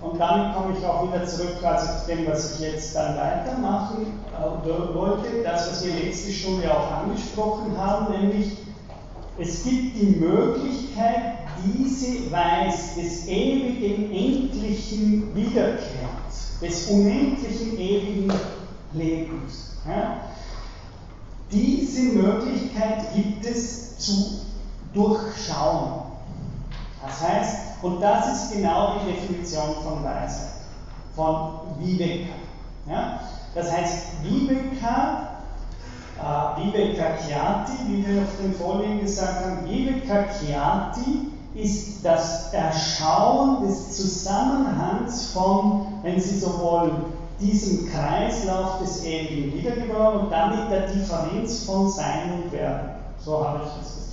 und 0.00 0.20
damit 0.20 0.54
komme 0.54 0.76
ich 0.78 0.86
auch 0.86 1.08
wieder 1.08 1.26
zurück 1.26 1.56
also 1.62 1.86
zu 1.86 2.14
dem, 2.14 2.26
was 2.28 2.54
ich 2.54 2.60
jetzt 2.60 2.94
dann 2.94 3.16
weitermachen 3.16 4.06
äh, 4.32 4.94
wollte, 4.94 5.42
das, 5.42 5.70
was 5.70 5.84
wir 5.84 5.94
letzte 5.94 6.32
Stunde 6.32 6.72
auch 6.72 6.90
angesprochen 7.02 7.76
haben, 7.76 8.12
nämlich 8.12 8.58
es 9.38 9.64
gibt 9.64 9.96
die 9.96 10.16
Möglichkeit, 10.20 11.38
diese 11.64 12.30
Weis 12.30 12.94
des 12.96 13.26
ewigen, 13.26 14.12
endlichen 14.12 15.34
Wiederkehrs, 15.34 16.58
des 16.60 16.88
unendlichen, 16.88 17.78
ewigen 17.78 18.32
Lebens. 18.92 19.76
Ja? 19.86 20.20
Diese 21.50 22.02
Möglichkeit 22.14 23.14
gibt 23.14 23.44
es 23.46 23.98
zu 23.98 24.40
durchschauen. 24.92 26.02
Das 27.04 27.22
heißt, 27.22 27.56
und 27.82 28.00
das 28.00 28.44
ist 28.44 28.52
genau 28.52 28.98
die 28.98 29.12
Definition 29.12 29.74
von 29.82 30.04
Weisheit, 30.04 30.62
von 31.14 31.60
Viveka. 31.78 32.34
Ja? 32.88 33.20
Das 33.54 33.72
heißt, 33.72 34.24
Viveka 34.24 35.28
äh, 36.18 36.60
Vivekakyati, 36.60 37.72
wie 37.86 38.06
wir 38.06 38.22
auf 38.22 38.36
den 38.42 38.52
Folien 38.52 39.00
gesagt 39.00 39.44
haben, 39.44 39.68
Vivekakyati 39.68 41.28
ist 41.54 42.04
das 42.04 42.52
Erschauen 42.52 43.66
des 43.66 43.96
Zusammenhangs 43.96 45.28
von, 45.28 45.86
wenn 46.02 46.20
Sie 46.20 46.38
so 46.38 46.58
wollen, 46.60 47.17
diesem 47.40 47.88
Kreislauf 47.90 48.80
des 48.80 49.04
ewigen 49.04 49.54
Wiedergeborenen 49.54 50.26
und 50.26 50.30
damit 50.30 50.70
der 50.70 50.88
Differenz 50.88 51.64
von 51.64 51.90
Sein 51.90 52.32
und 52.32 52.52
Werden. 52.52 52.90
So 53.18 53.46
habe 53.46 53.60
ich 53.64 53.70
das 53.80 53.94
gesagt. 53.94 54.08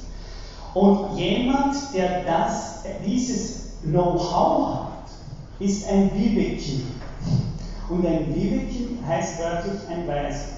Und 0.74 1.18
jemand, 1.18 1.76
der 1.94 2.24
das, 2.24 2.84
dieses 3.06 3.80
Know-how 3.84 4.76
hat, 4.76 5.10
ist 5.60 5.88
ein 5.88 6.12
Viveki. 6.14 6.86
Und 7.90 8.06
ein 8.06 8.34
Viveki 8.34 8.98
heißt 9.08 9.40
wörtlich 9.40 9.80
ein 9.90 10.08
Weiser 10.08 10.56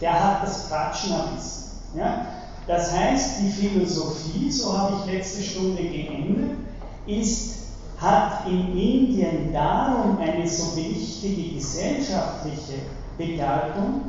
der 0.00 0.22
hat 0.22 0.42
das 0.42 0.68
Pratschner-Wissen. 0.68 1.64
Ja? 1.96 2.26
Das 2.66 2.92
heißt, 2.92 3.40
die 3.40 3.50
Philosophie, 3.50 4.50
so 4.50 4.76
habe 4.76 4.96
ich 5.00 5.12
letzte 5.12 5.42
Stunde 5.42 5.82
geendet, 5.82 6.58
ist, 7.06 7.65
hat 8.00 8.46
in 8.46 8.76
Indien 8.76 9.52
darum 9.52 10.18
eine 10.18 10.48
so 10.48 10.76
wichtige 10.76 11.54
gesellschaftliche 11.54 12.80
Bedeutung, 13.16 14.02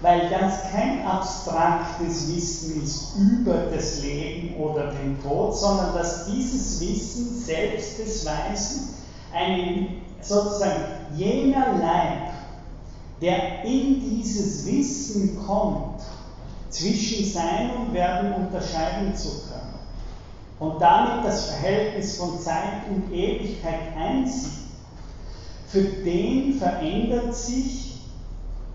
weil 0.00 0.28
das 0.30 0.70
kein 0.70 1.04
abstraktes 1.04 2.34
Wissen 2.34 2.82
ist 2.82 3.16
über 3.16 3.54
das 3.74 4.02
Leben 4.02 4.56
oder 4.56 4.86
den 4.88 5.20
Tod, 5.22 5.56
sondern 5.56 5.94
dass 5.94 6.26
dieses 6.26 6.80
Wissen 6.80 7.34
selbst 7.34 7.98
des 7.98 8.26
Weisen 8.26 8.88
einen 9.32 10.00
sozusagen 10.20 10.84
jener 11.14 11.78
Leib 11.80 12.30
der 13.20 13.64
in 13.64 14.00
dieses 14.00 14.64
Wissen 14.64 15.36
kommt, 15.44 16.02
zwischen 16.70 17.24
Sein 17.24 17.70
und 17.76 17.92
Werden 17.92 18.32
unterscheiden 18.32 19.16
zu 19.16 19.30
können 19.30 19.47
und 20.58 20.80
damit 20.80 21.24
das 21.24 21.50
Verhältnis 21.50 22.16
von 22.16 22.38
Zeit 22.40 22.88
und 22.90 23.12
Ewigkeit 23.12 23.96
einsieht, 23.96 24.52
für 25.68 25.82
den 25.82 26.58
verändert 26.58 27.34
sich, 27.34 28.00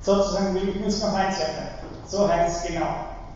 sozusagen 0.02 0.56
ich 0.56 0.80
muss 0.80 1.02
noch 1.02 1.14
eins 1.14 1.38
sagen, 1.38 1.68
so 2.08 2.28
heißt 2.28 2.66
es 2.66 2.72
genau, 2.72 2.88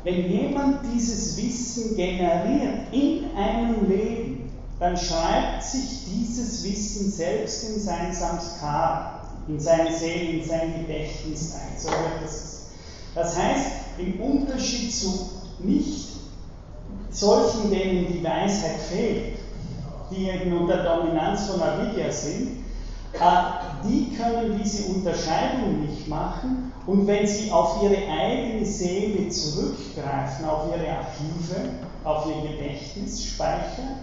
wenn 0.03 0.31
jemand 0.31 0.79
dieses 0.93 1.35
Wissen 1.37 1.95
generiert 1.95 2.93
in 2.93 3.25
einem 3.35 3.89
Leben, 3.89 4.51
dann 4.79 4.95
schreibt 4.95 5.63
sich 5.63 6.05
dieses 6.05 6.63
Wissen 6.63 7.11
selbst 7.11 7.67
in 7.69 7.79
sein 7.79 8.13
Samskara 8.13 9.17
in 9.47 9.59
seine 9.59 9.95
Seele, 9.95 10.39
in 10.39 10.45
sein 10.47 10.73
Gedächtnis 10.81 11.55
ein. 11.55 11.79
So 11.79 11.89
wird 11.89 12.21
das. 12.23 12.67
Das 13.15 13.37
heißt, 13.37 13.71
im 13.97 14.19
Unterschied 14.19 14.93
zu 14.93 15.29
nicht 15.59 16.16
solchen, 17.19 17.71
denen 17.71 18.07
die 18.11 18.23
Weisheit 18.23 18.79
fehlt, 18.91 19.39
die 20.11 20.29
eben 20.29 20.55
unter 20.57 20.83
Dominanz 20.83 21.47
von 21.47 21.61
Avidya 21.61 22.11
sind, 22.11 22.63
äh, 23.13 23.87
die 23.87 24.15
können 24.15 24.59
diese 24.63 24.93
Unterscheidung 24.93 25.81
nicht 25.81 26.07
machen 26.07 26.71
und 26.85 27.07
wenn 27.07 27.25
sie 27.25 27.51
auf 27.51 27.81
ihre 27.81 28.07
eigene 28.07 28.65
Seele 28.65 29.29
zurückgreifen, 29.29 30.45
auf 30.45 30.67
ihre 30.67 30.89
Archive, 30.89 31.69
auf 32.03 32.27
ihr 32.27 32.49
Gedächtnisspeicher, 32.49 33.97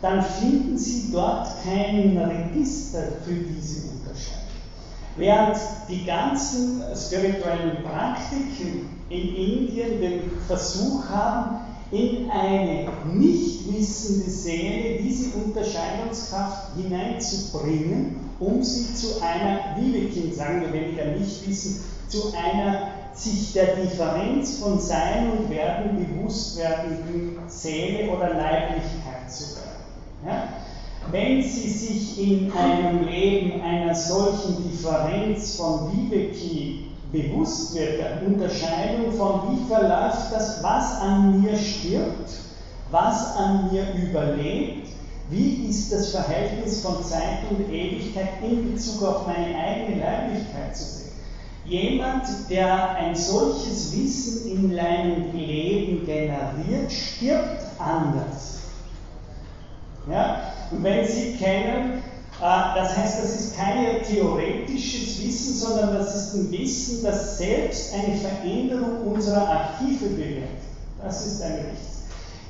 dann 0.00 0.22
finden 0.22 0.78
sie 0.78 1.10
dort 1.12 1.48
kein 1.64 2.16
Register 2.16 3.02
für 3.24 3.34
diese 3.34 3.88
Unterscheidung. 3.90 4.40
Während 5.16 5.58
die 5.88 6.04
ganzen 6.06 6.82
spirituellen 6.96 7.82
Praktiken 7.82 8.88
in 9.10 9.34
Indien 9.34 10.00
den 10.00 10.30
Versuch 10.46 11.04
haben, 11.10 11.69
in 11.92 12.30
eine 12.30 12.88
nicht 13.12 13.72
wissende 13.72 14.30
Seele 14.30 15.02
diese 15.02 15.36
Unterscheidungskraft 15.36 16.76
hineinzubringen, 16.76 18.30
um 18.38 18.62
sie 18.62 18.94
zu 18.94 19.20
einer, 19.22 19.76
wie 19.78 19.92
wir 19.92 20.10
Kind 20.10 20.34
sagen 20.34 20.62
wir 20.62 20.72
weniger 20.72 21.06
nicht 21.06 21.46
wissen, 21.48 21.84
zu 22.08 22.32
einer 22.36 22.88
sich 23.12 23.52
der 23.52 23.76
Differenz 23.76 24.58
von 24.58 24.78
Sein 24.78 25.30
und 25.32 25.50
Werden 25.50 26.06
bewusst 26.06 26.58
werdenden 26.58 27.38
Seele 27.48 28.10
oder 28.10 28.34
Leiblichkeit 28.34 29.30
zu 29.30 29.56
werden. 29.56 30.26
Ja? 30.26 30.48
wenn 31.10 31.42
sie 31.42 31.68
sich 31.68 32.18
in 32.18 32.52
einem 32.52 33.06
Leben 33.06 33.60
einer 33.62 33.94
solchen 33.94 34.70
Differenz 34.70 35.56
von 35.56 35.90
Viveki 35.92 36.89
bewusst 37.12 37.74
wird, 37.74 37.98
der 37.98 38.22
Unterscheidung 38.26 39.12
von 39.12 39.42
wie 39.50 39.66
verläuft 39.66 40.32
das, 40.32 40.62
was 40.62 41.00
an 41.00 41.42
mir 41.42 41.56
stirbt, 41.56 42.30
was 42.90 43.36
an 43.36 43.70
mir 43.72 43.86
überlebt, 43.94 44.88
wie 45.30 45.68
ist 45.68 45.92
das 45.92 46.10
Verhältnis 46.10 46.80
von 46.82 47.02
Zeit 47.04 47.38
und 47.50 47.72
Ewigkeit 47.72 48.28
in 48.42 48.72
Bezug 48.72 49.02
auf 49.02 49.26
meine 49.26 49.56
eigene 49.56 50.00
Leiblichkeit 50.00 50.76
zu 50.76 50.84
sehen. 50.84 51.10
Jemand, 51.66 52.24
der 52.48 52.96
ein 52.96 53.14
solches 53.14 53.96
Wissen 53.96 54.50
in 54.50 54.74
seinem 54.74 55.32
Leben 55.32 56.04
generiert, 56.04 56.90
stirbt 56.90 57.62
anders. 57.78 58.58
Ja? 60.10 60.52
Und 60.70 60.82
wenn 60.82 61.06
Sie 61.06 61.36
kennen, 61.36 62.02
das 62.40 62.96
heißt, 62.96 63.22
das 63.22 63.38
ist 63.38 63.56
kein 63.56 64.02
theoretisches 64.02 65.22
Wissen, 65.22 65.54
sondern 65.54 65.94
das 65.94 66.14
ist 66.14 66.34
ein 66.34 66.50
Wissen, 66.50 67.04
das 67.04 67.36
selbst 67.36 67.92
eine 67.92 68.16
Veränderung 68.16 69.12
unserer 69.12 69.46
Archive 69.46 70.06
bewirkt. 70.06 70.62
Das 71.02 71.26
ist 71.26 71.42
ein 71.42 71.52
Wichtiges. 71.52 71.90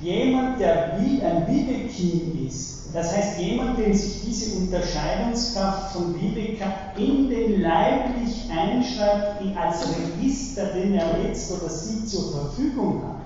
Jemand, 0.00 0.60
der 0.60 0.98
wie 1.00 1.20
ein 1.22 1.46
Widekin 1.46 2.46
ist, 2.46 2.94
das 2.94 3.14
heißt 3.14 3.38
jemand, 3.40 3.78
dem 3.78 3.92
sich 3.92 4.22
diese 4.24 4.58
Unterscheidungskraft 4.58 5.92
von 5.92 6.20
Viveka 6.20 6.66
in 6.96 7.28
den 7.28 7.60
leiblich 7.60 8.48
einschreibt, 8.50 9.42
als 9.56 9.86
Register, 9.88 10.66
den 10.66 10.94
er 10.94 11.22
jetzt 11.22 11.52
oder 11.52 11.68
sie 11.70 12.04
zur 12.06 12.32
Verfügung 12.32 13.02
hat, 13.02 13.20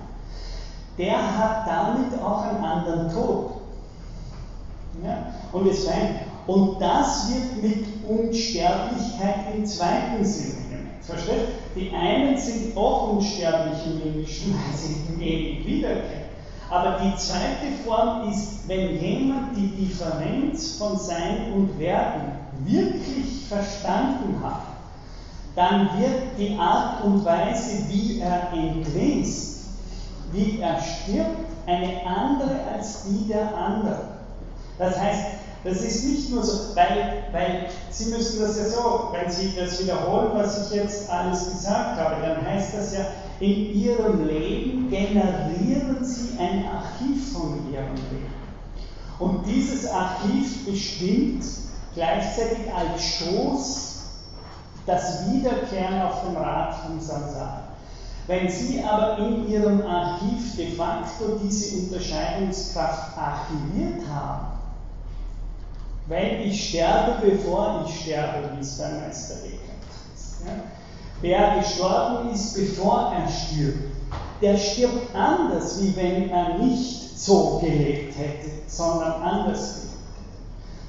der 0.97 1.17
hat 1.17 1.67
damit 1.67 2.21
auch 2.21 2.43
einen 2.43 2.63
anderen 2.63 3.13
Tod. 3.13 3.51
Ja? 5.03 5.33
Und 5.51 5.67
es 5.67 5.85
scheint, 5.85 6.19
und 6.47 6.79
das 6.79 7.31
wird 7.31 7.63
mit 7.63 7.85
Unsterblichkeit 8.07 9.55
im 9.55 9.65
zweiten 9.65 10.23
Sinne 10.23 10.61
gemeint. 10.69 11.03
Versteht? 11.03 11.47
Die 11.75 11.91
einen 11.91 12.37
sind 12.37 12.77
auch 12.77 13.13
unsterblich 13.13 13.79
im 13.85 14.01
Indischen, 14.01 14.53
weil 14.53 14.77
sie 14.77 15.23
ewig 15.23 15.65
wiederkehren. 15.65 16.25
Aber 16.69 16.99
die 17.03 17.15
zweite 17.17 17.71
Form 17.85 18.29
ist, 18.29 18.67
wenn 18.67 18.99
jemand 18.99 19.55
die 19.55 19.67
Differenz 19.67 20.77
von 20.77 20.97
Sein 20.97 21.53
und 21.53 21.77
Werden 21.79 22.33
wirklich 22.65 23.45
verstanden 23.47 24.41
hat, 24.43 24.61
dann 25.55 25.89
wird 25.99 26.37
die 26.37 26.57
Art 26.57 27.03
und 27.03 27.23
Weise, 27.23 27.87
wie 27.89 28.19
er 28.19 28.51
entlässt, 28.51 29.65
wie 30.31 30.59
er 30.59 30.79
stirbt, 30.79 31.45
eine 31.65 32.05
andere 32.05 32.59
als 32.73 33.05
die 33.05 33.27
der 33.27 33.55
anderen. 33.55 34.09
Das 34.77 34.99
heißt, 34.99 35.23
das 35.65 35.81
ist 35.81 36.05
nicht 36.05 36.29
nur 36.29 36.43
so, 36.43 36.75
weil, 36.75 37.23
weil 37.31 37.65
Sie 37.89 38.11
müssen 38.11 38.39
das 38.39 38.57
ja 38.57 38.65
so, 38.65 39.09
wenn 39.11 39.31
Sie 39.31 39.53
das 39.55 39.81
wiederholen, 39.81 40.29
was 40.33 40.67
ich 40.67 40.77
jetzt 40.77 41.09
alles 41.09 41.49
gesagt 41.49 41.99
habe, 41.99 42.21
dann 42.21 42.45
heißt 42.45 42.75
das 42.75 42.93
ja, 42.93 43.07
in 43.39 43.73
Ihrem 43.73 44.27
Leben 44.27 44.89
generieren 44.89 46.05
Sie 46.05 46.37
ein 46.37 46.65
Archiv 46.67 47.33
von 47.33 47.71
Ihrem 47.71 47.95
Leben. 47.95 48.35
Und 49.17 49.47
dieses 49.47 49.87
Archiv 49.87 50.65
bestimmt 50.65 51.43
gleichzeitig 51.95 52.71
als 52.71 53.03
Stoß 53.03 53.95
das 54.85 55.31
Wiederkehren 55.31 56.01
auf 56.01 56.25
dem 56.25 56.37
Rad 56.37 56.75
vom 56.75 56.99
Samsara. 56.99 57.63
Wenn 58.27 58.49
Sie 58.49 58.83
aber 58.83 59.17
in 59.17 59.47
Ihrem 59.47 59.81
Archiv 59.83 60.55
de 60.57 60.75
facto 60.75 61.39
diese 61.41 61.77
Unterscheidungskraft 61.77 63.17
archiviert 63.17 64.07
haben, 64.07 64.54
wenn 66.07 66.41
ich 66.41 66.69
sterbe, 66.69 67.27
bevor 67.27 67.85
ich 67.85 68.01
sterbe, 68.01 68.51
wie 68.55 68.61
es 68.61 68.77
beim 68.77 69.01
Meister 69.01 69.35
Eckhart 69.35 69.85
ist. 70.15 70.35
Ja? 70.45 70.53
Wer 71.21 71.59
gestorben 71.59 72.31
ist, 72.31 72.55
bevor 72.55 73.13
er 73.13 73.27
stirbt, 73.27 73.95
der 74.41 74.57
stirbt 74.57 75.15
anders, 75.15 75.81
wie 75.81 75.95
wenn 75.95 76.29
er 76.29 76.57
nicht 76.59 77.17
so 77.17 77.59
gelebt 77.59 78.17
hätte, 78.17 78.49
sondern 78.67 79.13
anders 79.21 79.75
gelebt 79.75 79.93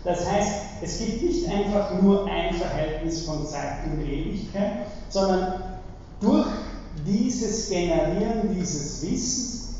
hätte. 0.04 0.18
Das 0.18 0.30
heißt, 0.30 0.52
es 0.82 0.98
gibt 0.98 1.22
nicht 1.22 1.48
einfach 1.48 2.02
nur 2.02 2.26
ein 2.26 2.54
Verhältnis 2.54 3.24
von 3.24 3.46
Zeit 3.46 3.84
und 3.86 4.02
Ewigkeit, 4.02 4.86
sondern 5.08 5.62
durch 6.20 6.48
dieses 7.06 7.70
Generieren 7.70 8.54
dieses 8.54 9.02
Wissens 9.02 9.74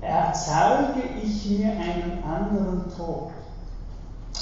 erzeuge 0.00 1.02
ich 1.22 1.44
mir 1.50 1.72
einen 1.72 2.22
anderen 2.24 2.84
Tod 2.96 3.30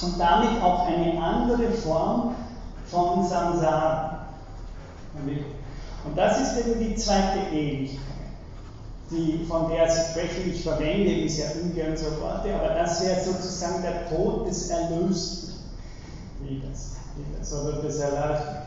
und 0.02 0.18
damit 0.18 0.62
auch 0.62 0.86
eine 0.86 1.22
andere 1.22 1.70
Form 1.72 2.34
von 2.86 3.26
Samsara. 3.26 4.26
Und 6.04 6.16
das 6.16 6.40
ist 6.40 6.66
eben 6.66 6.80
die 6.80 6.94
zweite 6.94 7.54
Ewigkeit, 7.54 8.00
die, 9.10 9.44
von 9.46 9.70
der 9.70 9.90
Sie 9.90 10.00
sprechen. 10.10 10.50
Ich 10.50 10.62
verwende 10.62 11.22
bisher 11.22 11.50
ungern 11.62 11.96
so 11.96 12.06
Worte, 12.22 12.54
aber 12.54 12.74
das 12.74 13.04
wäre 13.04 13.20
sozusagen 13.20 13.82
der 13.82 14.08
Tod 14.08 14.46
des 14.46 14.70
Erlösten, 14.70 15.54
wie 16.42 16.62
das, 16.66 16.96
wie 17.16 17.38
das 17.38 17.52
oder 17.52 17.82
des 17.82 17.98
Erlösten. 17.98 18.59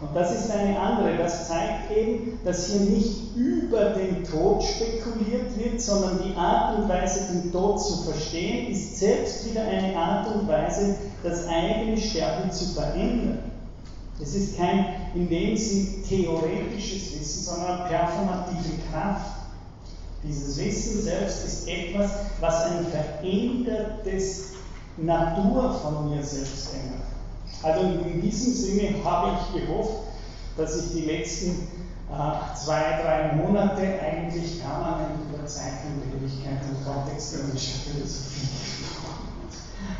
Und 0.00 0.14
das 0.14 0.32
ist 0.32 0.50
eine 0.50 0.78
andere. 0.78 1.16
Das 1.18 1.48
zeigt 1.48 1.90
eben, 1.94 2.38
dass 2.44 2.68
hier 2.68 2.80
nicht 2.80 3.36
über 3.36 3.90
den 3.90 4.24
Tod 4.24 4.62
spekuliert 4.62 5.56
wird, 5.58 5.80
sondern 5.80 6.20
die 6.24 6.34
Art 6.36 6.78
und 6.78 6.88
Weise, 6.88 7.32
den 7.32 7.52
Tod 7.52 7.82
zu 7.82 8.04
verstehen, 8.04 8.72
ist 8.72 8.98
selbst 8.98 9.50
wieder 9.50 9.62
eine 9.62 9.94
Art 9.94 10.34
und 10.34 10.48
Weise, 10.48 10.96
das 11.22 11.46
eigene 11.46 11.98
Sterben 11.98 12.50
zu 12.50 12.64
verändern. 12.66 13.40
Es 14.22 14.34
ist 14.34 14.56
kein 14.56 14.86
in 15.14 15.28
dem 15.28 15.56
Sinn 15.56 16.02
theoretisches 16.08 17.18
Wissen, 17.18 17.44
sondern 17.44 17.88
performative 17.88 18.78
Kraft. 18.90 19.32
Dieses 20.22 20.58
Wissen 20.58 21.02
selbst 21.02 21.44
ist 21.46 21.68
etwas, 21.68 22.10
was 22.40 22.64
ein 22.66 22.86
verändertes 22.86 24.52
Natur 24.98 25.74
von 25.80 26.10
mir 26.10 26.22
selbst 26.22 26.74
ändert. 26.74 27.19
Also 27.62 27.80
in 27.86 28.20
diesem 28.22 28.52
Sinne 28.54 29.04
habe 29.04 29.38
ich 29.38 29.62
gehofft, 29.62 30.04
dass 30.56 30.76
ich 30.76 30.92
die 30.92 31.06
letzten 31.06 31.68
äh, 32.10 32.56
zwei, 32.56 33.02
drei 33.02 33.34
Monate 33.34 34.00
eigentlich 34.00 34.60
permanent 34.62 35.20
über 35.28 35.46
Zeit 35.46 35.74
und 35.86 36.02
Ewigkeit 36.10 36.58
und 36.68 36.84
kontextlogische 36.84 37.78
Philosophie 37.78 38.48
gesprochen 38.48 39.28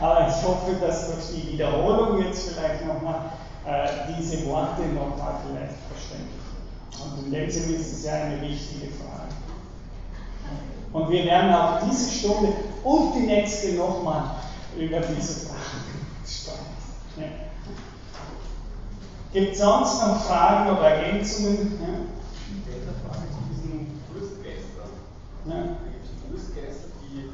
habe. 0.01 0.05
Aber 0.05 0.29
ich 0.29 0.43
hoffe, 0.43 0.77
dass 0.81 1.07
durch 1.07 1.37
die 1.37 1.53
Wiederholung 1.53 2.23
jetzt 2.25 2.49
vielleicht 2.49 2.87
nochmal 2.87 3.33
äh, 3.67 4.15
diese 4.19 4.47
Worte 4.47 4.83
nochmal 4.89 5.35
vielleicht 5.47 5.77
verständlich 5.89 6.41
Und 7.05 7.27
in 7.27 7.33
dem 7.33 7.51
Sinne 7.51 7.77
ist 7.77 7.93
es 7.93 8.05
ja 8.05 8.15
eine 8.15 8.41
wichtige 8.41 8.89
Frage. 8.93 9.35
Und 10.93 11.11
wir 11.11 11.25
werden 11.25 11.55
auch 11.55 11.79
diese 11.89 12.11
Stunde 12.11 12.53
und 12.83 13.15
die 13.15 13.27
nächste 13.27 13.75
nochmal 13.75 14.25
über 14.77 14.99
diese 15.01 15.47
Fragen 15.47 15.61
sprechen. 16.27 16.59
Ja. 17.17 17.50
Gibt 19.33 19.53
es 19.53 19.59
sonst 19.61 20.03
noch 20.03 20.27
Fragen 20.27 20.77
oder 20.77 20.91
Ergänzungen? 20.91 21.79
Ja? 21.79 22.03
Eine 22.03 22.95
Frage 22.99 23.31
zu 23.31 23.39
diesen 23.47 24.03
Durstgeistern. 24.11 24.91
Ja. 25.47 25.79
Da 25.79 25.87
gibt 25.87 26.03
es 26.03 26.19
Durstgeister, 26.27 26.91
die 26.99 27.31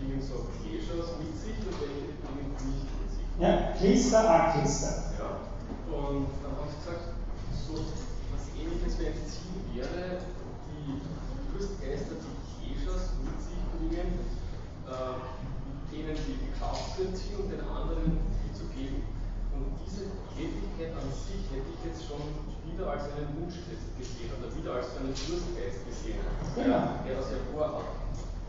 bringen 0.00 0.16
so 0.16 0.48
Kleshas 0.56 1.20
mit 1.20 1.36
sich 1.36 1.60
und 1.60 1.76
welche 1.76 2.16
bringen 2.24 2.56
nicht 2.56 2.88
mit 2.88 3.08
sich. 3.12 3.28
Ja, 3.36 3.76
Klister, 3.76 4.24
Aklister. 4.24 5.12
Und 5.92 6.32
dann 6.40 6.56
haben 6.56 6.72
sie 6.72 6.80
gesagt, 6.80 7.04
so 7.52 7.84
was 8.32 8.48
ähnliches 8.56 8.96
wie 8.96 9.12
ein 9.12 9.20
Ziel 9.28 9.60
wäre, 9.76 10.24
die 10.72 11.04
Durstgeister, 11.52 12.16
die 12.16 12.32
Kleshas 12.48 13.12
mit 13.20 13.36
sich 13.44 13.60
bringen, 13.76 14.24
äh, 14.88 15.20
denen 15.92 16.16
die 16.16 16.48
Kraft 16.56 16.96
zu 16.96 17.12
entziehen 17.12 17.44
und 17.44 17.52
den 17.52 17.60
anderen 17.60 18.24
die 18.40 18.52
zu 18.56 18.72
geben. 18.72 19.15
Und 19.56 19.72
diese 19.84 20.12
Tätigkeit 20.36 20.92
an 20.92 21.08
sich 21.12 21.42
hätte 21.52 21.68
ich 21.72 21.80
jetzt 21.88 22.04
schon 22.04 22.20
wieder 22.68 22.90
als 22.90 23.04
einen 23.16 23.32
Wunschtest 23.40 23.96
gesehen 23.96 24.30
oder 24.36 24.52
wieder 24.52 24.72
als 24.76 24.92
einen 25.00 25.14
Durstgeist 25.16 25.80
gesehen, 25.88 26.20
genau. 26.54 27.00
der 27.06 27.16
das 27.16 27.28
hervorhat. 27.32 27.88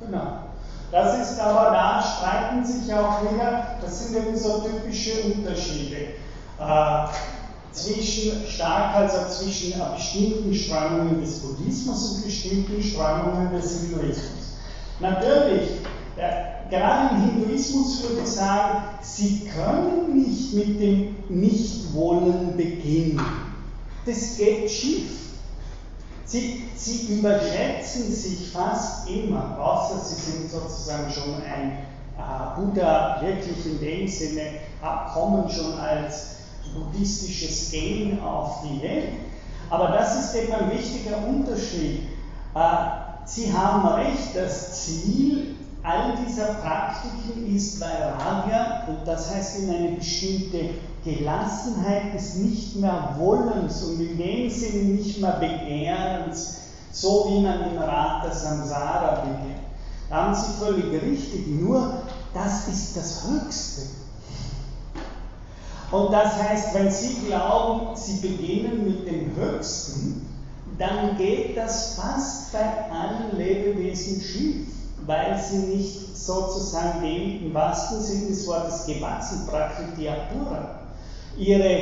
Genau. 0.01 0.51
Das 0.91 1.19
ist 1.19 1.39
aber, 1.39 1.71
da 1.71 2.01
streiten 2.01 2.65
sich 2.65 2.93
auch 2.93 3.21
wieder, 3.21 3.77
das 3.81 4.07
sind 4.07 4.17
eben 4.17 4.37
so 4.37 4.61
typische 4.61 5.21
Unterschiede. 5.33 6.15
Äh, 6.59 7.07
zwischen 7.77 8.47
stark, 8.47 8.95
also 8.95 9.17
zwischen 9.29 9.73
bestimmten 9.95 10.53
Strömungen 10.53 11.21
des 11.21 11.39
Buddhismus 11.39 12.11
und 12.11 12.25
bestimmten 12.25 12.81
Strömungen 12.81 13.51
des 13.51 13.81
Hinduismus. 13.81 14.57
Natürlich, 14.99 15.69
gerade 16.69 17.15
im 17.15 17.21
Hinduismus 17.21 18.03
würde 18.03 18.21
ich 18.23 18.29
sagen, 18.29 18.83
sie 19.01 19.49
können 19.53 20.15
nicht 20.15 20.53
mit 20.53 20.79
dem 20.81 21.15
Nichtwollen 21.29 22.55
beginnen. 22.57 23.21
Das 24.05 24.37
geht 24.37 24.69
schief. 24.69 25.11
Sie, 26.25 26.63
sie 26.75 27.19
überschätzen 27.19 28.11
sich 28.11 28.51
fast 28.51 29.09
immer, 29.09 29.57
außer 29.59 29.99
sie 29.99 30.31
sind 30.31 30.51
sozusagen 30.51 31.09
schon 31.09 31.35
ein 31.35 31.71
äh, 32.17 32.59
Buddha, 32.59 33.21
wirklich 33.21 33.65
in 33.65 33.79
dem 33.79 34.07
Sinne, 34.07 34.41
kommen 35.13 35.49
schon 35.49 35.79
als 35.79 36.37
buddhistisches 36.73 37.71
Gen 37.71 38.19
auf 38.21 38.61
die 38.63 38.81
Welt. 38.81 39.09
Aber 39.69 39.89
das 39.89 40.25
ist 40.25 40.35
eben 40.35 40.53
ein 40.53 40.71
wichtiger 40.71 41.17
Unterschied. 41.25 42.01
Äh, 42.55 42.59
sie 43.25 43.53
haben 43.53 43.87
recht, 43.87 44.35
das 44.35 44.83
Ziel 44.83 45.56
all 45.87 46.17
dieser 46.17 46.55
Praktiken 46.55 47.55
ist 47.55 47.79
Vairagya 47.79 48.87
und 48.87 49.07
das 49.07 49.33
heißt 49.33 49.59
in 49.59 49.69
eine 49.69 49.91
bestimmte 49.91 50.71
Gelassenheit 51.05 52.13
des 52.13 52.35
nicht 52.35 52.75
mehr 52.75 53.15
Wollens 53.17 53.83
und 53.83 54.01
in 54.01 54.17
dem 54.17 54.49
Sinne 54.49 54.83
nicht 54.83 55.21
mehr 55.21 55.39
Begehrens, 55.39 56.57
so 56.91 57.27
wie 57.29 57.41
man 57.41 57.71
im 57.71 57.77
Rat 57.77 58.25
der 58.25 58.33
Samsara 58.33 59.21
begehrt. 59.21 59.61
Da 60.09 60.25
haben 60.25 60.35
Sie 60.35 60.59
völlig 60.59 60.91
richtig, 61.01 61.47
nur 61.47 61.93
das 62.33 62.67
ist 62.67 62.97
das 62.97 63.23
Höchste. 63.25 63.83
Und 65.91 66.11
das 66.11 66.35
heißt, 66.35 66.73
wenn 66.73 66.91
Sie 66.91 67.27
glauben, 67.27 67.95
Sie 67.95 68.27
beginnen 68.27 68.83
mit 68.83 69.07
dem 69.07 69.33
Höchsten, 69.37 70.27
dann 70.77 71.17
geht 71.17 71.55
das 71.55 71.95
fast 71.95 72.51
bei 72.51 72.91
allen 72.91 73.37
Lebewesen 73.37 74.21
schief, 74.21 74.67
weil 75.07 75.39
sie 75.39 75.57
nicht 75.57 76.17
sozusagen 76.17 77.01
dem 77.01 77.47
im 77.47 77.53
wahrsten 77.53 78.01
Sinne 78.01 78.27
des 78.27 78.45
Wortes 78.45 78.85
gewachsen, 78.85 79.47
Prakriti 79.47 80.09
Pura. 80.31 80.81
Ihre, 81.37 81.79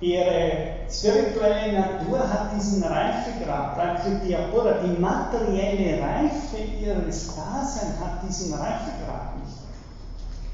ihre 0.00 0.86
spirituelle 0.90 1.72
Natur 1.72 2.18
hat 2.18 2.54
diesen 2.56 2.82
Reifegrad, 2.82 3.76
Prakriti 3.76 4.36
Pura. 4.50 4.74
Die 4.84 5.00
materielle 5.00 6.02
Reife 6.02 6.56
ihres 6.80 7.28
Daseins 7.28 7.98
hat 8.00 8.28
diesen 8.28 8.52
Reifegrad 8.54 9.38
nicht. 9.38 9.56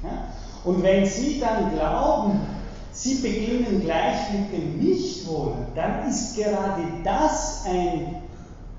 Ja? 0.03 0.27
Und 0.63 0.83
wenn 0.83 1.05
Sie 1.05 1.39
dann 1.39 1.73
glauben, 1.73 2.39
Sie 2.93 3.15
beginnen 3.15 3.81
gleich 3.81 4.31
mit 4.33 4.51
dem 4.53 4.77
Nichtwollen, 4.77 5.65
dann 5.73 6.07
ist 6.09 6.35
gerade 6.35 6.83
das 7.03 7.63
ein 7.65 8.21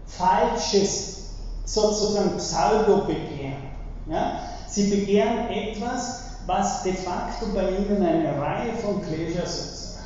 falsches, 0.06 1.21
sozusagen 1.64 2.36
Pseudo-Begehren. 2.36 3.62
Ja? 4.08 4.40
Sie 4.68 4.88
begehren 4.88 5.48
etwas, 5.48 6.22
was 6.46 6.82
de 6.82 6.94
facto 6.94 7.46
bei 7.54 7.70
Ihnen 7.70 8.02
eine 8.02 8.40
Reihe 8.40 8.72
von 8.82 9.00
Pleasures 9.00 9.58
ist. 9.58 9.98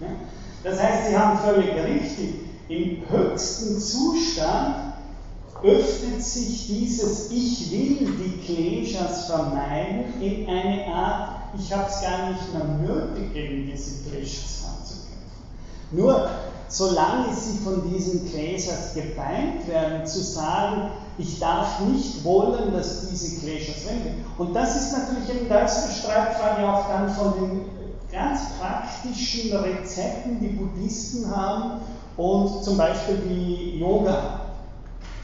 Ja? 0.00 0.08
Das 0.62 0.80
heißt, 0.80 1.08
Sie 1.08 1.16
haben 1.16 1.38
völlig 1.38 1.74
richtig, 1.74 2.34
im 2.68 3.02
höchsten 3.10 3.78
Zustand 3.78 4.94
öffnet 5.62 6.22
sich 6.22 6.66
dieses 6.66 7.30
Ich 7.30 7.70
will 7.70 8.06
die 8.06 8.44
Pleasures 8.46 9.26
vermeiden 9.26 10.20
in 10.20 10.48
eine 10.48 10.86
Art 10.86 11.34
ich 11.58 11.72
habe 11.72 11.88
es 11.88 12.00
gar 12.00 12.30
nicht 12.30 12.52
mehr 12.52 12.64
nötig, 12.64 13.32
gegen 13.32 13.66
diese 13.66 14.08
Pleasures 14.08 14.64
anzukämpfen. 14.66 15.12
Nur 15.92 16.28
solange 16.68 17.34
sie 17.34 17.58
von 17.58 17.90
diesen 17.90 18.30
Pleasures 18.30 18.94
gebeint 18.94 19.66
werden, 19.68 20.06
zu 20.06 20.20
sagen, 20.22 20.90
ich 21.18 21.38
darf 21.38 21.80
nicht 21.80 22.24
wollen, 22.24 22.72
dass 22.72 23.08
diese 23.08 23.40
Pleasures 23.40 23.86
wenden. 23.86 24.24
Und 24.38 24.54
das 24.54 24.76
ist 24.76 24.92
natürlich 24.92 25.28
eben, 25.30 25.48
da 25.48 25.60
ist 25.60 25.84
die 25.88 26.00
Streitfrage 26.00 26.68
auch 26.68 26.88
dann 26.88 27.08
von 27.14 27.34
den 27.34 27.60
ganz 28.10 28.40
praktischen 28.58 29.56
Rezepten, 29.56 30.40
die 30.40 30.48
Buddhisten 30.48 31.34
haben 31.34 31.80
und 32.16 32.64
zum 32.64 32.76
Beispiel 32.76 33.16
die 33.28 33.78
Yoga. 33.78 34.40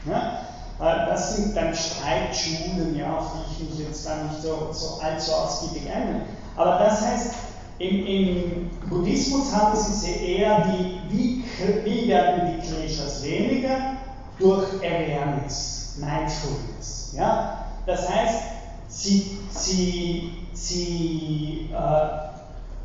Ja? 0.05 0.41
Äh, 0.79 1.07
das 1.07 1.35
sind 1.35 1.55
dann 1.55 1.73
Streitschulen, 1.73 2.95
ja, 2.95 3.17
auf 3.17 3.31
die 3.33 3.63
ich 3.63 3.69
mich 3.69 3.87
jetzt 3.87 4.05
gar 4.05 4.23
nicht 4.23 4.41
so, 4.41 4.69
so 4.71 4.99
allzu 5.01 5.31
ausgiebig 5.31 5.89
eingehe. 5.89 6.21
Aber 6.55 6.79
das 6.79 7.01
heißt, 7.01 7.33
im, 7.81 8.05
im, 8.05 8.69
Buddhismus 8.89 9.55
haben 9.55 9.75
sie 9.75 10.11
eher 10.11 10.67
die, 10.67 11.01
wie, 11.09 11.43
wie 11.83 12.07
werden 12.07 12.51
die 12.51 12.67
Kleshas 12.67 13.23
weniger? 13.23 13.95
Durch 14.37 14.67
Awareness, 14.79 15.95
Mindfulness. 15.97 17.13
Ja? 17.17 17.65
Das 17.85 18.09
heißt, 18.09 18.43
sie, 18.87 19.37
sie, 19.49 20.31
sie, 20.53 21.69
äh, 21.73 22.07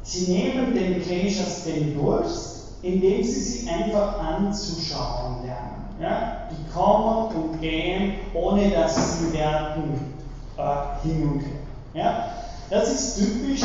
sie 0.02 0.32
nehmen 0.32 0.74
den 0.74 1.02
Kleshas 1.02 1.64
den 1.64 1.94
Durst, 1.94 2.68
indem 2.82 3.22
sie 3.22 3.40
sie 3.40 3.68
einfach 3.68 4.18
anzuschauen 4.18 5.44
lernen. 5.44 5.96
Ja? 6.00 6.48
Die 6.50 6.72
kommen 6.72 7.34
und 7.34 7.60
gehen, 7.60 8.14
ohne 8.32 8.70
dass 8.70 9.18
sie 9.18 9.32
werden 9.32 10.14
äh, 10.56 11.06
hin 11.06 11.28
und 11.28 11.40
her. 11.40 11.56
Ja? 11.94 12.28
Das 12.70 12.92
ist 12.92 13.18
typisch, 13.18 13.62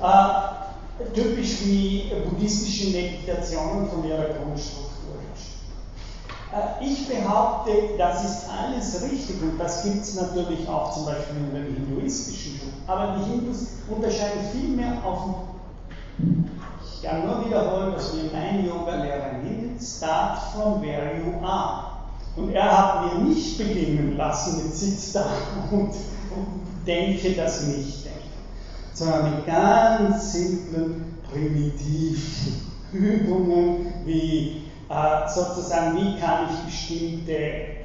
äh, 0.00 0.51
typisch 1.14 1.64
wie 1.64 2.12
buddhistische 2.28 2.90
Meditationen 2.90 3.88
von 3.88 4.04
ihrer 4.08 4.24
Grundstruktur 4.24 5.16
äh, 6.52 6.84
Ich 6.84 7.08
behaupte, 7.08 7.70
das 7.98 8.24
ist 8.24 8.46
alles 8.50 9.02
richtig 9.10 9.42
und 9.42 9.58
das 9.58 9.84
gibt 9.84 10.02
es 10.02 10.14
natürlich 10.14 10.68
auch 10.68 10.92
zum 10.92 11.06
Beispiel 11.06 11.36
in 11.36 11.54
den 11.54 11.74
hinduistischen 11.74 12.58
Schulen. 12.58 12.74
Aber 12.86 13.16
die 13.18 13.30
Hindus 13.30 13.68
unterscheiden 13.88 14.40
viel 14.52 14.68
mehr 14.76 15.04
auf 15.04 15.34
ich 17.02 17.08
kann 17.08 17.26
nur 17.26 17.44
wiederholen, 17.44 17.94
was 17.96 18.14
mir 18.14 18.30
mein 18.32 18.64
Yoga-Lehrer 18.64 19.38
nennt, 19.42 19.82
start 19.82 20.38
from 20.52 20.80
where 20.80 21.16
you 21.16 21.44
are. 21.44 21.86
Und 22.36 22.54
er 22.54 22.78
hat 22.78 23.16
mir 23.16 23.24
nicht 23.24 23.58
beginnen 23.58 24.16
lassen 24.16 24.62
mit 24.62 24.72
Sitz 24.72 25.12
da 25.12 25.26
und, 25.72 25.88
und 25.90 26.86
denke 26.86 27.32
das 27.32 27.66
nicht 27.66 28.01
sondern 28.94 29.36
mit 29.36 29.46
ganz 29.46 30.32
simplen, 30.32 31.18
primitiven 31.30 32.70
Übungen, 32.92 33.92
wie 34.04 34.62
äh, 34.88 35.28
sozusagen, 35.28 35.96
wie 35.96 36.20
kann 36.20 36.48
ich 36.50 36.66
bestimmte 36.66 37.32
äh, 37.32 37.82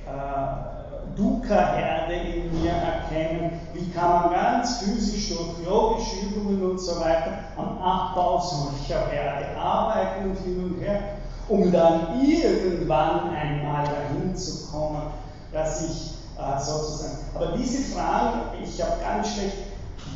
Dukkha-Herde 1.16 2.14
in 2.14 2.62
mir 2.62 2.72
erkennen, 2.72 3.52
wie 3.74 3.90
kann 3.90 4.10
man 4.10 4.32
ganz 4.32 4.80
physisch 4.80 5.30
durch 5.30 5.66
yogische 5.66 6.28
Übungen 6.28 6.72
und 6.72 6.80
so 6.80 7.00
weiter 7.00 7.40
am 7.56 7.78
Abbau 7.80 8.40
solcher 8.40 9.08
Herde 9.10 9.58
arbeiten 9.58 10.30
und 10.30 10.38
hin 10.40 10.64
und 10.64 10.82
her, 10.82 11.00
um 11.48 11.72
dann 11.72 12.22
irgendwann 12.22 13.30
einmal 13.30 13.86
dahin 13.86 14.36
zu 14.36 14.68
kommen, 14.68 15.04
dass 15.52 15.90
ich 15.90 16.12
äh, 16.38 16.60
sozusagen. 16.60 17.18
Aber 17.34 17.58
diese 17.58 17.96
Frage, 17.96 18.40
ich 18.62 18.82
habe 18.82 19.02
ganz 19.02 19.34
schlecht, 19.34 19.58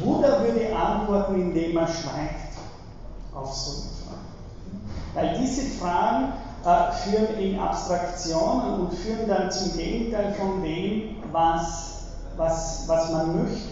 Buddha 0.03 0.41
würde 0.43 0.75
antworten, 0.75 1.41
indem 1.41 1.77
er 1.77 1.87
schweigt 1.87 2.57
auf 3.33 3.53
so 3.53 3.81
eine 3.81 3.91
Frage. 4.01 4.21
Weil 5.13 5.39
diese 5.41 5.61
Fragen 5.79 6.33
äh, 6.65 6.91
führen 6.91 7.37
in 7.37 7.59
Abstraktionen 7.59 8.81
und 8.81 8.93
führen 8.93 9.27
dann 9.27 9.51
zum 9.51 9.77
Gegenteil 9.77 10.33
von 10.33 10.61
dem, 10.61 11.17
was, 11.31 12.03
was, 12.37 12.83
was 12.87 13.11
man 13.11 13.43
möchte. 13.43 13.69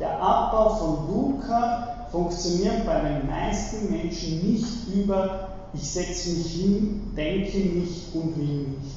Der 0.00 0.20
Abbau 0.20 0.76
von 0.76 1.06
Dukkha 1.06 2.06
funktioniert 2.10 2.84
bei 2.86 3.00
den 3.00 3.26
meisten 3.26 3.90
Menschen 3.90 4.52
nicht 4.52 4.88
über 4.94 5.48
ich 5.74 5.90
setze 5.90 6.30
mich 6.30 6.52
hin, 6.52 7.12
denke 7.16 7.56
nicht 7.58 8.14
und 8.14 8.36
will 8.36 8.66
nicht. 8.68 8.96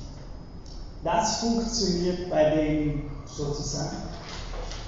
Das 1.03 1.37
funktioniert 1.37 2.29
bei 2.29 2.49
denen 2.49 3.09
sozusagen, 3.25 3.95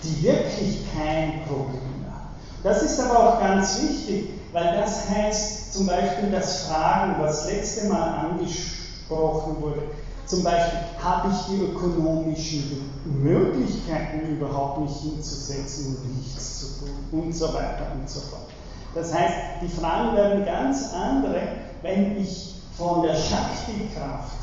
die 0.03 0.23
wirklich 0.23 0.85
kein 0.93 1.43
Problem 1.43 2.05
haben. 2.11 2.29
Das 2.63 2.83
ist 2.83 2.99
aber 2.99 3.19
auch 3.19 3.39
ganz 3.39 3.81
wichtig, 3.81 4.29
weil 4.53 4.77
das 4.77 5.09
heißt 5.09 5.73
zum 5.73 5.87
Beispiel 5.87 6.31
das 6.31 6.67
Fragen, 6.67 7.15
was 7.19 7.49
letzte 7.49 7.87
Mal 7.87 8.29
angesprochen 8.29 9.61
wurde, 9.61 9.83
zum 10.27 10.43
Beispiel, 10.43 10.79
habe 11.01 11.29
ich 11.29 11.37
die 11.45 11.63
ökonomischen 11.63 12.91
Möglichkeiten 13.05 14.27
überhaupt 14.27 14.81
mich 14.81 14.97
hinzusetzen 14.97 15.95
und 15.95 16.17
nichts 16.17 16.59
zu 16.59 16.79
tun 16.79 16.97
und 17.13 17.33
so 17.33 17.53
weiter 17.53 17.93
und 17.93 18.09
so 18.09 18.19
fort. 18.19 18.49
Das 18.93 19.13
heißt, 19.13 19.61
die 19.61 19.69
Fragen 19.69 20.17
werden 20.17 20.45
ganz 20.45 20.91
andere, 20.93 21.39
wenn 21.81 22.17
ich 22.17 22.55
von 22.77 23.03
der 23.03 23.15
Shakti-Kraft 23.15 24.35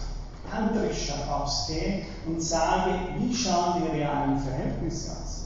tantrischer 0.51 1.15
ausgehe 1.31 2.07
und 2.27 2.41
sage, 2.41 2.93
wie 3.19 3.35
schauen 3.35 3.83
die 3.83 3.99
realen 3.99 4.39
Verhältnisse 4.41 5.11
aus? 5.11 5.44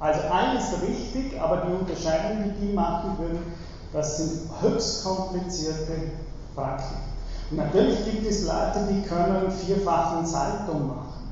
Also 0.00 0.20
alles 0.30 0.80
richtig, 0.80 1.38
aber 1.38 1.58
die 1.58 1.74
Unterscheidung, 1.74 2.44
die 2.44 2.66
die 2.66 2.72
machen 2.72 3.18
würden, 3.18 3.44
das 3.92 4.16
sind 4.16 4.50
höchst 4.62 5.04
komplizierte 5.04 6.12
Praktiken. 6.54 7.02
Und 7.50 7.58
natürlich 7.58 8.04
gibt 8.06 8.26
es 8.26 8.46
Leute, 8.46 8.86
die 8.90 9.02
können 9.02 9.50
vierfachen 9.50 10.24
Salto 10.24 10.74
machen. 10.74 11.28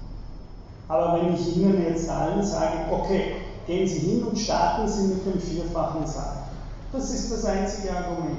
Aber 0.89 1.19
wenn 1.19 1.35
ich 1.35 1.57
Ihnen 1.57 1.83
jetzt 1.83 2.11
allen 2.11 2.45
sage, 2.45 2.79
okay, 2.91 3.37
gehen 3.67 3.89
Sie 3.89 4.01
hin 4.01 4.25
und 4.25 4.39
starten 4.39 4.87
Sie 4.87 5.09
mit 5.09 5.25
dem 5.25 5.41
vierfachen 5.41 6.07
Salto. 6.07 6.39
Das 6.93 7.11
ist 7.11 7.33
das 7.33 7.45
einzige 7.45 7.97
Argument. 7.97 8.39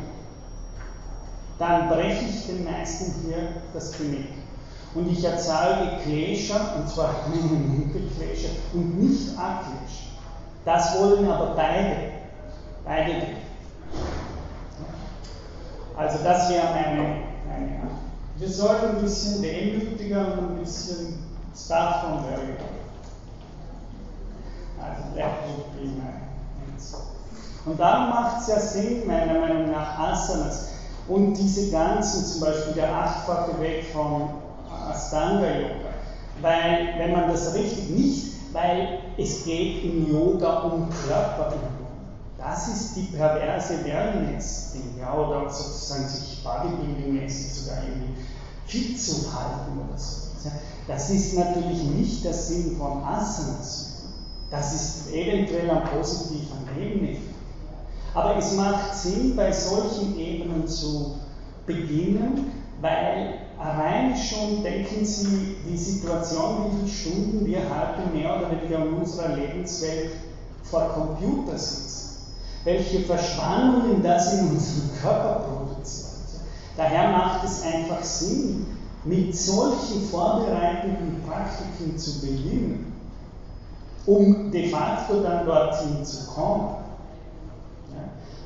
Dann 1.58 1.90
breche 1.90 2.26
ich 2.26 2.48
den 2.48 2.66
meisten 2.66 3.14
hier 3.26 3.62
das 3.74 3.98
Genick. 3.98 4.30
Und 4.94 5.08
ich 5.10 5.24
erzeuge 5.24 5.98
Klescher, 6.04 6.76
und 6.78 6.88
zwar 6.88 7.14
Klescher 8.18 8.50
und 8.74 9.00
nicht 9.00 9.38
Aklescher. 9.38 10.09
Das 10.66 11.00
wollen 11.00 11.30
aber 11.30 11.56
beide. 11.56 11.96
Beide 12.86 13.14
nicht. 13.14 13.28
Also 15.96 16.24
das 16.24 16.50
wäre 16.50 16.66
meine, 16.74 17.04
meine 17.48 17.80
Wir 18.38 18.50
sollten 18.50 18.96
ein 18.96 19.02
bisschen 19.02 19.42
demütiger 19.42 20.34
und 20.34 20.52
ein 20.52 20.60
bisschen 20.60 21.24
start 21.56 22.02
from 22.02 22.24
very 22.24 22.56
Also 24.82 25.16
that 25.16 25.32
would 25.46 25.76
be 25.76 25.88
my. 25.88 26.30
Und 27.66 27.80
darum 27.80 28.10
macht 28.10 28.42
es 28.42 28.48
ja 28.48 28.60
Sinn, 28.60 29.06
meiner 29.06 29.40
Meinung 29.40 29.72
nach, 29.72 30.00
Asanas 30.00 30.70
und 31.10 31.34
diese 31.34 31.72
ganzen, 31.72 32.26
zum 32.26 32.42
Beispiel 32.42 32.74
der 32.74 32.96
achtfache 32.96 33.60
Weg 33.60 33.86
vom 33.92 34.30
Astanga 34.90 35.48
Yoga. 35.48 35.90
Weil, 36.42 36.94
wenn 36.98 37.12
man 37.12 37.30
das 37.30 37.54
richtig 37.54 37.90
nicht, 37.90 38.34
weil 38.54 39.00
es 39.18 39.46
geht 39.46 39.84
im 39.84 40.12
Yoga 40.12 40.62
um 40.62 40.90
Körperübung. 40.90 41.88
Das 42.38 42.68
ist 42.70 42.96
die 42.96 43.16
perverse 43.16 43.84
Wellness-Ding, 43.84 44.98
ja, 45.00 45.14
oder 45.14 45.50
sozusagen 45.50 46.08
sich 46.08 46.42
bodybuilding-mäßig 46.44 47.54
sogar 47.54 47.84
irgendwie 47.84 48.16
fit 48.66 49.00
zu 49.00 49.34
halten 49.34 49.78
oder 49.78 49.98
so. 49.98 50.30
Das 50.88 51.10
ist 51.10 51.38
natürlich 51.38 51.84
nicht 51.84 52.24
der 52.24 52.34
Sinn 52.34 52.78
von 52.78 53.04
Asanas. 53.04 54.04
Das 54.50 54.74
ist 54.74 55.14
eventuell 55.14 55.70
ein 55.70 55.84
positiver 55.84 56.56
Nebeneffekt. 56.76 57.36
Aber 58.14 58.38
es 58.38 58.56
macht 58.56 58.96
Sinn, 58.96 59.36
bei 59.36 59.52
solchen 59.52 60.18
Ebenen 60.18 60.68
zu 60.68 61.16
beginnen, 61.68 62.52
weil 62.82 63.36
allein 63.60 64.16
schon 64.16 64.64
denken 64.64 65.06
Sie 65.06 65.58
die 65.70 65.78
Situation, 65.78 66.66
wie 66.66 66.78
viele 66.78 66.88
Stunden 66.88 67.46
wir 67.46 67.62
halten, 67.70 68.18
mehr 68.18 68.38
oder 68.38 68.52
weniger 68.52 68.86
in 68.86 68.94
unserer 68.94 69.36
Lebenswelt 69.36 70.12
vor 70.64 70.90
Computer 70.90 71.58
sitzen. 71.58 72.18
Welche 72.64 73.02
Verspannungen 73.02 74.02
das 74.02 74.34
in 74.34 74.50
unserem 74.50 74.90
Körper 75.02 75.46
produziert. 75.46 76.10
Daher 76.78 77.12
macht 77.12 77.44
es 77.46 77.64
einfach 77.64 78.04
Sinn, 78.04 78.66
mit 79.04 79.36
solchen 79.36 80.02
vorbereitenden 80.10 81.22
Praktiken 81.26 81.98
zu 81.98 82.22
beginnen, 82.22 82.94
um 84.06 84.52
de 84.52 84.70
facto 84.70 85.22
dann 85.22 85.46
dorthin 85.46 86.04
zu 86.04 86.28
kommen. 86.28 86.76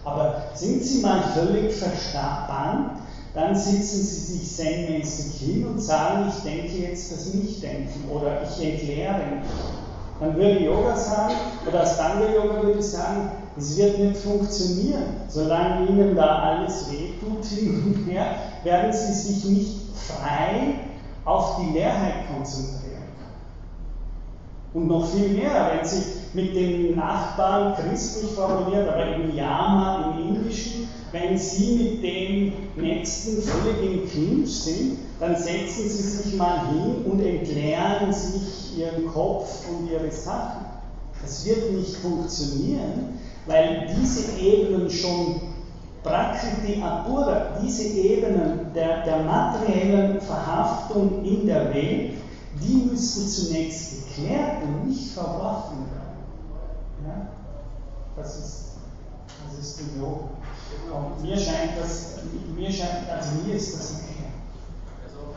Aber 0.05 0.43
sind 0.53 0.83
Sie 0.83 1.01
mal 1.01 1.23
völlig 1.33 1.73
verspannt, 1.73 3.02
dann 3.33 3.55
sitzen 3.55 4.03
Sie 4.03 4.37
sich 4.37 4.55
zen-mäßig 4.55 5.41
hin 5.41 5.67
und 5.67 5.79
sagen, 5.79 6.29
ich 6.29 6.43
denke 6.43 6.77
jetzt 6.77 7.11
das 7.11 7.33
Nicht-Denken 7.33 8.09
oder 8.11 8.41
ich 8.43 8.63
entleere. 8.63 9.41
Dann 10.19 10.35
würde 10.35 10.63
Yoga 10.63 10.95
sagen, 10.95 11.33
oder 11.67 11.81
Astanga-Yoga 11.81 12.63
würde 12.63 12.83
sagen, 12.83 13.31
es 13.57 13.75
wird 13.77 13.97
nicht 13.99 14.17
funktionieren. 14.17 15.03
Solange 15.27 15.87
Ihnen 15.87 16.15
da 16.15 16.39
alles 16.39 16.91
wehtut 16.91 17.43
hin 17.49 17.83
und 17.83 18.11
her, 18.11 18.35
werden 18.63 18.93
Sie 18.93 19.13
sich 19.13 19.45
nicht 19.45 19.77
frei 19.95 20.75
auf 21.25 21.57
die 21.59 21.73
Leerheit 21.73 22.27
konzentrieren 22.31 23.03
Und 24.73 24.87
noch 24.87 25.07
viel 25.07 25.29
mehr, 25.29 25.71
wenn 25.73 25.85
Sie 25.85 26.03
mit 26.33 26.55
dem 26.55 26.95
Nachbarn 26.95 27.75
christlich 27.75 28.31
formuliert, 28.31 28.87
aber 28.87 29.15
im 29.15 29.35
Yama, 29.35 30.13
im 30.17 30.35
Indischen, 30.35 30.82
wenn 31.13 31.37
Sie 31.37 31.75
mit 31.75 32.03
dem 32.03 32.53
Nächsten 32.75 33.41
völlig 33.43 33.83
im 33.83 34.09
Clinch 34.09 34.49
sind, 34.49 34.97
dann 35.19 35.35
setzen 35.35 35.87
Sie 35.87 36.01
sich 36.01 36.35
mal 36.35 36.67
hin 36.69 37.05
und 37.05 37.21
entleeren 37.21 38.11
sich 38.11 38.77
Ihren 38.79 39.07
Kopf 39.13 39.61
und 39.69 39.89
Ihre 39.89 40.09
Sachen. 40.11 40.65
Das 41.21 41.45
wird 41.45 41.71
nicht 41.71 41.95
funktionieren, 41.97 43.19
weil 43.45 43.95
diese 43.95 44.37
Ebenen 44.39 44.89
schon 44.89 45.39
Prakriti 46.01 46.81
Apura, 46.81 47.59
diese 47.63 47.83
Ebenen 47.83 48.73
der, 48.73 49.05
der 49.05 49.23
materiellen 49.23 50.19
Verhaftung 50.19 51.23
in 51.23 51.45
der 51.45 51.73
Welt, 51.73 52.15
die 52.59 52.89
müssen 52.89 53.27
zunächst 53.27 54.07
geklärt 54.07 54.63
und 54.63 54.89
nicht 54.89 55.11
verworfen 55.13 55.77
werden. 55.77 57.07
Ja? 57.07 57.27
Das 58.17 58.35
ist, 58.37 58.63
das 59.45 59.59
ist 59.59 59.79
die 59.79 59.99
Logik. 59.99 60.42
Und 60.93 61.21
mir 61.21 61.37
scheint 61.37 61.77
das, 61.77 62.19
mir 62.55 62.71
scheint, 62.71 63.09
also 63.09 63.41
mir 63.41 63.55
ist 63.55 63.73
das 63.73 64.01
okay. 64.01 64.29
Also, 65.03 65.33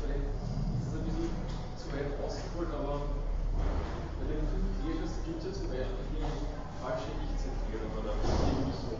vielleicht 0.00 0.32
ist 0.32 0.88
es 0.88 0.94
ein 0.96 1.04
bisschen 1.04 1.30
zu 1.76 1.84
weit 1.92 2.16
ausgeholt, 2.20 2.72
aber 2.72 3.20
bei 4.18 4.24
den 4.28 4.42
fünf 4.48 4.66
Klischees 4.80 5.20
gibt 5.24 5.38
es 5.40 5.44
ja 5.44 5.52
zum 5.52 5.68
Beispiel 5.68 6.06
die 6.16 6.24
falsche 6.80 7.12
Ich-Zentrierung 7.22 7.92
oder 8.00 8.12
irgendwie 8.16 8.72
so. 8.72 8.96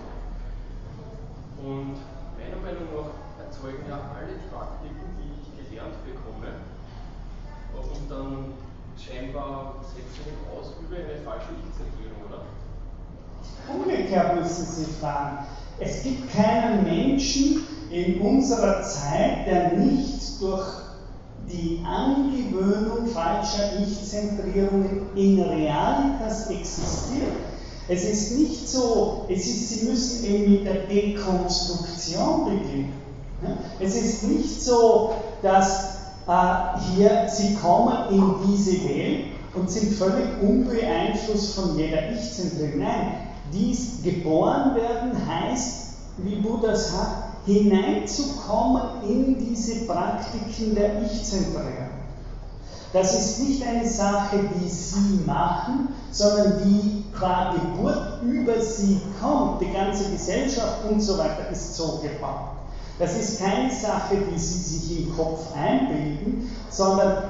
Und 1.65 1.97
meiner 2.37 2.61
Meinung 2.61 2.93
nach 2.93 3.17
erzeugen 3.41 3.89
ja 3.89 4.13
alle 4.13 4.37
Praktiken, 4.53 5.09
die 5.17 5.33
ich 5.41 5.49
gelernt 5.57 5.97
bekomme, 6.05 6.67
und 7.77 8.11
dann 8.11 8.55
scheinbar 8.97 9.77
ich 9.97 10.33
ausübe, 10.49 10.97
eine 10.97 11.21
falsche 11.25 11.53
oder? 11.61 12.06
Umgekehrt 13.73 14.37
müssen 14.37 14.67
Sie 14.67 14.93
fragen. 15.01 15.39
Es 15.79 16.03
gibt 16.03 16.33
keinen 16.33 16.85
Menschen 16.85 17.63
in 17.91 18.21
unserer 18.21 18.83
Zeit, 18.83 19.47
der 19.47 19.73
nicht 19.73 20.41
durch 20.41 20.67
die 21.51 21.81
Angewöhnung 21.87 23.07
falscher 23.07 23.79
Ich-Zentrierungen 23.81 25.03
in 25.15 25.41
Realitas 25.41 26.51
existiert. 26.51 27.33
Es 27.89 28.05
ist 28.05 28.39
nicht 28.39 28.69
so, 28.69 29.27
es 29.29 29.47
ist, 29.47 29.69
Sie 29.69 29.87
müssen 29.87 30.25
eben 30.25 30.53
mit 30.53 30.67
der 30.67 30.87
Dekonstruktion 30.87 32.45
beginnen. 32.47 32.93
Es 33.79 33.95
ist 33.95 34.25
nicht 34.25 34.61
so, 34.61 35.13
dass 35.43 35.99
äh, 36.27 36.79
hier 36.95 37.29
Sie 37.29 37.55
kommen 37.55 38.09
in 38.11 38.35
diese 38.49 38.73
Welt 38.89 39.27
und 39.55 39.71
sind 39.71 39.93
völlig 39.95 40.27
unbeeinflusst 40.43 41.55
von 41.55 41.79
jeder 41.79 42.11
Ich-Zentrierung. 42.11 42.81
Nein, 42.81 43.13
dies 43.53 44.03
geboren 44.03 44.75
werden 44.75 45.13
heißt, 45.27 45.87
wie 46.19 46.37
Buddha 46.37 46.75
sagt, 46.75 47.47
hineinzukommen 47.47 48.83
in 49.09 49.39
diese 49.39 49.87
Praktiken 49.87 50.75
der 50.75 51.03
Ich-Zentrierung. 51.03 51.87
Das 52.93 53.15
ist 53.15 53.41
nicht 53.41 53.63
eine 53.63 53.89
Sache, 53.89 54.39
die 54.55 54.69
Sie 54.69 55.21
machen, 55.27 55.89
sondern 56.11 56.63
die 56.65 57.05
qua 57.17 57.53
Geburt 57.53 58.23
über 58.23 58.61
Sie 58.61 59.01
kommt. 59.21 59.61
Die 59.61 59.73
ganze 59.73 60.11
Gesellschaft 60.11 60.79
und 60.89 61.01
so 61.01 61.19
weiter 61.19 61.51
ist 61.51 61.75
so 61.77 62.01
gebaut. 62.03 62.57
Das 62.99 63.17
ist 63.17 63.41
keine 63.41 63.71
Sache, 63.71 64.17
die 64.33 64.39
Sie 64.39 64.59
sich 64.59 65.05
im 65.05 65.17
Kopf 65.17 65.55
einbilden, 65.55 66.51
sondern 66.71 67.23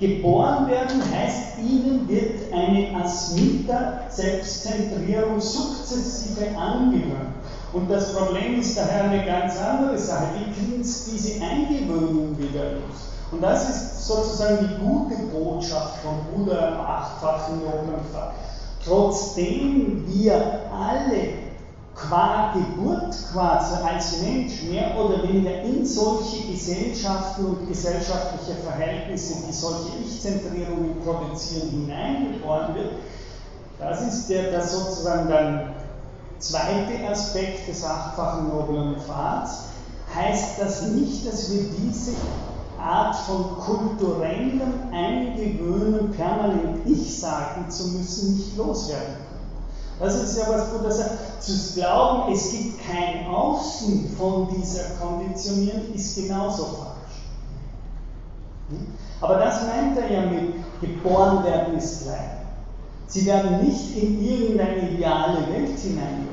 geboren 0.00 0.66
werden 0.66 1.00
heißt, 1.14 1.58
Ihnen 1.58 2.08
wird 2.08 2.52
eine 2.52 2.92
Asmita-Selbstzentrierung 2.96 5.38
sukzessive 5.38 6.48
angewöhnt. 6.56 7.36
Und 7.72 7.88
das 7.88 8.12
Problem 8.14 8.58
ist 8.58 8.76
daher 8.76 9.04
eine 9.04 9.24
ganz 9.24 9.56
andere 9.58 9.96
Sache. 9.96 10.26
Wie 10.38 10.50
kriegen 10.52 10.82
Sie 10.82 11.12
diese 11.12 11.40
Eingewöhnung 11.44 12.36
wieder 12.36 12.72
los? 12.72 13.10
Und 13.30 13.42
das 13.42 13.68
ist 13.68 14.06
sozusagen 14.06 14.66
die 14.66 14.74
gute 14.84 15.14
Botschaft 15.32 15.98
von 15.98 16.14
Buddha 16.34 16.66
im 16.68 16.80
achtfachen 16.80 17.60
Yoga. 17.60 18.00
Trotzdem 18.84 20.04
wir 20.08 20.62
alle 20.72 21.49
qua 22.08 22.52
Geburt 22.54 23.14
quasi 23.32 23.74
als 23.82 24.22
Mensch 24.22 24.62
mehr 24.62 24.96
oder 24.98 25.22
weniger 25.22 25.62
in 25.62 25.84
solche 25.84 26.46
Gesellschaften 26.50 27.44
und 27.44 27.68
gesellschaftliche 27.68 28.58
Verhältnisse, 28.62 29.34
die 29.46 29.52
solche 29.52 29.98
Ich-Zentrierungen 30.04 31.00
produzieren, 31.04 31.70
hineingeboren 31.70 32.74
wird, 32.74 32.92
das 33.78 34.02
ist 34.02 34.28
der, 34.28 34.50
der 34.50 34.62
sozusagen 34.62 35.28
dann 35.28 35.74
zweite 36.38 37.08
Aspekt 37.08 37.68
des 37.68 37.84
achtfachen 37.84 38.48
noblen 38.48 38.96
Pfads, 39.00 39.64
heißt 40.14 40.60
das 40.60 40.82
nicht, 40.82 41.26
dass 41.26 41.52
wir 41.52 41.64
diese 41.78 42.12
Art 42.78 43.14
von 43.14 43.58
kulturellem 43.58 44.72
Eingewöhnen, 44.92 46.10
permanent 46.12 46.86
Ich 46.86 47.20
sagen 47.20 47.70
zu 47.70 47.88
müssen, 47.88 48.36
nicht 48.36 48.56
loswerden. 48.56 49.29
Das 50.00 50.14
ist 50.14 50.38
ja 50.38 50.44
was 50.48 50.70
Buddha 50.70 50.90
sagt. 50.90 51.42
Zu 51.42 51.74
glauben, 51.74 52.32
es 52.32 52.50
gibt 52.50 52.80
kein 52.80 53.26
Außen 53.26 54.08
von 54.16 54.48
dieser 54.48 54.94
Konditionierung, 55.00 55.92
ist 55.94 56.16
genauso 56.16 56.64
falsch. 56.64 57.20
Hm? 58.70 58.86
Aber 59.20 59.36
das 59.36 59.66
meint 59.66 59.98
er 59.98 60.10
ja 60.10 60.20
mit 60.22 60.54
geboren 60.80 61.44
werden 61.44 61.76
ist 61.76 62.04
gleich. 62.04 62.16
Sie 63.08 63.26
werden 63.26 63.62
nicht 63.62 63.94
in 63.96 64.22
irgendeine 64.22 64.90
ideale 64.90 65.46
Welt 65.52 65.78
hineingeboren, 65.78 66.28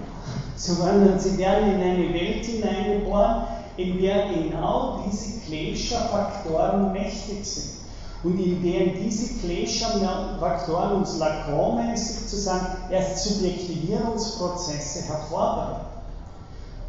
sondern 0.55 1.19
sie 1.19 1.37
werden 1.37 1.73
in 1.73 1.81
eine 1.81 2.13
Welt 2.13 2.45
hineingeboren, 2.45 3.43
in 3.75 3.99
der 3.99 4.27
genau 4.29 5.03
diese 5.05 5.41
Klesha-Faktoren 5.41 6.93
mächtig 6.93 7.43
sind 7.43 7.76
und 8.23 8.39
in 8.39 8.63
denen 8.63 9.03
diese 9.03 9.39
Klesha-Faktoren 9.39 10.93
uns 10.97 11.17
lacanmäßig 11.17 12.27
zu 12.27 12.35
sagen, 12.37 12.65
erst 12.89 13.23
Subjektivierungsprozesse 13.23 15.03
hervorbringen. 15.07 15.81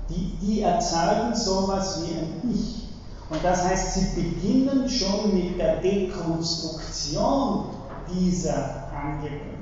Die, 0.09 0.39
die 0.41 0.62
erzeugen 0.62 1.35
sowas 1.35 2.01
wie 2.03 2.14
ein 2.14 2.41
Ich. 2.51 2.89
Und 3.29 3.45
das 3.45 3.62
heißt, 3.62 3.95
sie 3.95 4.07
beginnen 4.14 4.89
schon 4.89 5.35
mit 5.35 5.59
der 5.59 5.76
Dekonstruktion 5.83 7.66
dieser 8.09 8.89
Angewöhnung. 8.91 9.59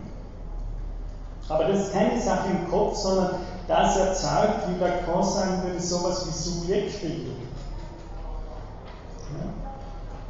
Aber 1.49 1.65
das 1.65 1.87
ist 1.87 1.93
keine 1.93 2.21
Sache 2.21 2.49
im 2.51 2.71
Kopf, 2.71 2.97
sondern 2.97 3.41
das 3.67 3.97
erzeugt, 3.97 4.69
wie 4.69 4.79
Lacan 4.81 5.25
sagen 5.25 5.63
würde, 5.65 5.81
sowas 5.81 6.27
wie 6.27 6.33
Subjektbildung. 6.33 7.35
Ja? 9.33 9.47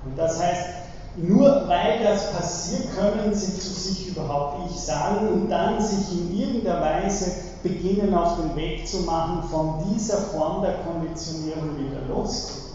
Und 0.07 0.16
das 0.16 0.41
heißt, 0.41 0.86
nur 1.16 1.66
weil 1.66 2.04
das 2.04 2.32
passiert, 2.32 2.94
können 2.94 3.34
sie 3.34 3.58
zu 3.58 3.72
sich 3.72 4.08
überhaupt 4.08 4.70
Ich 4.70 4.78
sagen 4.78 5.28
und 5.28 5.48
dann 5.48 5.80
sich 5.80 6.12
in 6.12 6.38
irgendeiner 6.38 6.80
Weise 6.82 7.32
beginnen 7.62 8.14
auf 8.14 8.36
den 8.36 8.54
Weg 8.54 8.86
zu 8.86 8.98
machen, 8.98 9.42
von 9.50 9.84
dieser 9.88 10.18
Form 10.18 10.62
der 10.62 10.74
Konditionierung 10.78 11.78
wieder 11.78 12.02
loszukommen. 12.08 12.66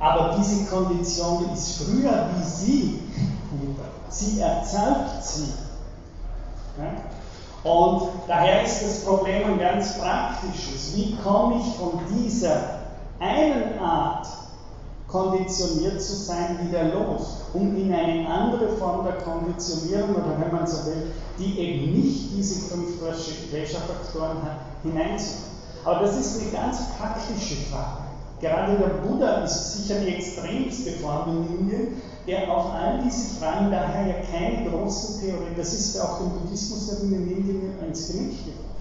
Aber 0.00 0.36
diese 0.38 0.66
Kondition 0.66 1.50
ist 1.52 1.82
früher 1.82 2.28
wie 2.34 2.44
sie. 2.44 3.00
Sie 4.10 4.40
erzeugt 4.40 5.22
sie. 5.22 5.52
Und 7.64 8.08
daher 8.26 8.62
ist 8.64 8.82
das 8.82 9.04
Problem 9.04 9.52
ein 9.52 9.58
ganz 9.58 9.98
praktisches. 9.98 10.94
Wie 10.94 11.16
komme 11.16 11.56
ich 11.60 11.74
von 11.76 12.00
dieser 12.14 12.78
einen 13.18 13.78
Art 13.80 14.26
konditioniert 15.08 16.00
zu 16.02 16.14
sein, 16.14 16.58
wieder 16.68 16.84
los, 16.84 17.38
um 17.54 17.74
in 17.76 17.92
eine 17.92 18.28
andere 18.28 18.76
Form 18.76 19.04
der 19.04 19.14
Konditionierung 19.14 20.10
oder 20.10 20.38
wenn 20.38 20.52
man 20.52 20.66
so 20.66 20.84
will, 20.86 21.10
die 21.38 21.58
eben 21.58 21.94
nicht 21.94 22.30
diese 22.36 22.68
fünf 22.68 22.98
Pleasure-Faktoren 23.00 24.42
hat, 24.42 24.60
hineinzukommen. 24.82 25.48
Aber 25.84 26.00
das 26.00 26.18
ist 26.18 26.42
eine 26.42 26.50
ganz 26.50 26.78
praktische 26.98 27.56
Frage. 27.70 28.02
Gerade 28.40 28.76
der 28.76 29.08
Buddha 29.08 29.44
ist 29.44 29.78
sicher 29.78 30.00
die 30.00 30.14
extremste 30.14 30.92
Form 30.92 31.30
in 31.30 31.58
Indien, 31.58 32.02
der 32.26 32.54
auf 32.54 32.72
all 32.72 33.02
diese 33.02 33.40
Fragen 33.40 33.70
daher 33.70 34.06
ja 34.06 34.14
keine 34.30 34.70
großen 34.70 35.20
Theorien, 35.20 35.54
das 35.56 35.72
ist 35.72 35.98
auch 35.98 36.18
dem 36.18 36.30
Buddhismus 36.30 37.00
in 37.00 37.14
Indien 37.14 37.72
ins 37.84 38.08
Genick 38.08 38.30
gefallen. 38.44 38.77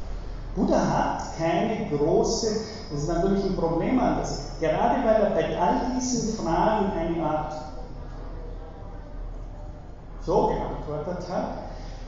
Buddha 0.57 0.79
hat 0.79 1.37
keine 1.37 1.87
große, 1.95 2.47
das 2.91 3.01
ist 3.01 3.07
natürlich 3.07 3.43
ein 3.45 3.55
Problem 3.55 3.99
anders, 3.99 4.39
gerade 4.59 5.05
weil 5.05 5.21
er 5.21 5.29
bei 5.29 5.57
all 5.59 5.95
diesen 5.95 6.35
Fragen 6.35 6.91
eine 6.97 7.23
Art 7.23 7.53
so 10.25 10.47
geantwortet 10.47 11.29
hat, 11.29 11.49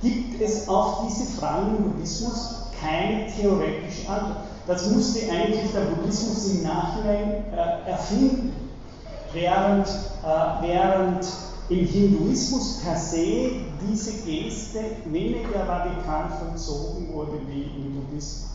gibt 0.01 0.41
es 0.41 0.67
auf 0.67 1.05
diese 1.07 1.39
Fragen 1.39 1.77
im 1.77 1.91
Buddhismus 1.91 2.55
keine 2.81 3.27
theoretische 3.27 4.09
Antwort. 4.09 4.37
Das 4.65 4.89
musste 4.89 5.31
eigentlich 5.31 5.71
der 5.71 5.81
Buddhismus 5.81 6.53
im 6.53 6.63
Nachhinein 6.63 7.43
äh, 7.53 7.89
erfinden, 7.89 8.71
während, 9.31 9.87
äh, 9.87 10.67
während 10.67 11.27
im 11.69 11.85
Hinduismus 11.85 12.79
per 12.83 12.97
se 12.97 13.51
diese 13.87 14.11
Geste 14.23 14.79
weniger 15.05 15.67
radikal 15.67 16.29
vollzogen 16.29 17.13
wurde 17.13 17.39
wie 17.47 17.61
im 17.61 17.93
Buddhismus. 17.93 18.49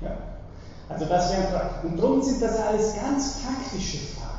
Ja. 0.00 0.16
Also 0.88 1.04
das 1.04 1.30
wäre 1.30 1.70
Und 1.82 1.98
darum 1.98 2.22
sind 2.22 2.40
das 2.40 2.58
alles 2.58 2.94
ganz 2.94 3.40
praktische 3.40 3.98
Fragen. 3.98 4.38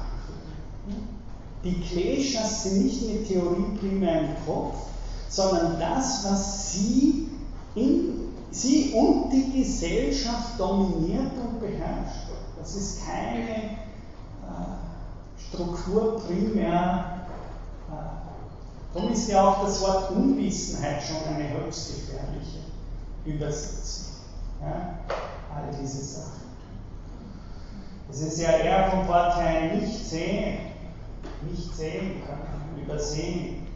Die 1.63 1.79
Kleshas 1.81 2.63
sind 2.63 2.85
nicht 2.85 3.03
eine 3.03 3.23
Theorie 3.23 3.77
primär 3.79 4.21
im 4.21 4.45
Kopf, 4.47 4.75
sondern 5.27 5.79
das, 5.79 6.23
was 6.23 6.71
sie, 6.71 7.27
in, 7.75 8.31
sie 8.49 8.91
und 8.93 9.29
die 9.29 9.61
Gesellschaft 9.61 10.57
dominiert 10.57 11.31
und 11.45 11.59
beherrscht. 11.59 12.28
Das 12.59 12.75
ist 12.75 13.05
keine 13.05 13.49
äh, 13.49 13.77
Struktur 15.37 16.21
primär. 16.25 17.25
Äh, 17.89 18.93
darum 18.93 19.11
ist 19.13 19.29
ja 19.29 19.47
auch 19.47 19.63
das 19.63 19.81
Wort 19.81 20.11
Unwissenheit 20.11 21.01
schon 21.01 21.33
eine 21.33 21.49
höchst 21.49 21.95
gefährliche 21.95 22.59
Übersetzung. 23.25 24.13
Ja? 24.61 24.99
All 25.55 25.75
diese 25.81 26.03
Sachen. 26.03 26.39
Es 28.11 28.21
ist 28.21 28.39
ja 28.39 28.51
eher 28.51 28.89
vom 28.91 29.07
Wort 29.07 29.37
nicht 29.75 30.05
sehen, 30.05 30.57
nicht 31.49 31.75
sehen 31.75 32.23
können, 32.25 32.83
übersehen. 32.83 33.67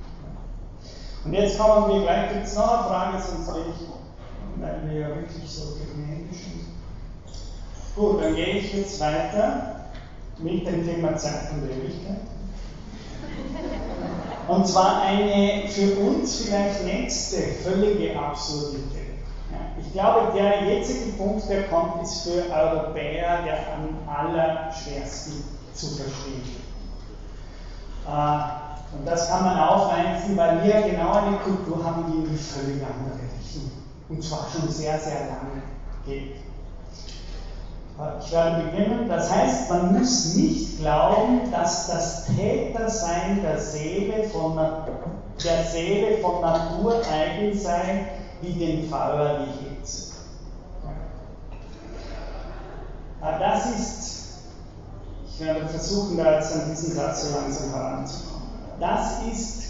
Und 1.24 1.34
jetzt 1.34 1.58
kommen 1.58 1.88
wir 1.88 2.02
gleich, 2.02 2.34
gibt 2.34 2.48
es 2.48 2.56
noch 2.56 2.68
eine 2.68 2.84
Frage, 2.84 3.22
sonst 3.22 3.54
will 3.54 3.66
ich, 3.70 4.62
weil 4.62 4.90
wir 4.90 5.00
ja 5.00 5.08
wirklich 5.10 5.50
so 5.50 5.74
sind. 5.74 6.13
Gut, 7.96 8.24
dann 8.24 8.36
gehe 8.36 8.58
ich 8.58 8.74
jetzt 8.74 9.00
weiter 9.00 9.86
mit 10.40 10.66
dem 10.66 10.86
Thema 10.86 11.16
Zeit 11.16 11.52
und 11.52 11.70
Ewigkeit. 11.70 12.18
Und 14.48 14.68
zwar 14.68 15.04
eine 15.04 15.68
für 15.68 15.96
uns 16.00 16.44
vielleicht 16.44 16.84
nächste 16.86 17.38
völlige 17.64 18.20
Absurdität. 18.20 19.14
Ich 19.80 19.94
glaube, 19.94 20.32
der 20.36 20.64
jetzige 20.64 21.12
Punkt, 21.14 21.48
der 21.48 21.68
kommt, 21.68 22.02
ist 22.02 22.24
für 22.24 22.52
Europäer 22.52 23.44
der 23.44 23.60
am 23.74 24.10
allerschwersten 24.10 25.44
zu 25.74 25.88
verstehen. 25.88 26.42
Äh, 28.08 28.98
und 28.98 29.06
das 29.06 29.30
kann 29.30 29.46
man 29.46 29.60
aufweisen, 29.60 30.36
weil 30.36 30.64
wir 30.64 30.82
genau 30.82 31.14
eine 31.14 31.38
Kultur 31.38 31.84
haben, 31.84 32.06
die 32.12 32.18
in 32.26 32.30
die 32.32 32.38
völlig 32.38 32.82
andere 32.82 33.20
Richtung, 33.40 33.72
und 34.10 34.24
zwar 34.24 34.48
schon 34.52 34.70
sehr, 34.70 35.00
sehr 35.00 35.28
lange 35.28 35.62
geht. 36.06 36.36
Ich 38.20 38.32
werde 38.32 38.64
beginnen. 38.64 39.08
Das 39.08 39.32
heißt, 39.32 39.70
man 39.70 39.98
muss 39.98 40.34
nicht 40.36 40.80
glauben, 40.80 41.52
dass 41.52 41.88
das 41.88 42.26
Tätersein 42.26 43.42
der 43.44 43.60
Seele 43.60 44.28
von, 44.30 44.56
der 44.56 45.64
Seele 45.72 46.18
von 46.18 46.42
Natur 46.42 47.02
eigen 47.12 47.58
sei, 47.58 48.08
wie 48.42 48.54
dem 48.54 48.90
Feuer 48.90 49.46
die 49.46 49.70
Hitze. 49.70 50.14
Das 53.22 53.66
ist, 53.78 54.24
ich 55.28 55.40
werde 55.40 55.68
versuchen, 55.68 56.18
da 56.18 56.34
jetzt 56.34 56.54
an 56.54 56.70
diesen 56.70 56.94
Satz 56.94 57.24
so 57.24 57.38
langsam 57.38 57.70
heranzukommen. 57.70 58.50
Das 58.80 59.24
ist 59.32 59.64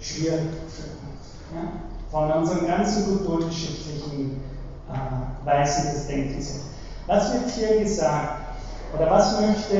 schwierig 0.00 0.50
für 0.68 0.84
uns. 0.84 1.34
Ja? 1.52 1.72
Von 2.10 2.32
unseren 2.32 2.66
ganzen 2.66 3.04
kulturgeschichtlichen 3.06 4.40
äh, 4.88 5.46
Weisen 5.46 5.92
des 5.92 6.06
Denkens. 6.06 6.60
Was 7.06 7.34
wird 7.34 7.50
hier 7.50 7.80
gesagt? 7.80 8.44
Oder 8.94 9.10
was 9.10 9.40
möchte 9.40 9.74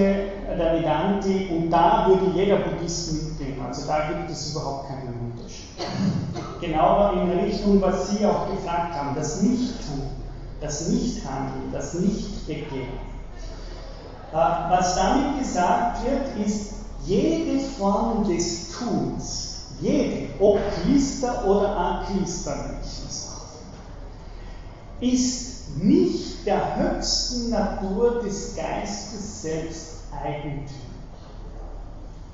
der 0.59 0.75
Vedanti, 0.75 1.49
und 1.51 1.70
da 1.70 2.07
würde 2.09 2.33
jeder 2.35 2.57
Buddhist 2.57 3.12
mitgehen, 3.12 3.64
also 3.64 3.87
da 3.87 4.09
gibt 4.09 4.31
es 4.31 4.51
überhaupt 4.51 4.89
keinen 4.89 5.33
Unterschied. 5.33 5.68
Genau 6.61 7.12
in 7.12 7.31
Richtung, 7.39 7.81
was 7.81 8.11
Sie 8.11 8.27
auch 8.27 8.51
gefragt 8.51 8.95
haben, 8.95 9.14
das 9.14 9.43
Nicht-Tun, 9.43 10.03
das 10.61 10.89
Nicht-Handeln, 10.89 11.70
das 11.72 11.95
Nicht-Begehren. 11.95 12.99
Äh, 14.33 14.37
was 14.37 14.97
damit 14.97 15.39
gesagt 15.39 16.05
wird, 16.05 16.47
ist, 16.47 16.72
jede 17.07 17.61
Form 17.61 18.27
des 18.27 18.77
Tuns, 18.77 19.66
jede, 19.81 20.29
ob 20.41 20.59
Klister 20.83 21.45
oder 21.47 22.03
sage, 22.27 22.79
ist 25.01 25.54
nicht 25.77 26.47
der 26.47 26.77
höchsten 26.77 27.51
Natur 27.51 28.22
des 28.22 28.55
Geistes 28.57 29.43
selbst 29.43 29.89
eigentümlich. 30.12 30.70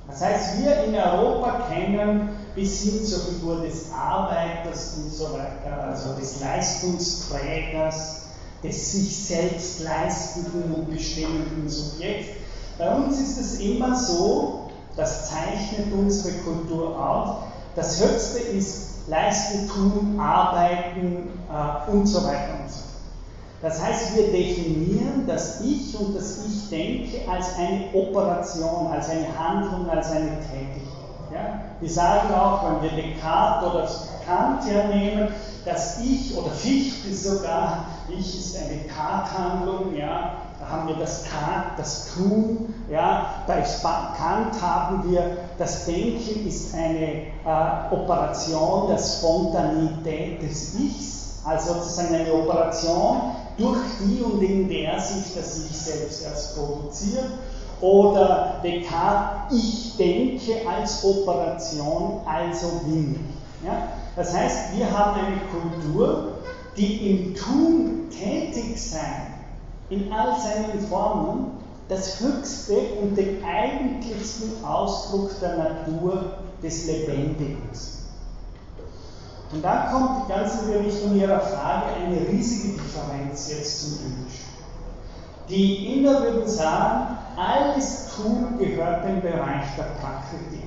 Das 0.07 0.21
heißt, 0.21 0.61
wir 0.61 0.83
in 0.83 0.95
Europa 0.95 1.67
kennen 1.69 2.29
bis 2.53 2.81
hin 2.81 3.05
zur 3.05 3.19
Figur 3.19 3.61
des 3.61 3.93
Arbeiters 3.93 4.97
und 4.97 5.13
so 5.13 5.31
weiter, 5.33 5.83
also 5.89 6.13
des 6.19 6.41
Leistungsträgers, 6.41 8.23
des 8.61 8.91
sich 8.91 9.25
selbst 9.25 9.79
leistenden 9.79 10.73
und 10.75 10.91
bestimmenden 10.91 11.67
Subjekts. 11.69 12.27
Bei 12.77 12.93
uns 12.93 13.19
ist 13.19 13.37
es 13.39 13.59
immer 13.59 13.95
so, 13.95 14.69
das 14.97 15.29
zeichnet 15.29 15.93
unsere 15.93 16.33
Kultur 16.39 16.97
aus, 16.99 17.43
das 17.75 18.03
Höchste 18.03 18.39
ist 18.39 19.07
Leisten, 19.07 19.69
Tun, 19.69 20.19
Arbeiten 20.19 21.29
äh, 21.49 21.91
und 21.91 22.05
so 22.05 22.23
weiter 22.25 22.59
und 22.61 22.69
so 22.69 22.79
fort. 22.79 22.90
Das 23.61 23.79
heißt, 23.79 24.15
wir 24.15 24.31
definieren 24.31 25.25
das 25.27 25.61
Ich 25.61 25.97
und 25.99 26.15
das 26.15 26.39
Ich 26.47 26.69
denke 26.69 27.29
als 27.29 27.55
eine 27.57 27.93
Operation, 27.93 28.87
als 28.87 29.09
eine 29.09 29.27
Handlung, 29.37 29.87
als 29.87 30.09
eine 30.11 30.39
Tätigkeit. 30.39 30.91
Ja? 31.31 31.61
Wir 31.79 31.89
sagen 31.89 32.33
auch, 32.33 32.63
wenn 32.65 32.81
wir 32.81 33.03
Descartes 33.03 33.69
oder 33.69 33.87
Kant 34.25 34.65
hernehmen, 34.65 35.29
das 35.63 35.99
Ich 35.99 36.35
oder 36.35 36.49
Fichte 36.49 37.13
sogar, 37.13 37.85
Ich 38.09 38.39
ist 38.39 38.57
eine 38.57 38.87
Tathandlung, 38.87 39.95
ja? 39.95 40.37
da 40.59 40.67
haben 40.67 40.87
wir 40.87 40.95
das 40.95 41.23
Tat, 41.23 41.77
das 41.77 42.13
Tun, 42.13 42.73
ja? 42.89 43.43
bei 43.45 43.61
Kant 44.17 44.59
haben 44.59 45.11
wir, 45.11 45.37
das 45.59 45.85
Denken 45.85 46.47
ist 46.47 46.73
eine 46.73 47.27
äh, 47.45 47.93
Operation 47.93 48.89
der 48.89 48.97
Spontanität 48.97 50.41
des 50.41 50.73
Ichs, 50.79 51.20
also 51.43 51.73
sozusagen 51.73 52.15
eine 52.15 52.33
Operation, 52.33 53.35
durch 53.57 53.79
die 53.99 54.21
und 54.21 54.41
in 54.41 54.67
der 54.67 54.99
sich 54.99 55.33
das 55.35 55.65
Ich 55.69 55.77
selbst 55.77 56.23
erst 56.23 56.57
produziert. 56.57 57.25
Oder 57.81 58.59
Descartes, 58.63 59.57
ich 59.57 59.97
denke 59.97 60.67
als 60.69 61.03
Operation, 61.03 62.21
also 62.25 62.81
bin 62.85 63.15
ich. 63.15 63.67
Ja? 63.67 63.89
Das 64.15 64.35
heißt, 64.35 64.77
wir 64.77 64.91
haben 64.91 65.19
eine 65.19 65.37
Kultur, 65.51 66.33
die 66.77 67.09
im 67.09 67.35
Tun 67.35 68.09
tätig 68.09 68.79
sein 68.81 69.33
in 69.89 70.11
all 70.11 70.39
seinen 70.39 70.79
Formen 70.87 71.51
das 71.89 72.21
höchste 72.21 72.77
und 73.01 73.17
den 73.17 73.43
eigentlichsten 73.43 74.63
Ausdruck 74.63 75.31
der 75.41 75.57
Natur 75.57 76.37
des 76.63 76.85
Lebendigen. 76.85 77.57
Und 79.53 79.63
da 79.63 79.89
kommt 79.91 80.29
ganz 80.29 80.61
in 80.61 80.71
die 80.71 80.77
Richtung 80.77 81.15
Ihrer 81.15 81.39
Frage 81.39 81.87
eine 81.95 82.27
riesige 82.29 82.79
Differenz 82.79 83.49
jetzt 83.49 83.81
zum 83.81 84.05
Indischen. 84.05 84.45
Die 85.49 85.97
Inder 85.97 86.21
würden 86.21 86.47
sagen, 86.47 87.17
alles 87.35 88.07
Tun 88.15 88.57
gehört 88.57 89.03
dem 89.05 89.21
Bereich 89.21 89.65
der 89.77 89.83
Prakriti. 89.99 90.63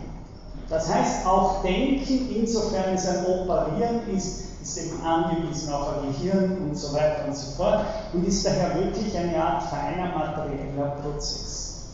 Das 0.69 0.93
heißt, 0.93 1.27
auch 1.27 1.63
Denken, 1.63 2.35
insofern 2.35 2.95
es 2.95 3.07
ein 3.09 3.25
Operieren 3.27 4.01
ist, 4.15 4.45
ist 4.63 4.79
eben 4.79 5.03
angewiesen 5.03 5.73
auf 5.73 5.99
ein 5.99 6.13
Gehirn 6.13 6.59
und 6.59 6.75
so 6.77 6.95
weiter 6.95 7.27
und 7.27 7.37
so 7.37 7.53
fort 7.53 7.85
und 8.13 8.27
ist 8.27 8.47
daher 8.47 8.75
wirklich 8.77 9.17
eine 9.17 9.43
Art 9.43 9.63
feiner 9.65 10.17
materieller 10.17 10.97
Prozess. 11.03 11.85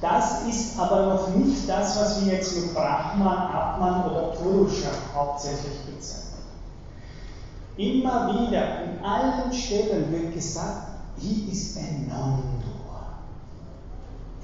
Das 0.00 0.42
ist 0.46 0.78
aber 0.78 1.06
noch 1.06 1.28
nicht 1.34 1.68
das, 1.68 1.98
was 1.98 2.24
wir 2.24 2.34
jetzt 2.34 2.54
mit 2.56 2.72
Brahman, 2.74 3.26
Atman 3.26 4.04
oder 4.10 4.22
Purusha 4.28 4.90
hauptsächlich 5.14 5.76
bezeichnen. 5.86 6.28
Immer 7.76 8.28
wieder, 8.28 8.84
in 8.84 9.04
allen 9.04 9.52
Stellen 9.52 10.10
wird 10.12 10.34
gesagt, 10.34 10.88
he 11.18 11.48
is 11.50 11.76
a 11.76 11.80
non-doer. 12.08 13.18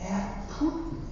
Er 0.00 0.58
tut 0.58 0.92
nicht. 0.92 1.04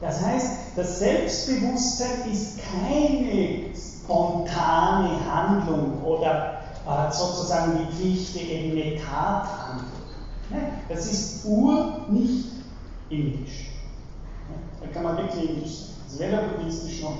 Das 0.00 0.20
heißt, 0.20 0.50
das 0.76 0.98
Selbstbewusstsein 0.98 2.30
ist 2.30 2.58
keine 2.58 3.74
spontane 3.74 5.10
Handlung 5.32 6.02
oder 6.02 6.58
äh, 6.86 7.12
sozusagen 7.12 7.78
die 7.78 7.96
Pflicht, 7.96 8.36
eben 8.36 8.72
eine 8.72 8.96
Tathandlung. 8.96 9.94
Das 10.88 11.06
ist 11.06 11.44
ur 11.46 12.06
nicht 12.08 12.53
indisch. 13.10 13.70
Da 14.80 14.86
kann 14.88 15.02
man 15.02 15.16
wirklich 15.18 15.50
indisch 15.50 15.70
sagen. 15.70 15.94
Das 16.08 16.18
wäre 16.18 16.30
der 16.30 16.48
buddhistisch 16.48 17.02
noch 17.02 17.16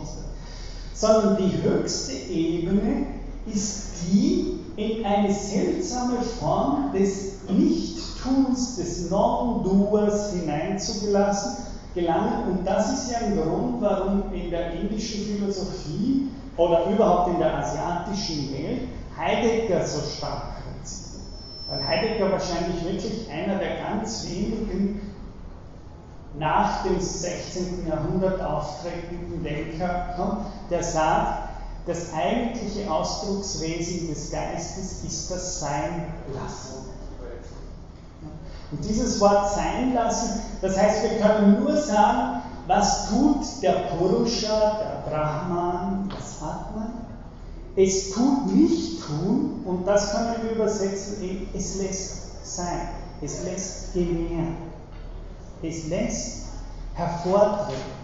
Sondern 0.92 1.36
die 1.36 1.62
höchste 1.62 2.12
Ebene 2.12 3.06
ist 3.46 3.84
die 4.06 4.60
in 4.76 5.04
eine 5.04 5.32
seltsame 5.32 6.22
Form 6.22 6.92
des 6.92 7.40
Nichttuns, 7.48 8.76
des 8.76 9.10
Non-Doers 9.10 10.32
hineinzugelassen, 10.32 11.56
gelangen. 11.94 12.50
Und 12.50 12.66
das 12.66 12.92
ist 12.92 13.12
ja 13.12 13.18
ein 13.18 13.36
Grund, 13.36 13.80
warum 13.80 14.32
in 14.32 14.50
der 14.50 14.72
indischen 14.74 15.24
Philosophie 15.24 16.28
oder 16.56 16.90
überhaupt 16.90 17.30
in 17.30 17.38
der 17.38 17.58
asiatischen 17.58 18.52
Welt 18.52 18.88
Heidegger 19.16 19.86
so 19.86 20.00
stark 20.00 20.54
rezitiert. 20.78 21.22
Weil 21.68 21.86
Heidegger 21.86 22.32
wahrscheinlich 22.32 22.84
wirklich 22.84 23.30
einer 23.30 23.58
der 23.58 23.76
ganz 23.76 24.28
wenigen 24.28 25.13
nach 26.38 26.82
dem 26.82 27.00
16. 27.00 27.86
Jahrhundert 27.86 28.40
auftretenden 28.40 29.42
Denker 29.42 30.14
kommt, 30.16 30.46
der 30.70 30.82
sagt, 30.82 31.50
das 31.86 32.12
eigentliche 32.14 32.90
Ausdruckswesen 32.90 34.08
des 34.08 34.30
Geistes 34.30 35.04
ist 35.04 35.30
das 35.30 35.60
Sein 35.60 36.14
lassen. 36.32 36.94
Und 38.70 38.84
dieses 38.84 39.20
Wort 39.20 39.54
sein 39.54 39.94
lassen, 39.94 40.40
das 40.60 40.76
heißt, 40.76 41.02
wir 41.04 41.18
können 41.20 41.62
nur 41.62 41.76
sagen, 41.76 42.42
was 42.66 43.08
tut 43.08 43.62
der 43.62 43.72
Purusha, 43.96 44.78
der 44.80 45.10
Brahman, 45.10 46.08
das 46.08 46.42
Atman? 46.42 46.92
Es 47.76 48.10
tut 48.12 48.52
nicht 48.54 49.04
tun, 49.04 49.62
und 49.64 49.86
das 49.86 50.12
können 50.12 50.34
wir 50.42 50.52
übersetzen 50.52 51.48
es 51.54 51.76
lässt 51.76 52.46
sein, 52.56 52.88
es 53.20 53.44
lässt 53.44 53.92
gewähren, 53.92 54.56
es 55.62 55.88
lässt 55.88 56.46
hervortreten. 56.94 57.94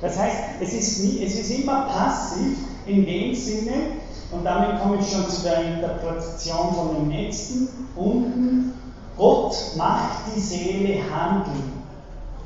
Das 0.00 0.18
heißt, 0.18 0.36
es 0.60 0.72
ist, 0.72 1.04
nie, 1.04 1.24
es 1.24 1.34
ist 1.34 1.50
immer 1.50 1.86
passiv 1.86 2.56
in 2.86 3.04
dem 3.04 3.34
Sinne, 3.34 3.98
und 4.30 4.44
damit 4.44 4.80
komme 4.80 4.98
ich 5.00 5.10
schon 5.10 5.28
zu 5.28 5.42
der 5.42 5.62
Interpretation 5.62 6.74
von 6.74 6.94
dem 6.94 7.08
nächsten, 7.08 7.68
unten 7.96 8.74
Gott 9.16 9.56
macht 9.76 10.34
die 10.34 10.40
Seele 10.40 11.00
handeln 11.10 11.72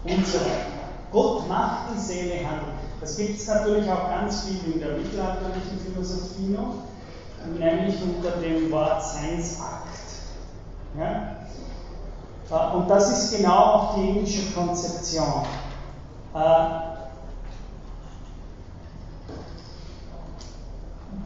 und 0.04 0.26
so 0.26 0.38
weiter. 0.38 0.72
Gott 1.10 1.48
macht 1.48 1.94
die 1.94 2.00
Seele 2.00 2.36
handeln. 2.36 2.72
Das 3.00 3.16
gibt 3.16 3.38
es 3.38 3.46
natürlich 3.48 3.90
auch 3.90 4.08
ganz 4.08 4.44
viel 4.44 4.72
in 4.72 4.80
der 4.80 4.96
mittelalterlichen 4.96 5.78
Philosophie 5.84 6.48
noch, 6.56 6.74
nämlich 7.58 7.96
unter 8.00 8.36
dem 8.40 8.70
Wort 8.70 9.02
Seinsakt. 9.04 9.88
Ja? 10.98 11.41
Äh, 12.52 12.76
und 12.76 12.88
das 12.88 13.10
ist 13.10 13.36
genau 13.36 13.58
auch 13.58 13.94
die 13.94 14.10
indische 14.10 14.52
Konzeption. 14.52 15.44
Äh, 16.34 16.66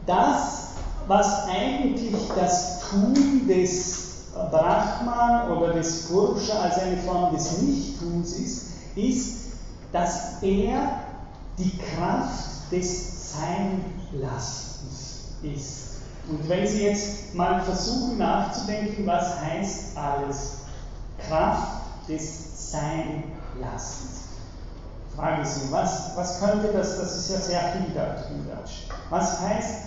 das, 0.05 0.69
was 1.07 1.47
eigentlich 1.47 2.15
das 2.35 2.79
Tun 2.89 3.47
des 3.47 4.07
Brahman 4.51 5.51
oder 5.51 5.73
des 5.73 6.07
Purusha 6.07 6.59
als 6.59 6.79
eine 6.79 6.97
Form 6.97 7.35
des 7.35 7.61
Nichttuns 7.61 8.33
ist, 8.33 8.67
ist, 8.95 9.37
dass 9.91 10.41
er 10.41 10.99
die 11.57 11.77
Kraft 11.77 12.71
des 12.71 13.33
Seinlassens 13.33 15.25
ist. 15.41 15.87
Und 16.29 16.47
wenn 16.47 16.67
Sie 16.67 16.83
jetzt 16.83 17.33
mal 17.33 17.61
versuchen 17.61 18.17
nachzudenken, 18.17 19.07
was 19.07 19.41
heißt 19.41 19.97
alles 19.97 20.66
Kraft 21.17 22.07
des 22.07 22.71
Seinlassens? 22.71 24.27
Frage 25.15 25.45
Sie, 25.45 25.71
was, 25.71 26.15
was 26.15 26.39
könnte 26.39 26.71
das, 26.73 26.97
das 26.97 27.17
ist 27.17 27.29
ja 27.31 27.37
sehr 27.39 27.61
vieldeutig 27.71 28.29
in 28.29 28.47
Deutsch, 28.47 28.83
was 29.09 29.39
heißt 29.39 29.81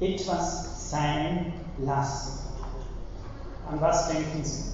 etwas 0.00 0.90
sein 0.90 1.52
lassen? 1.78 2.32
An 3.70 3.80
was 3.80 4.08
denken 4.08 4.42
Sie? 4.42 4.64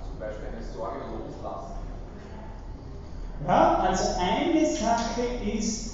Zum 0.00 0.18
Beispiel 0.18 0.48
eine 0.48 0.64
Sorge 0.64 1.00
loslassen. 1.00 1.72
Ja, 3.46 3.78
also 3.78 4.04
eine 4.18 4.64
Sache 4.64 5.22
ist, 5.44 5.91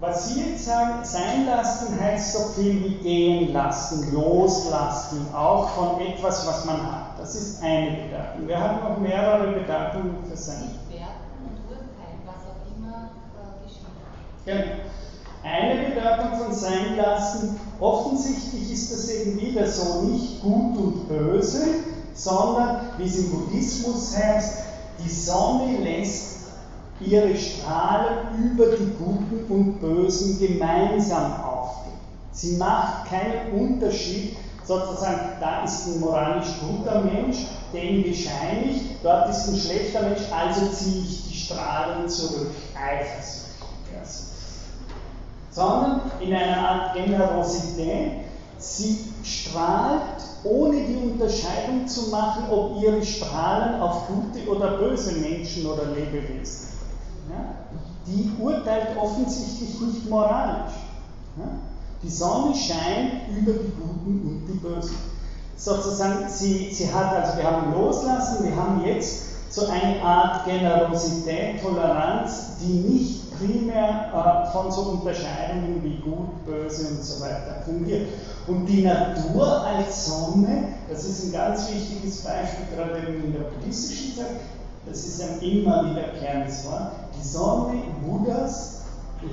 was 0.00 0.28
Sie 0.28 0.40
jetzt 0.40 0.64
sagen, 0.64 1.04
sein 1.04 1.46
lassen 1.46 1.98
heißt 2.00 2.32
so 2.32 2.60
viel 2.60 2.84
wie 2.84 2.94
gehen 2.96 3.52
lassen, 3.52 4.12
loslassen, 4.12 5.26
auch 5.34 5.68
von 5.70 6.00
etwas, 6.00 6.46
was 6.46 6.64
man 6.64 6.80
hat. 6.82 7.18
Das 7.18 7.34
ist 7.34 7.62
eine 7.62 7.90
Bedeutung. 7.90 8.46
Wir 8.46 8.60
haben 8.60 8.88
noch 8.88 8.98
mehrere 8.98 9.52
Bedeutungen 9.52 10.24
für 10.28 10.36
sein. 10.36 10.60
Nicht 10.60 11.00
werten 11.00 11.42
und 11.42 11.58
urteilen, 11.68 12.20
was 12.24 12.36
auch 12.46 12.76
immer 12.76 13.10
äh, 13.34 13.66
geschieht. 13.66 13.88
Genau. 14.44 14.84
Eine 15.42 15.88
Bedeutung 15.88 16.44
von 16.44 16.54
sein 16.54 16.96
lassen, 16.96 17.60
offensichtlich 17.80 18.70
ist 18.72 18.92
das 18.92 19.08
eben 19.08 19.40
wieder 19.40 19.66
so 19.66 20.02
nicht 20.02 20.42
gut 20.42 20.76
und 20.76 21.08
böse, 21.08 21.66
sondern 22.14 22.80
wie 22.98 23.06
es 23.06 23.18
im 23.18 23.30
Buddhismus 23.30 24.16
heißt, 24.16 24.58
die 25.04 25.10
Sonne 25.10 25.78
lässt 25.78 26.37
ihre 27.00 27.36
Strahlen 27.36 28.52
über 28.52 28.66
die 28.76 28.92
Guten 28.98 29.44
und 29.48 29.80
Bösen 29.80 30.38
gemeinsam 30.38 31.42
aufgehen. 31.42 31.98
Sie 32.32 32.56
macht 32.56 33.08
keinen 33.08 33.52
Unterschied, 33.52 34.36
sozusagen, 34.64 35.38
da 35.40 35.64
ist 35.64 35.86
ein 35.86 36.00
moralisch 36.00 36.48
guter 36.60 37.00
Mensch, 37.02 37.38
dem 37.72 38.02
bescheinigt, 38.02 38.84
dort 39.02 39.30
ist 39.30 39.48
ein 39.48 39.56
schlechter 39.56 40.02
Mensch, 40.02 40.22
also 40.30 40.66
ziehe 40.72 41.02
ich 41.02 41.28
die 41.28 41.34
Strahlen 41.34 42.08
zurück. 42.08 42.50
Eifersucht 42.74 43.48
sondern 45.58 46.02
in 46.20 46.32
einer 46.32 46.56
Art 46.56 46.94
Generosität. 46.94 48.12
Sie 48.58 48.98
strahlt, 49.24 50.22
ohne 50.44 50.84
die 50.84 50.96
Unterscheidung 50.96 51.86
zu 51.86 52.10
machen, 52.10 52.44
ob 52.50 52.80
ihre 52.82 53.02
Strahlen 53.04 53.80
auf 53.80 54.06
gute 54.06 54.48
oder 54.48 54.78
böse 54.78 55.12
Menschen 55.20 55.66
oder 55.66 55.86
Lebewesen. 55.86 56.77
Die 58.06 58.30
urteilt 58.40 58.96
offensichtlich 58.98 59.80
nicht 59.80 60.08
moralisch. 60.08 60.74
Die 62.02 62.10
Sonne 62.10 62.54
scheint 62.54 63.28
über 63.36 63.52
die 63.52 63.72
Guten 63.72 64.20
und 64.26 64.46
die 64.48 64.58
Bösen. 64.58 64.96
Sozusagen, 65.56 66.28
sie, 66.28 66.70
sie 66.72 66.92
hat, 66.92 67.12
also 67.12 67.36
wir 67.36 67.44
haben 67.44 67.72
loslassen, 67.72 68.44
wir 68.44 68.56
haben 68.56 68.84
jetzt 68.84 69.22
so 69.50 69.66
eine 69.66 70.00
Art 70.02 70.44
Generosität, 70.44 71.60
Toleranz, 71.60 72.56
die 72.60 72.74
nicht 72.74 73.18
primär 73.38 74.44
äh, 74.46 74.52
von 74.52 74.70
so 74.70 74.82
Unterscheidungen 74.82 75.82
wie 75.82 75.96
gut, 75.96 76.44
böse 76.44 76.88
und 76.88 77.02
so 77.02 77.22
weiter 77.22 77.62
fungiert. 77.64 78.08
Und 78.46 78.66
die 78.66 78.82
Natur 78.82 79.64
als 79.64 80.06
Sonne, 80.06 80.68
das 80.88 81.04
ist 81.04 81.26
ein 81.26 81.32
ganz 81.32 81.68
wichtiges 81.70 82.18
Beispiel, 82.18 82.66
gerade 82.74 82.98
in 82.98 83.32
der 83.32 83.40
buddhistischen 83.40 84.16
Zeit, 84.16 84.40
das 84.86 85.06
ist 85.06 85.22
ein 85.22 85.40
immer 85.40 85.90
wiederkehrendes 85.90 86.64
Wort, 86.66 86.92
die 87.18 87.26
Sonne 87.26 87.82
Buddhas 88.04 88.82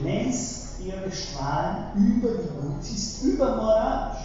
lässt 0.04 0.80
ihre 0.82 1.12
Strahlen 1.12 1.94
über 1.96 2.30
die 2.30 2.50
Wut. 2.50 2.84
Sie 2.84 2.96
ist 2.96 3.24
übermoralisch. 3.24 4.18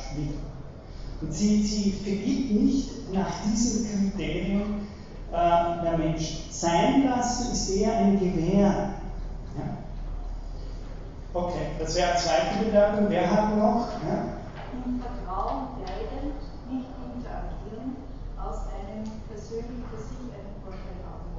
Und 1.21 1.33
sie, 1.33 1.63
sie 1.63 1.93
vergibt 1.93 2.53
nicht 2.53 3.13
nach 3.13 3.29
diesen 3.45 3.87
Kriterien 3.91 4.87
äh, 5.33 5.83
der 5.85 5.99
Mensch. 5.99 6.47
Sein 6.51 7.05
lassen 7.05 7.53
ist 7.53 7.71
eher 7.71 7.97
ein 7.99 8.19
Gewehr. 8.19 8.95
Ja? 9.57 9.77
Okay, 11.35 11.67
das 11.79 11.95
wäre 11.95 12.15
die 12.17 12.23
zweite 12.23 12.65
Bedeutung. 12.65 13.07
Wer 13.09 13.31
hat 13.31 13.57
noch? 13.57 13.89
Ja? 14.09 14.41
Im 14.73 15.01
Vertrauen 15.01 15.69
leiden, 15.85 16.33
nicht 16.71 16.89
interagieren, 17.15 17.97
aus 18.39 18.65
einem 18.73 19.05
persönlichen 19.29 19.85
für 19.91 20.01
sich 20.01 20.33
einen 20.33 20.57
Vorteil 20.65 21.05
haben 21.05 21.31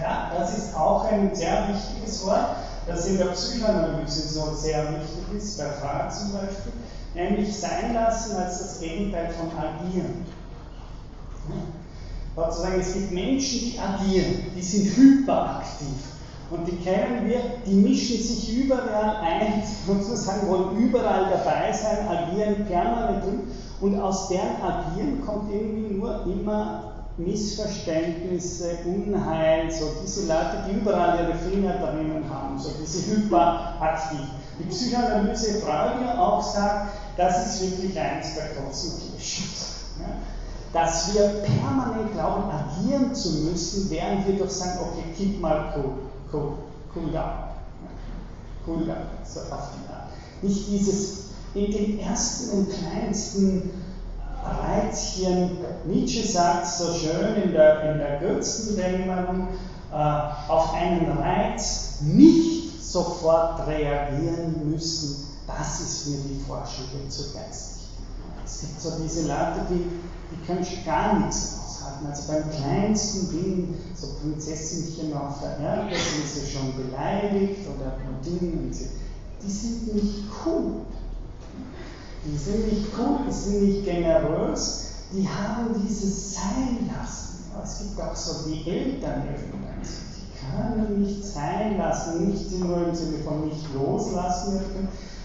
Ja, 0.00 0.30
das 0.36 0.56
ist 0.56 0.76
auch 0.76 1.04
ein 1.04 1.34
sehr 1.34 1.68
wichtiges 1.68 2.24
Wort, 2.26 2.56
das 2.86 3.06
in 3.06 3.18
der 3.18 3.26
Psychoanalyse 3.26 4.28
so 4.28 4.54
sehr 4.54 4.84
wichtig 4.92 5.36
ist, 5.36 5.58
bei 5.58 5.64
Freud 5.64 6.10
zum 6.10 6.32
Beispiel, 6.32 6.72
nämlich 7.14 7.56
sein 7.56 7.94
lassen 7.94 8.36
als 8.36 8.58
das 8.58 8.80
Gegenteil 8.80 9.30
von 9.30 9.50
agieren. 9.58 10.24
Sozusagen, 12.36 12.80
es 12.80 12.92
gibt 12.92 13.12
Menschen, 13.12 13.58
die 13.60 13.78
agieren, 13.78 14.44
die 14.54 14.62
sind 14.62 14.96
hyperaktiv. 14.96 15.96
Und 16.50 16.66
die 16.66 16.76
kennen 16.76 17.28
wir, 17.28 17.40
die 17.66 17.74
mischen 17.74 18.22
sich 18.22 18.56
überall 18.56 19.16
ein, 19.16 19.62
sozusagen 19.86 20.48
wollen 20.48 20.78
überall 20.78 21.28
dabei 21.30 21.72
sein, 21.72 22.08
agieren 22.08 22.64
permanent 22.66 23.24
und 23.80 24.00
aus 24.00 24.28
deren 24.28 24.62
Agieren 24.62 25.20
kommt 25.26 25.52
irgendwie 25.52 25.94
nur 25.94 26.24
immer 26.24 26.97
Missverständnisse, 27.18 28.78
Unheil, 28.86 29.70
so 29.70 29.92
diese 30.02 30.26
Leute, 30.26 30.64
die 30.68 30.78
überall 30.78 31.18
ihre 31.24 31.34
Finger 31.34 31.74
drinnen 31.74 32.24
haben, 32.30 32.58
so 32.58 32.70
diese 32.80 33.10
hyperaktiv. 33.10 34.20
Die 34.58 34.64
Psychoanalyse 34.64 35.60
Freude 35.60 36.18
auch 36.18 36.42
sagt, 36.42 36.90
das 37.16 37.46
ist 37.46 37.62
wirklich 37.62 37.98
eines 37.98 38.34
der 38.34 38.48
großen 38.54 39.00
Klischees. 39.00 39.66
Ja? 40.00 40.16
Dass 40.72 41.12
wir 41.12 41.42
permanent 41.42 42.12
glauben, 42.12 42.44
agieren 42.50 43.14
zu 43.14 43.44
müssen, 43.44 43.90
während 43.90 44.26
wir 44.26 44.38
doch 44.38 44.50
sagen, 44.50 44.78
okay, 44.80 45.04
keep 45.16 45.40
mal 45.40 45.74
cool 45.76 46.08
cool, 46.32 46.58
cool 46.94 47.10
down. 47.10 47.48
Cool 48.66 48.86
down, 48.86 49.06
so 49.24 49.40
auf 49.40 49.70
die 49.74 49.92
Art. 49.92 50.10
Nicht 50.42 50.68
dieses 50.68 51.28
in 51.54 51.72
den 51.72 51.98
ersten 52.00 52.50
und 52.58 52.68
kleinsten 52.70 53.70
Reizchen, 54.62 55.58
Nietzsche 55.86 56.26
sagt 56.26 56.66
so 56.66 56.92
schön 56.92 57.42
in 57.42 57.52
der, 57.52 57.92
in 57.92 57.98
der 57.98 58.18
Götzendämmerung, 58.20 59.48
äh, 59.92 59.94
auf 60.48 60.74
einen 60.74 61.18
Reiz 61.18 62.00
nicht 62.02 62.82
sofort 62.82 63.66
reagieren 63.66 64.70
müssen, 64.70 65.26
das 65.46 65.80
ist 65.80 66.06
mir 66.08 66.18
die 66.18 66.40
Forschung 66.46 66.86
zur 67.08 67.26
Geistigkeit. 67.32 67.78
Es 68.44 68.60
gibt 68.60 68.80
so 68.80 68.92
diese 69.02 69.28
Leute, 69.28 69.60
die, 69.70 69.84
die 70.30 70.46
können 70.46 70.66
gar 70.84 71.18
nichts 71.18 71.58
hatten. 71.88 72.06
Also 72.06 72.32
beim 72.32 72.50
kleinsten 72.50 73.30
Ding, 73.30 73.74
so 73.94 74.08
Prinzessinchen 74.20 75.12
auf 75.14 75.40
der 75.40 75.58
Erde, 75.58 75.94
sind 75.94 76.28
sie 76.28 76.50
schon 76.50 76.74
beleidigt 76.76 77.60
oder 77.66 77.96
Blondinen, 77.98 78.70
die 78.70 79.50
sind 79.50 79.94
nicht 79.94 80.24
cool. 80.44 80.82
Die 82.24 82.36
sind 82.36 82.72
nicht 82.72 82.86
cool, 82.98 83.18
die 83.28 83.32
sind 83.32 83.62
nicht 83.62 83.84
generös, 83.84 84.86
die 85.12 85.26
haben 85.26 85.74
dieses 85.86 86.34
Sein 86.34 86.90
lassen. 86.94 87.44
Es 87.62 87.78
gibt 87.78 88.00
auch 88.00 88.14
so 88.14 88.48
die 88.48 88.68
Eltern 88.68 89.22
irgendwann, 89.26 89.80
die 89.82 90.28
können 90.38 91.02
nicht 91.02 91.24
sein 91.24 91.78
lassen, 91.78 92.28
nicht 92.28 92.50
nur 92.58 92.88
im 92.88 92.94
Sinne 92.94 93.18
von 93.24 93.46
nicht 93.46 93.66
loslassen, 93.74 94.60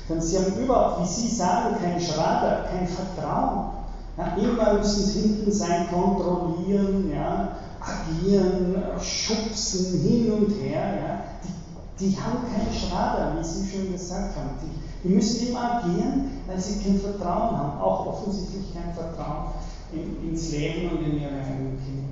sondern 0.07 0.25
sie 0.25 0.37
haben 0.37 0.57
überhaupt, 0.57 1.03
wie 1.03 1.07
Sie 1.07 1.35
sagen, 1.35 1.75
kein 1.81 1.99
Schrader, 1.99 2.65
kein 2.69 2.87
Vertrauen. 2.87 3.69
Ja, 4.17 4.35
immer 4.37 4.73
müssen 4.75 5.05
sie 5.05 5.21
hinten 5.21 5.51
sein, 5.51 5.87
kontrollieren, 5.89 7.11
ja, 7.11 7.57
agieren, 7.79 8.75
schubsen 8.99 10.01
hin 10.01 10.31
und 10.31 10.49
her. 10.61 10.81
Ja. 10.81 11.19
Die, 11.43 12.05
die 12.05 12.17
haben 12.17 12.45
keinen 12.53 12.73
Schrader, 12.73 13.37
wie 13.37 13.43
Sie 13.43 13.67
schon 13.69 13.91
gesagt 13.91 14.35
haben. 14.35 14.51
Die, 14.61 14.82
die, 15.03 15.09
müssen 15.09 15.47
immer 15.49 15.79
agieren, 15.79 16.31
weil 16.47 16.59
sie 16.59 16.83
kein 16.83 16.99
Vertrauen 16.99 17.57
haben, 17.57 17.79
auch 17.79 18.05
offensichtlich 18.05 18.73
kein 18.73 18.93
Vertrauen 18.93 19.51
in, 19.91 20.29
ins 20.29 20.51
Leben 20.51 20.89
und 20.91 21.05
in 21.05 21.21
ihre 21.21 21.31
eigenen 21.31 21.77
Kinder. 21.83 22.09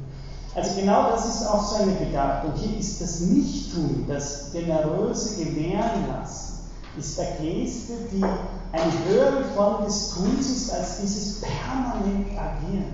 Also 0.53 0.79
genau 0.79 1.11
das 1.11 1.27
ist 1.27 1.47
auch 1.47 1.63
so 1.63 1.83
eine 1.83 1.93
Bedeutung. 1.93 2.53
Hier 2.55 2.77
ist 2.77 3.01
das 3.01 3.21
Nichttun, 3.21 4.05
das 4.07 4.51
generöse 4.51 5.43
Gewähren 5.43 6.07
lassen 6.11 6.51
ist 6.97 7.17
der 7.17 7.31
Geste, 7.39 7.93
die 8.11 8.23
eine 8.23 9.05
höhere 9.07 9.43
Form 9.55 9.85
des 9.85 10.13
Tuns 10.13 10.49
ist 10.49 10.73
als 10.73 11.01
dieses 11.01 11.41
permanent 11.41 12.27
Agieren. 12.37 12.93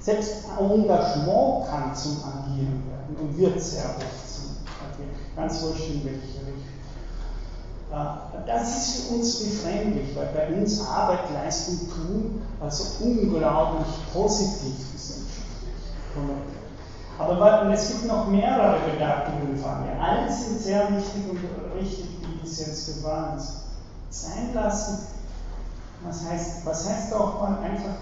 Selbst 0.00 0.44
Engagement 0.58 1.66
kann 1.68 1.94
zum 1.94 2.18
Agieren 2.24 2.82
werden 2.88 3.16
und 3.20 3.38
wird 3.38 3.60
sehr 3.60 3.84
oft 3.84 4.34
zum 4.34 4.56
Agieren, 4.84 5.10
ganz 5.34 5.62
wurscht 5.62 5.90
in 5.90 6.04
welche 6.04 6.38
Richtung. 6.46 6.55
Äh, 7.90 8.46
das 8.46 8.76
ist 8.76 9.06
für 9.06 9.14
uns 9.14 9.44
befremdlich, 9.44 10.16
weil 10.16 10.26
bei 10.26 10.54
uns 10.54 10.86
Arbeit, 10.86 11.30
Leistung, 11.32 11.78
Tun 11.88 12.42
also 12.60 13.04
unglaublich 13.04 13.86
positiv 14.12 14.92
gesellschaftlich. 14.92 15.46
Aber 17.18 17.72
es 17.72 17.88
gibt 17.88 18.06
noch 18.06 18.26
mehrere 18.28 18.78
Bedeutungen 18.80 19.56
von 19.56 19.82
mir. 19.82 20.00
Alle 20.00 20.30
sind 20.30 20.60
sehr 20.60 20.90
wichtig 20.96 21.30
und 21.30 21.40
richtig 21.78 22.16
es 22.46 22.66
jetzt 22.66 22.96
gewarnt. 22.96 23.42
Sein 24.10 24.54
lassen, 24.54 25.08
was 26.02 26.28
heißt, 26.28 26.64
was 26.64 26.88
heißt 26.88 27.14
auch 27.14 27.40
mal 27.40 27.58
einfach 27.58 27.96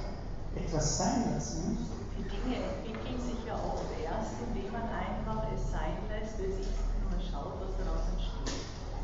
etwas 0.54 0.98
sein 0.98 1.32
lassen? 1.34 1.88
Die 2.18 2.22
Dinge 2.24 2.56
entwickeln 2.62 3.18
sich 3.18 3.46
ja 3.46 3.54
oft 3.54 3.88
erst, 4.02 4.36
indem 4.46 4.70
man 4.70 4.82
einfach 4.82 5.46
es 5.54 5.72
sein 5.72 5.96
lässt, 6.10 6.36
bis 6.36 6.60
ich 6.60 6.68
mal 7.08 7.18
schaut, 7.18 7.54
was 7.60 7.72
daraus 7.80 8.04
entsteht. 8.12 8.60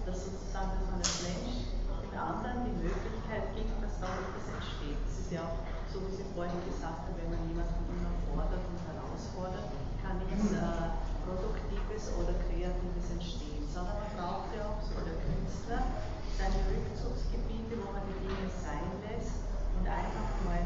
Dass 0.07 0.10
sozusagen, 0.21 0.77
dass 0.77 0.87
man 0.93 1.01
als 1.01 1.19
Mensch 1.25 1.71
den 2.11 2.19
anderen 2.19 2.67
die 2.67 2.77
Möglichkeit 2.83 3.55
gibt, 3.55 3.73
dass 3.81 3.97
daraus 4.03 4.21
etwas 4.29 4.47
entsteht. 4.51 4.99
Das 5.07 5.17
ist 5.23 5.31
ja 5.33 5.41
auch 5.47 5.59
so, 5.89 6.03
wie 6.07 6.15
Sie 6.15 6.27
vorhin 6.35 6.59
gesagt 6.67 7.07
haben, 7.07 7.15
wenn 7.17 7.31
man 7.31 7.43
jemanden 7.47 7.81
immer 7.91 8.13
fordert 8.29 8.63
und 8.67 8.79
herausfordert, 8.83 9.67
kann 10.03 10.19
nichts 10.27 10.51
äh, 10.55 10.91
Produktives 11.23 12.11
oder 12.19 12.35
Kreatives 12.47 13.07
entstehen, 13.15 13.63
sondern 13.67 13.97
man 14.03 14.11
braucht 14.19 14.51
ja 14.57 14.67
auch 14.67 14.83
so 14.83 14.99
der 15.03 15.19
Künstler 15.23 15.87
seine 16.35 16.59
Rückzugsgebiete, 16.73 17.79
wo 17.79 17.93
man 17.93 18.03
die 18.09 18.19
Dinge 18.27 18.49
sein 18.49 18.91
lässt 19.07 19.45
und 19.77 19.85
einfach 19.87 20.31
mal 20.49 20.65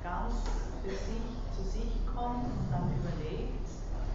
ganz 0.00 0.46
für 0.80 0.96
sich 0.96 1.26
zu 1.52 1.62
sich 1.66 1.92
kommt 2.08 2.46
und 2.46 2.66
dann 2.72 2.88
überlegt, 2.94 3.68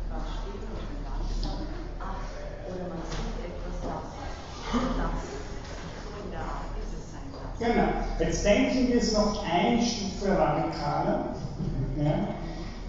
ganz 0.10 0.26
still 0.40 0.66
und 0.66 1.04
langsam, 1.06 1.62
ach, 2.00 2.26
oder 2.66 2.90
man 2.90 3.04
sieht 3.06 3.38
etwas, 3.44 3.76
das, 3.86 4.35
Genau, 7.58 7.84
jetzt 8.20 8.46
denken 8.46 8.88
wir 8.90 8.98
es 8.98 9.14
noch 9.14 9.44
ein 9.46 9.82
Stufe 9.82 10.38
radikaler, 10.38 11.30
ja? 11.98 12.28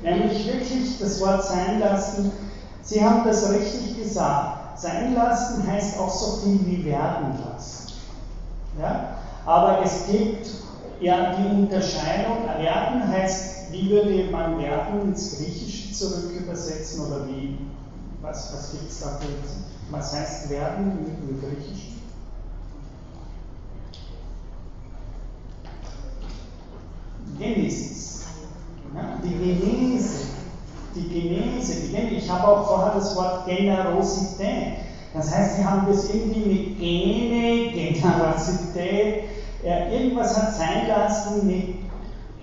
nämlich 0.03 0.47
wirklich 0.47 0.99
das 0.99 1.21
Wort 1.21 1.45
sein 1.45 1.79
lassen. 1.79 2.33
Sie 2.83 3.03
haben 3.03 3.25
das 3.25 3.49
richtig 3.51 4.03
gesagt 4.03 4.57
sein 4.79 5.15
lassen 5.15 5.67
heißt 5.67 5.99
auch 5.99 6.11
so 6.11 6.37
viel 6.37 6.61
wie 6.67 6.85
werden 6.85 7.39
lassen. 7.45 7.93
Ja? 8.79 9.17
Aber 9.45 9.83
es 9.83 10.07
gibt 10.07 10.49
ja 11.01 11.35
die 11.35 11.49
Unterscheidung, 11.49 12.45
werden 12.59 13.09
heißt, 13.09 13.71
wie 13.71 13.91
würde 13.91 14.31
man 14.31 14.59
werden 14.59 15.03
ins 15.03 15.37
Griechische 15.37 15.93
zurück 15.93 16.31
übersetzen 16.31 17.07
oder 17.07 17.27
wie, 17.27 17.59
was, 18.21 18.53
was 18.53 18.73
gibt 18.73 18.91
es 18.91 19.01
dafür? 19.01 19.29
Was 19.91 20.13
heißt 20.13 20.51
werden 20.51 20.99
im, 20.99 21.41
Griechischen? 21.41 21.97
Genesis. 27.39 28.25
Ja, 28.95 29.19
die 29.23 29.31
Genese 29.31 30.37
die 30.97 31.09
Genese, 31.09 31.89
die 31.93 32.17
ich 32.17 32.31
habe 32.31 32.49
auch 32.49 32.67
vorher 32.67 32.95
das 32.95 33.15
Wort 33.17 33.47
Generosität. 33.47 34.75
Das 35.13 35.35
heißt, 35.35 35.57
sie 35.57 35.65
haben 35.65 35.87
das 35.87 36.09
irgendwie 36.09 36.41
mit 36.41 36.79
Gene, 36.79 37.73
Generosität, 37.73 39.25
äh, 39.65 39.95
irgendwas 39.95 40.37
hat 40.37 40.55
sein 40.55 40.89
lassen 40.89 41.47
mit 41.47 41.77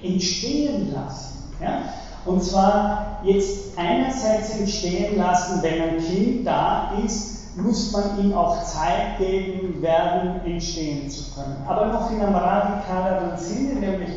entstehen 0.01 0.91
lassen. 0.93 1.43
Ja? 1.61 1.89
Und 2.25 2.43
zwar 2.43 3.19
jetzt 3.23 3.77
einerseits 3.77 4.57
entstehen 4.57 5.17
lassen, 5.17 5.61
wenn 5.61 5.81
ein 5.81 5.97
Kind 5.97 6.47
da 6.47 6.93
ist, 7.05 7.32
muss 7.55 7.91
man 7.91 8.19
ihm 8.19 8.33
auch 8.33 8.63
Zeit 8.63 9.17
geben, 9.17 9.81
werden 9.81 10.41
entstehen 10.45 11.09
zu 11.09 11.23
können. 11.33 11.57
Aber 11.67 11.87
noch 11.87 12.11
in 12.11 12.21
einem 12.21 12.35
radikaleren 12.35 13.37
Sinne, 13.37 13.79
nämlich 13.79 14.09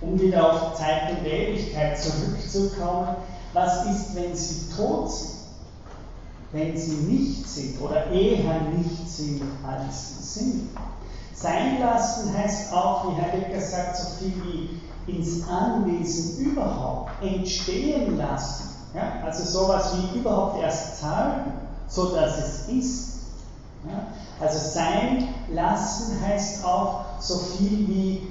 um 0.00 0.20
wieder 0.20 0.52
auf 0.52 0.74
Zeit 0.74 1.10
und 1.10 1.26
Ewigkeit 1.26 1.98
zurückzukommen, 1.98 3.16
was 3.52 3.86
ist, 3.86 4.14
wenn 4.14 4.34
sie 4.34 4.74
tot 4.76 5.10
sind? 5.10 5.30
Wenn 6.52 6.76
sie 6.76 6.96
nicht 6.96 7.48
sind 7.48 7.80
oder 7.80 8.10
eher 8.10 8.60
nicht 8.76 9.08
sind, 9.08 9.42
als 9.66 10.18
sie 10.18 10.40
sind? 10.40 10.68
Sein 11.34 11.80
lassen 11.80 12.36
heißt 12.36 12.72
auch, 12.72 13.08
wie 13.08 13.20
Herr 13.20 13.32
Heidegger 13.32 13.60
sagt, 13.60 13.96
so 13.96 14.08
viel 14.18 14.32
wie 14.44 15.12
ins 15.12 15.48
Anwesen 15.48 16.44
überhaupt 16.44 17.10
entstehen 17.22 18.16
lassen. 18.18 18.68
Ja? 18.94 19.24
Also 19.24 19.44
sowas 19.44 19.96
wie 19.96 20.18
überhaupt 20.18 20.62
erst 20.62 21.00
zeigen, 21.00 21.52
so 21.92 22.14
dass 22.14 22.38
es 22.38 22.68
ist. 22.68 23.08
Ja? 23.86 24.06
Also 24.40 24.58
sein 24.58 25.28
lassen 25.52 26.20
heißt 26.20 26.64
auch 26.64 27.04
so 27.20 27.38
viel 27.38 27.86
wie 27.88 28.28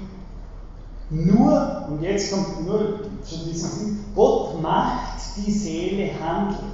nur, 1.10 1.86
und 1.88 2.02
jetzt 2.02 2.32
kommt 2.32 2.66
nur 2.66 3.00
zu 3.22 3.36
diesem 3.44 3.70
Sinn, 3.70 4.04
Gott 4.14 4.60
macht 4.62 5.20
die 5.36 5.50
Seele 5.50 6.10
handeln. 6.18 6.72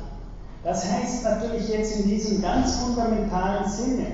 Das 0.62 0.84
heißt 0.90 1.24
natürlich 1.24 1.68
jetzt 1.68 1.96
in 1.96 2.08
diesem 2.08 2.40
ganz 2.40 2.76
fundamentalen 2.76 3.68
Sinne, 3.68 4.06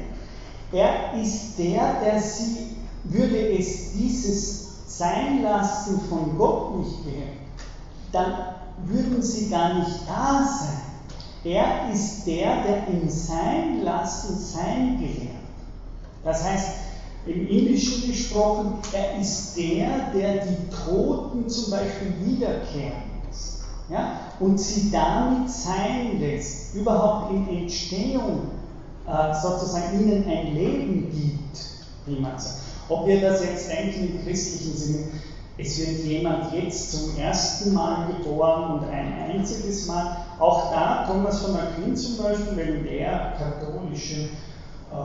er 0.72 1.20
ist 1.20 1.58
der, 1.58 2.00
der 2.00 2.20
sie, 2.20 2.76
würde 3.04 3.58
es 3.58 3.92
dieses 3.92 4.98
Seinlassen 4.98 6.00
von 6.08 6.36
Gott 6.38 6.78
nicht 6.78 7.04
geben, 7.04 7.38
dann 8.12 8.34
würden 8.86 9.22
sie 9.22 9.50
gar 9.50 9.74
nicht 9.74 10.00
da 10.08 10.44
sein. 10.44 10.93
Er 11.44 11.92
ist 11.92 12.26
der, 12.26 12.62
der 12.62 12.88
im 12.88 13.08
Seinlassen 13.08 14.38
Sein 14.38 14.98
gelehrt. 14.98 15.34
Das 16.24 16.42
heißt, 16.42 16.68
im 17.26 17.48
Indischen 17.48 18.08
gesprochen, 18.08 18.78
er 18.92 19.20
ist 19.20 19.56
der, 19.56 20.10
der 20.14 20.46
die 20.46 20.68
Toten 20.70 21.48
zum 21.48 21.70
Beispiel 21.70 22.14
wiederkehren 22.22 23.02
lässt 23.26 23.60
ja? 23.88 24.20
und 24.40 24.58
sie 24.58 24.90
damit 24.90 25.50
sein 25.50 26.18
lässt, 26.18 26.74
überhaupt 26.74 27.30
in 27.30 27.48
Entstehung 27.48 28.48
äh, 29.06 29.34
sozusagen 29.34 30.00
ihnen 30.00 30.26
ein 30.26 30.54
Leben 30.54 31.10
gibt, 31.10 31.66
wie 32.06 32.20
man 32.20 32.38
sagt. 32.38 32.56
Ob 32.88 33.06
wir 33.06 33.20
das 33.20 33.42
jetzt 33.42 33.70
denken 33.70 34.16
im 34.16 34.24
christlichen 34.24 34.76
Sinne, 34.76 35.04
es 35.56 35.78
wird 35.78 36.04
jemand 36.04 36.52
jetzt 36.52 36.90
zum 36.90 37.16
ersten 37.16 37.72
Mal 37.72 38.08
geboren 38.08 38.78
und 38.78 38.88
ein 38.88 39.12
einziges 39.30 39.86
Mal, 39.86 40.16
auch 40.38 40.72
da, 40.72 41.06
Thomas 41.06 41.40
von 41.40 41.56
Aquin 41.56 41.96
zum 41.96 42.16
Beispiel, 42.16 42.56
wenn 42.56 42.84
der 42.84 43.34
katholische 43.38 44.22
äh, 44.92 44.96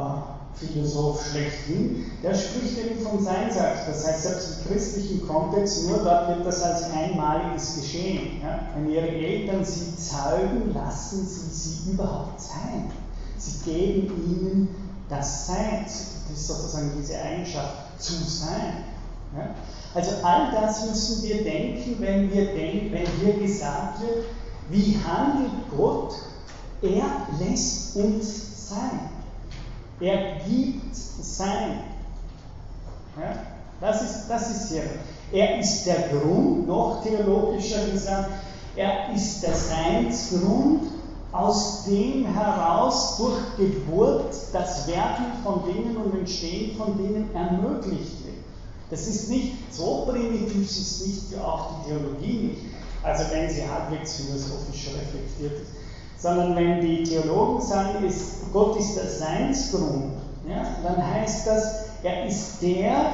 Philosoph 0.56 1.26
schlechthin, 1.32 2.06
der 2.22 2.34
spricht 2.36 2.78
eben 2.78 3.00
vom 3.02 3.24
Seinsakt. 3.24 3.88
Das 3.88 4.06
heißt, 4.06 4.24
selbst 4.24 4.58
im 4.60 4.72
christlichen 4.72 5.28
Kontext, 5.28 5.88
nur 5.88 6.00
dort 6.00 6.30
wird 6.30 6.46
das 6.46 6.62
als 6.62 6.92
einmaliges 6.92 7.76
Geschehen. 7.76 8.42
Ja? 8.44 8.60
Wenn 8.76 8.92
ihre 8.92 9.08
Eltern 9.08 9.64
sie 9.64 9.96
zeugen, 9.96 10.74
lassen 10.74 11.26
sie 11.26 11.50
sie 11.50 11.92
überhaupt 11.92 12.42
sein. 12.42 12.92
Sie 13.38 13.64
geben 13.64 14.08
ihnen 14.08 14.76
das 15.08 15.48
Sein. 15.48 15.86
Das 15.86 16.38
ist 16.38 16.48
sozusagen 16.48 16.92
diese 16.98 17.20
Eigenschaft, 17.20 17.90
zu 18.00 18.14
sein. 18.24 18.84
Ja? 19.36 19.56
Also 19.94 20.12
all 20.24 20.52
das 20.52 20.88
müssen 20.88 21.24
wir 21.24 21.44
denken, 21.44 21.96
wenn 22.00 22.32
wir 22.32 22.54
denken, 22.54 22.92
wenn 22.92 23.08
hier 23.22 23.34
gesagt 23.48 24.02
wird, 24.02 24.26
wie 24.70 24.98
handelt 24.98 25.52
Gott? 25.76 26.14
Er 26.82 27.28
lässt 27.40 27.96
uns 27.96 28.70
sein. 28.70 29.10
Er 30.00 30.40
gibt 30.48 30.96
sein. 30.96 31.80
Ja? 33.20 33.34
Das, 33.82 34.02
ist, 34.02 34.28
das 34.30 34.50
ist 34.50 34.70
hier. 34.70 34.84
Er 35.32 35.60
ist 35.60 35.86
der 35.86 36.10
Grund, 36.10 36.68
noch 36.68 37.04
theologischer 37.04 37.86
gesagt, 37.88 38.30
er 38.76 39.14
ist 39.14 39.44
der 39.44 39.54
Seinsgrund, 39.54 40.84
aus 41.32 41.86
dem 41.86 42.26
heraus 42.26 43.18
durch 43.18 43.40
Geburt 43.58 44.34
das 44.52 44.88
Werden 44.88 45.26
von 45.44 45.64
Dingen 45.66 45.96
und 45.98 46.18
Entstehen 46.18 46.76
von 46.76 46.98
Dingen 46.98 47.30
ermöglicht 47.36 48.26
wird. 48.26 48.38
Das 48.90 49.08
ist 49.08 49.30
nicht 49.30 49.54
so 49.72 50.08
primitiv, 50.10 50.64
ist 50.64 51.06
nicht 51.06 51.40
auch 51.40 51.84
die 51.84 51.90
Theologie 51.90 52.48
nicht, 52.48 52.62
also 53.04 53.24
wenn 53.32 53.50
sie 53.50 53.64
halbwegs 53.68 54.16
philosophisch 54.16 54.90
reflektiert 54.96 55.62
ist 55.62 55.80
sondern 56.20 56.56
wenn 56.56 56.82
die 56.82 57.04
Theologen 57.04 57.62
sagen, 57.62 58.06
ist, 58.06 58.52
Gott 58.52 58.78
ist 58.78 58.96
der 58.96 59.10
Seinsgrund, 59.10 60.14
ja, 60.48 60.78
dann 60.84 61.14
heißt 61.14 61.48
das, 61.48 61.64
er 62.04 62.26
ist 62.26 62.62
der, 62.62 63.12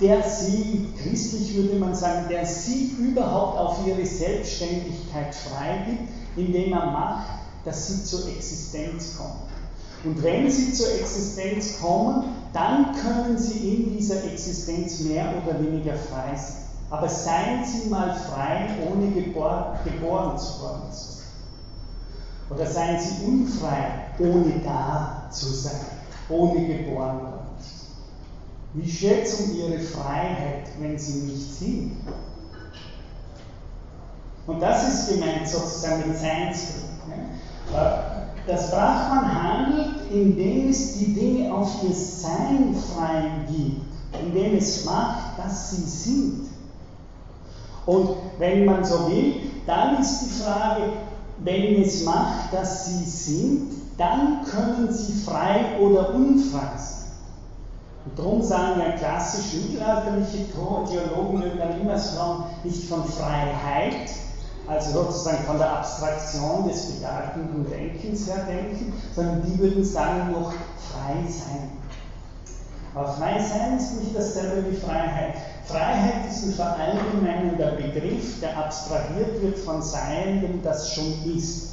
der 0.00 0.22
sie, 0.22 0.88
christlich 1.00 1.54
würde 1.54 1.76
man 1.76 1.94
sagen, 1.94 2.26
der 2.28 2.44
sie 2.44 2.96
überhaupt 2.98 3.58
auf 3.58 3.86
ihre 3.86 4.04
Selbstständigkeit 4.04 5.34
freigibt, 5.34 6.08
indem 6.36 6.72
er 6.72 6.86
macht, 6.86 7.26
dass 7.64 7.86
sie 7.86 8.04
zur 8.04 8.26
Existenz 8.28 9.16
kommen. 9.16 9.40
Und 10.04 10.20
wenn 10.24 10.50
sie 10.50 10.72
zur 10.72 10.92
Existenz 10.98 11.78
kommen, 11.80 12.24
dann 12.52 12.92
können 12.96 13.38
sie 13.38 13.74
in 13.74 13.96
dieser 13.96 14.24
Existenz 14.24 14.98
mehr 15.00 15.32
oder 15.44 15.60
weniger 15.60 15.94
frei 15.94 16.36
sein. 16.36 16.61
Aber 16.92 17.08
seien 17.08 17.64
Sie 17.64 17.88
mal 17.88 18.14
frei, 18.14 18.68
ohne 18.86 19.10
geboren, 19.12 19.78
geboren 19.82 20.36
zu 20.36 20.60
worden 20.60 20.92
zu 20.92 21.12
sein. 21.12 21.26
Oder 22.50 22.66
seien 22.66 23.00
sie 23.00 23.24
unfrei, 23.24 24.10
ohne 24.18 24.60
da 24.62 25.26
zu 25.30 25.46
sein, 25.46 25.80
ohne 26.28 26.66
geboren 26.66 27.22
worden 27.22 27.56
zu 27.58 27.64
sein. 27.64 27.94
Wie 28.74 28.90
schätzen 28.90 29.56
ihre 29.56 29.78
Freiheit, 29.78 30.68
wenn 30.78 30.98
sie 30.98 31.30
nicht 31.30 31.54
sind? 31.54 31.96
Und 34.46 34.60
das 34.60 34.86
ist 34.86 35.14
gemeint 35.14 35.48
sozusagen 35.48 36.08
mit 36.08 36.18
Seinsgrund. 36.18 36.90
Das 38.46 38.70
Brahman 38.70 39.42
handelt, 39.42 40.10
indem 40.10 40.68
es 40.68 40.98
die 40.98 41.14
Dinge 41.14 41.54
auf 41.54 41.82
ihr 41.82 41.94
Sein 41.94 42.74
frei 42.74 43.30
gibt, 43.48 44.20
indem 44.22 44.56
es 44.56 44.84
macht, 44.84 45.38
dass 45.38 45.70
sie 45.70 45.88
sind. 45.88 46.51
Und 47.86 48.10
wenn 48.38 48.64
man 48.64 48.84
so 48.84 49.10
will, 49.10 49.34
dann 49.66 50.00
ist 50.00 50.20
die 50.20 50.42
Frage, 50.42 50.92
wenn 51.38 51.82
es 51.82 52.04
macht, 52.04 52.52
dass 52.52 52.86
sie 52.86 53.04
sind, 53.04 53.72
dann 53.98 54.44
können 54.44 54.92
sie 54.92 55.12
frei 55.24 55.78
oder 55.80 56.14
unfrei 56.14 56.76
sein. 56.76 57.02
Und 58.04 58.18
darum 58.18 58.42
sagen 58.42 58.80
ja 58.80 58.92
klassisch 58.96 59.54
mittelalterliche 59.54 60.46
Theologen 60.52 61.58
dann 61.58 61.80
immer 61.80 61.98
so 61.98 62.44
nicht 62.64 62.88
von 62.88 63.04
Freiheit, 63.04 64.10
also 64.66 65.04
sozusagen 65.04 65.44
von 65.44 65.58
der 65.58 65.78
Abstraktion 65.78 66.68
des 66.68 66.86
bedeutenden 66.86 67.68
Denkens 67.70 68.26
her 68.26 68.44
denken, 68.48 68.92
sondern 69.14 69.42
die 69.42 69.58
würden 69.58 69.84
sagen 69.84 70.32
noch 70.32 70.52
frei 70.52 71.28
sein. 71.28 71.70
Aber 72.94 73.08
frei 73.14 73.42
sein 73.42 73.78
ist 73.78 74.00
nicht 74.00 74.14
dasselbe 74.14 74.70
wie 74.70 74.76
Freiheit. 74.76 75.34
Freiheit 75.64 76.30
ist 76.30 76.44
ein 76.44 76.52
verallgemeinender 76.52 77.72
Begriff, 77.72 78.40
der 78.40 78.58
abstrahiert 78.58 79.40
wird 79.40 79.58
von 79.58 79.80
Seiendem, 79.80 80.62
das 80.62 80.92
schon 80.92 81.14
ist. 81.34 81.70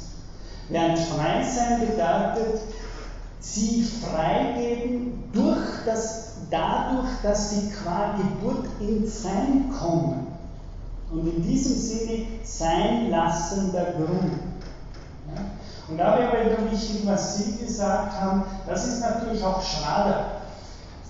Während 0.70 0.98
Freisein 0.98 1.80
bedeutet, 1.80 2.60
sie 3.40 3.82
freigeben 3.82 5.24
durch 5.32 5.84
das, 5.84 6.36
dadurch, 6.50 7.08
dass 7.22 7.50
sie 7.50 7.70
qua 7.70 8.14
Geburt 8.16 8.66
ins 8.80 9.22
Sein 9.22 9.70
kommen. 9.78 10.26
Und 11.10 11.26
in 11.26 11.42
diesem 11.42 11.76
Sinne 11.76 12.26
sein 12.44 13.10
lassender 13.10 13.92
Grund. 13.92 14.32
Ja? 15.34 15.42
Und 15.88 15.98
da 15.98 16.18
wäre 16.18 16.46
wieder 16.46 16.70
wichtig, 16.70 17.02
was 17.04 17.36
Sie 17.36 17.56
gesagt 17.56 18.12
haben, 18.20 18.44
das 18.66 18.86
ist 18.86 19.00
natürlich 19.00 19.42
auch 19.42 19.60
Schrader. 19.60 20.39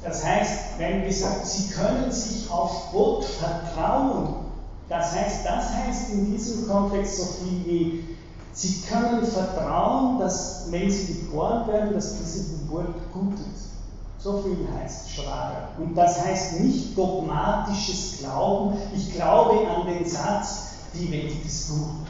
Das 0.02 0.24
heißt, 0.24 0.78
wenn 0.78 1.10
sagen, 1.12 1.40
Sie 1.44 1.68
können 1.68 2.10
sich 2.10 2.50
auf 2.50 2.90
Gott 2.92 3.24
vertrauen, 3.24 4.46
das 4.88 5.14
heißt, 5.14 5.44
das 5.44 5.72
heißt 5.74 6.10
in 6.10 6.32
diesem 6.32 6.68
Kontext 6.68 7.16
so 7.16 7.44
viel 7.44 7.64
wie, 7.66 8.16
Sie 8.52 8.82
können 8.82 9.24
vertrauen, 9.24 10.18
dass 10.18 10.66
wenn 10.70 10.90
Sie 10.90 11.14
geboren 11.14 11.68
werden, 11.68 11.94
dass 11.94 12.18
diese 12.18 12.56
Geburt 12.56 12.94
gut 13.12 13.34
ist. 13.34 13.70
So 14.18 14.42
viel 14.42 14.68
heißt 14.78 15.10
Schrager. 15.10 15.68
Und 15.78 15.94
das 15.94 16.24
heißt 16.24 16.60
nicht 16.60 16.96
dogmatisches 16.98 18.18
Glauben, 18.18 18.76
ich 18.94 19.14
glaube 19.14 19.66
an 19.68 19.86
den 19.86 20.04
Satz, 20.04 20.72
die 20.92 21.10
Welt 21.10 21.44
ist 21.44 21.70
gut. 21.70 22.06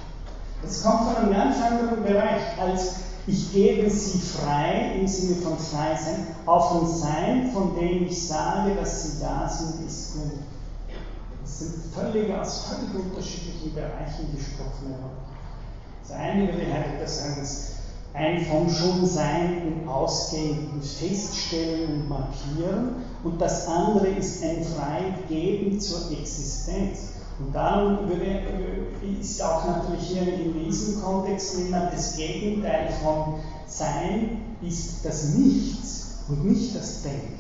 Das 0.63 0.83
kommt 0.83 1.05
von 1.05 1.17
einem 1.17 1.33
ganz 1.33 1.57
anderen 1.63 2.03
Bereich 2.03 2.43
als 2.59 2.95
ich 3.27 3.53
gebe 3.53 3.91
sie 3.91 4.19
frei 4.19 4.97
im 4.99 5.07
Sinne 5.07 5.37
von 5.37 5.59
frei 5.59 5.97
sein, 5.97 6.27
auf 6.47 6.81
ein 6.81 6.87
Sein, 6.87 7.51
von 7.53 7.75
dem 7.77 8.07
ich 8.07 8.27
sage, 8.27 8.75
dass 8.75 9.03
sie 9.03 9.23
da 9.23 9.49
sind, 9.49 9.87
ist 9.87 10.15
gut. 10.15 10.33
Das 11.43 11.59
sind 11.59 11.75
völlig 11.95 12.33
aus 12.33 12.67
völlig 12.67 12.95
unterschiedlichen 12.95 13.75
Bereichen 13.75 14.35
gesprochene 14.35 14.97
Worte. 15.03 15.31
Das 16.03 16.17
eine 16.17 16.47
würde 16.47 16.73
Heidegger 16.73 17.07
sagen, 17.07 17.37
dass 17.39 17.71
ein 18.13 18.45
vom 18.47 18.69
Schonsein 18.69 19.63
und 19.67 19.89
Ausgehen 19.89 20.83
Feststellen 20.83 21.93
und 21.93 22.09
Markieren 22.09 22.97
und 23.23 23.41
das 23.41 23.67
andere 23.69 24.09
ist 24.09 24.43
ein 24.43 24.65
Freigeben 24.65 25.79
zur 25.81 26.11
Existenz. 26.11 27.20
Und 27.41 27.55
dann 27.55 28.09
würde, 28.09 28.43
ist 29.21 29.43
auch 29.43 29.65
natürlich 29.65 30.09
hier 30.09 30.35
in 30.35 30.65
diesem 30.65 31.03
Kontext 31.03 31.59
immer 31.59 31.91
das 31.91 32.17
Gegenteil 32.17 32.89
von 33.03 33.35
Sein 33.67 34.57
ist 34.63 35.05
das 35.05 35.35
Nichts 35.35 36.25
und 36.29 36.45
nicht 36.45 36.77
das 36.77 37.03
Denken. 37.03 37.39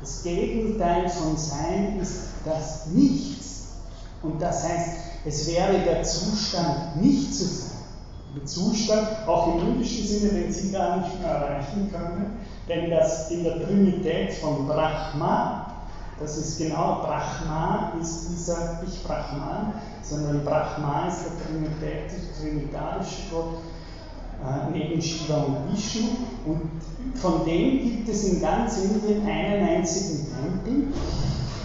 Das 0.00 0.22
Gegenteil 0.22 1.08
von 1.08 1.36
Sein 1.36 1.98
ist 2.00 2.22
das 2.44 2.86
Nichts. 2.86 3.68
Und 4.22 4.40
das 4.40 4.68
heißt, 4.68 4.96
es 5.24 5.46
wäre 5.48 5.78
der 5.80 6.02
Zustand, 6.02 7.00
nicht 7.00 7.34
zu 7.34 7.44
sein. 7.44 7.68
Ein 8.34 8.46
Zustand, 8.46 9.08
auch 9.26 9.54
im 9.54 9.68
indischen 9.68 10.06
Sinne, 10.06 10.30
den 10.30 10.52
Sie 10.52 10.72
gar 10.72 11.00
nicht 11.00 11.20
mehr 11.20 11.28
erreichen 11.28 11.90
können, 11.92 12.38
denn 12.68 12.90
das 12.90 13.30
in 13.30 13.44
der 13.44 13.62
Trinität 13.62 14.32
von 14.34 14.66
Brahma, 14.66 15.71
das 16.20 16.36
ist 16.36 16.58
genau, 16.58 17.02
Brahma 17.02 17.92
ist 18.00 18.28
dieser, 18.30 18.80
nicht 18.82 19.04
Brahman, 19.04 19.74
sondern 20.02 20.44
Brahma 20.44 21.08
ist 21.08 21.24
der 21.24 21.46
Trinität, 21.46 22.12
trinitarische 22.38 23.22
Gott, 23.30 23.54
äh, 24.44 24.70
neben 24.72 25.00
Shiva 25.00 25.42
und 25.42 25.72
Vishnu. 25.72 26.08
Und 26.46 26.70
von 27.16 27.44
dem 27.44 27.82
gibt 27.82 28.08
es 28.08 28.24
in 28.24 28.40
ganz 28.40 28.78
Indien 28.78 29.26
einen 29.26 29.66
einzigen 29.66 30.26
Tempel, 30.32 30.92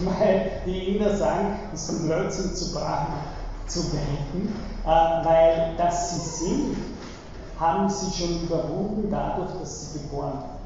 weil 0.00 0.62
die 0.66 0.94
Inder 0.94 1.16
sagen, 1.16 1.56
es 1.72 1.88
ist 1.88 2.00
ein 2.00 2.06
Blödsinn 2.06 2.54
zu 2.54 2.72
Brahma 2.72 3.18
zu 3.66 3.82
gelten, 3.90 4.54
äh, 4.84 4.88
weil 4.88 5.74
das 5.76 6.14
sie 6.14 6.46
sind, 6.46 6.76
haben 7.60 7.88
sie 7.88 8.10
schon 8.10 8.42
überwunden 8.42 9.08
dadurch, 9.10 9.50
dass 9.60 9.92
sie 9.92 9.98
geboren 9.98 10.32
sind. 10.40 10.57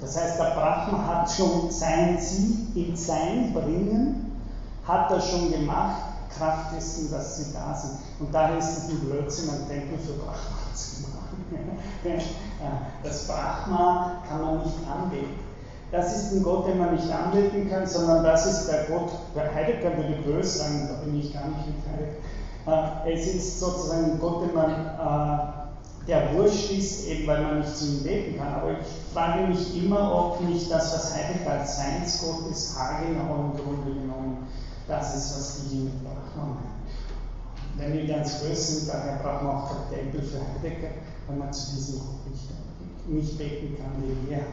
Das 0.00 0.16
heißt, 0.16 0.38
der 0.38 0.50
Brahma 0.54 1.06
hat 1.06 1.30
schon 1.30 1.70
sein 1.70 2.18
Ziel 2.20 2.66
in 2.74 2.96
Sein 2.96 3.52
bringen, 3.52 4.32
hat 4.86 5.10
er 5.10 5.20
schon 5.20 5.50
gemacht, 5.50 6.02
Kraft 6.36 6.74
dessen, 6.76 7.10
dass 7.10 7.36
sie 7.36 7.52
da 7.52 7.74
sind. 7.74 7.98
Und 8.18 8.34
daher 8.34 8.58
ist 8.58 8.76
es 8.76 8.90
ein 8.90 8.98
Blödsinn, 9.00 9.50
ein 9.50 9.68
Tempel 9.68 9.98
für 9.98 10.14
Brahma 10.14 10.34
zu 10.74 11.02
machen. 11.02 11.44
Das 13.02 13.26
Brahma 13.26 14.22
kann 14.28 14.40
man 14.40 14.58
nicht 14.58 14.76
anbeten. 14.90 15.44
Das 15.92 16.16
ist 16.16 16.32
ein 16.32 16.42
Gott, 16.42 16.66
den 16.66 16.78
man 16.78 16.94
nicht 16.94 17.08
anbeten 17.10 17.70
kann, 17.70 17.86
sondern 17.86 18.24
das 18.24 18.46
ist 18.46 18.68
der 18.68 18.84
Gott, 18.84 19.12
der 19.36 19.54
Heidegger 19.54 19.96
würde 19.96 20.16
böse 20.24 20.58
sagen, 20.58 20.88
da 20.88 21.04
bin 21.04 21.20
ich 21.20 21.32
gar 21.32 21.46
nicht 21.46 21.68
mit 21.68 21.76
Heidegger. 21.86 23.06
Äh, 23.06 23.12
es 23.12 23.26
ist 23.26 23.60
sozusagen 23.60 24.12
ein 24.12 24.18
Gott, 24.18 24.42
den 24.42 24.54
man 24.54 24.70
äh, 24.70 25.63
der 26.06 26.34
wurscht 26.34 26.70
ist, 26.70 27.06
eben 27.06 27.26
weil 27.26 27.42
man 27.42 27.60
nicht 27.60 27.76
zu 27.76 27.86
ihm 27.86 28.02
beten 28.02 28.38
kann. 28.38 28.54
Aber 28.54 28.72
ich 28.72 28.86
frage 29.12 29.46
mich 29.46 29.82
immer, 29.82 30.12
ob 30.14 30.40
nicht 30.42 30.70
das, 30.70 30.92
was 30.94 31.14
Heidegger 31.14 31.60
als 31.60 31.76
Seinsgott 31.76 32.50
ist, 32.50 32.78
haargenau 32.78 33.52
im 33.52 33.64
Grunde 33.64 34.00
genommen 34.00 34.46
das 34.86 35.14
ist, 35.16 35.36
was 35.36 35.60
die 35.62 35.76
hier 35.76 35.90
meinen. 36.02 36.74
Wenn 37.76 37.92
wir 37.92 38.06
ganz 38.06 38.40
böse 38.40 38.54
sind, 38.54 38.88
daher 38.88 39.18
brauchen 39.22 39.46
wir 39.46 39.54
auch 39.54 39.68
keinen 39.68 40.12
Tempel 40.12 40.22
für 40.22 40.40
Heidegger, 40.40 40.90
weil 41.26 41.36
man 41.36 41.52
zu 41.52 41.74
diesem 41.74 42.00
Gott 42.00 42.30
nicht, 42.30 43.08
nicht 43.08 43.38
beten 43.38 43.76
kann, 43.76 44.00
den 44.00 44.30
er 44.30 44.44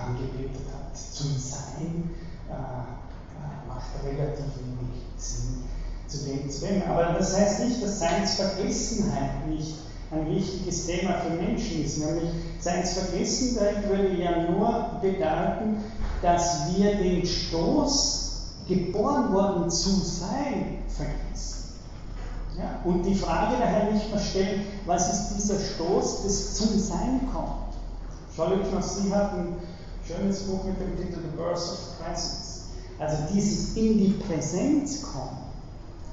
angebetet 0.00 0.62
hat. 0.72 0.96
Zum 0.96 1.36
Sein 1.36 2.10
äh, 2.48 2.52
äh, 2.52 3.68
macht 3.68 3.90
relativ 4.04 4.46
wenig 4.56 5.02
Sinn 5.18 5.64
zu 6.06 6.24
dem 6.24 6.48
zu 6.48 6.60
denken. 6.60 6.88
Aber 6.88 7.14
das 7.18 7.36
heißt 7.36 7.64
nicht, 7.64 7.82
dass 7.82 7.98
Seinsvergessenheit 7.98 9.46
nicht 9.48 9.74
ein 10.10 10.34
wichtiges 10.34 10.86
Thema 10.86 11.14
für 11.20 11.30
Menschen 11.30 11.84
ist, 11.84 11.98
nämlich 11.98 12.30
Seinsvergessenheit 12.60 13.88
würde 13.88 14.14
ja 14.14 14.50
nur 14.50 15.00
bedeuten, 15.00 15.76
dass 16.22 16.74
wir 16.74 16.94
den 16.96 17.26
Stoß, 17.26 18.24
geboren 18.68 19.32
worden 19.32 19.70
zu 19.70 19.90
sein, 20.00 20.78
vergessen. 20.88 21.74
Ja? 22.56 22.80
Und 22.84 23.02
die 23.02 23.14
Frage 23.14 23.56
daher 23.58 23.92
nicht 23.92 24.10
mehr 24.10 24.20
stellen, 24.20 24.62
was 24.86 25.12
ist 25.12 25.36
dieser 25.36 25.58
Stoß 25.58 26.22
des 26.22 26.54
zum 26.54 26.78
Sein 26.78 27.28
kommt. 27.32 27.74
Charlotte 28.34 28.68
Knossi 28.70 29.10
hat 29.10 29.34
ein 29.34 29.56
schönes 30.06 30.44
Buch 30.44 30.64
mit 30.64 30.80
dem 30.80 30.96
Titel 30.96 31.20
The 31.20 31.36
Birth 31.36 31.56
of 31.56 31.98
Presence. 31.98 32.62
Also 32.98 33.16
dieses 33.32 33.76
in 33.76 33.98
die 33.98 34.22
Präsenz 34.26 35.02
kommen. 35.02 35.44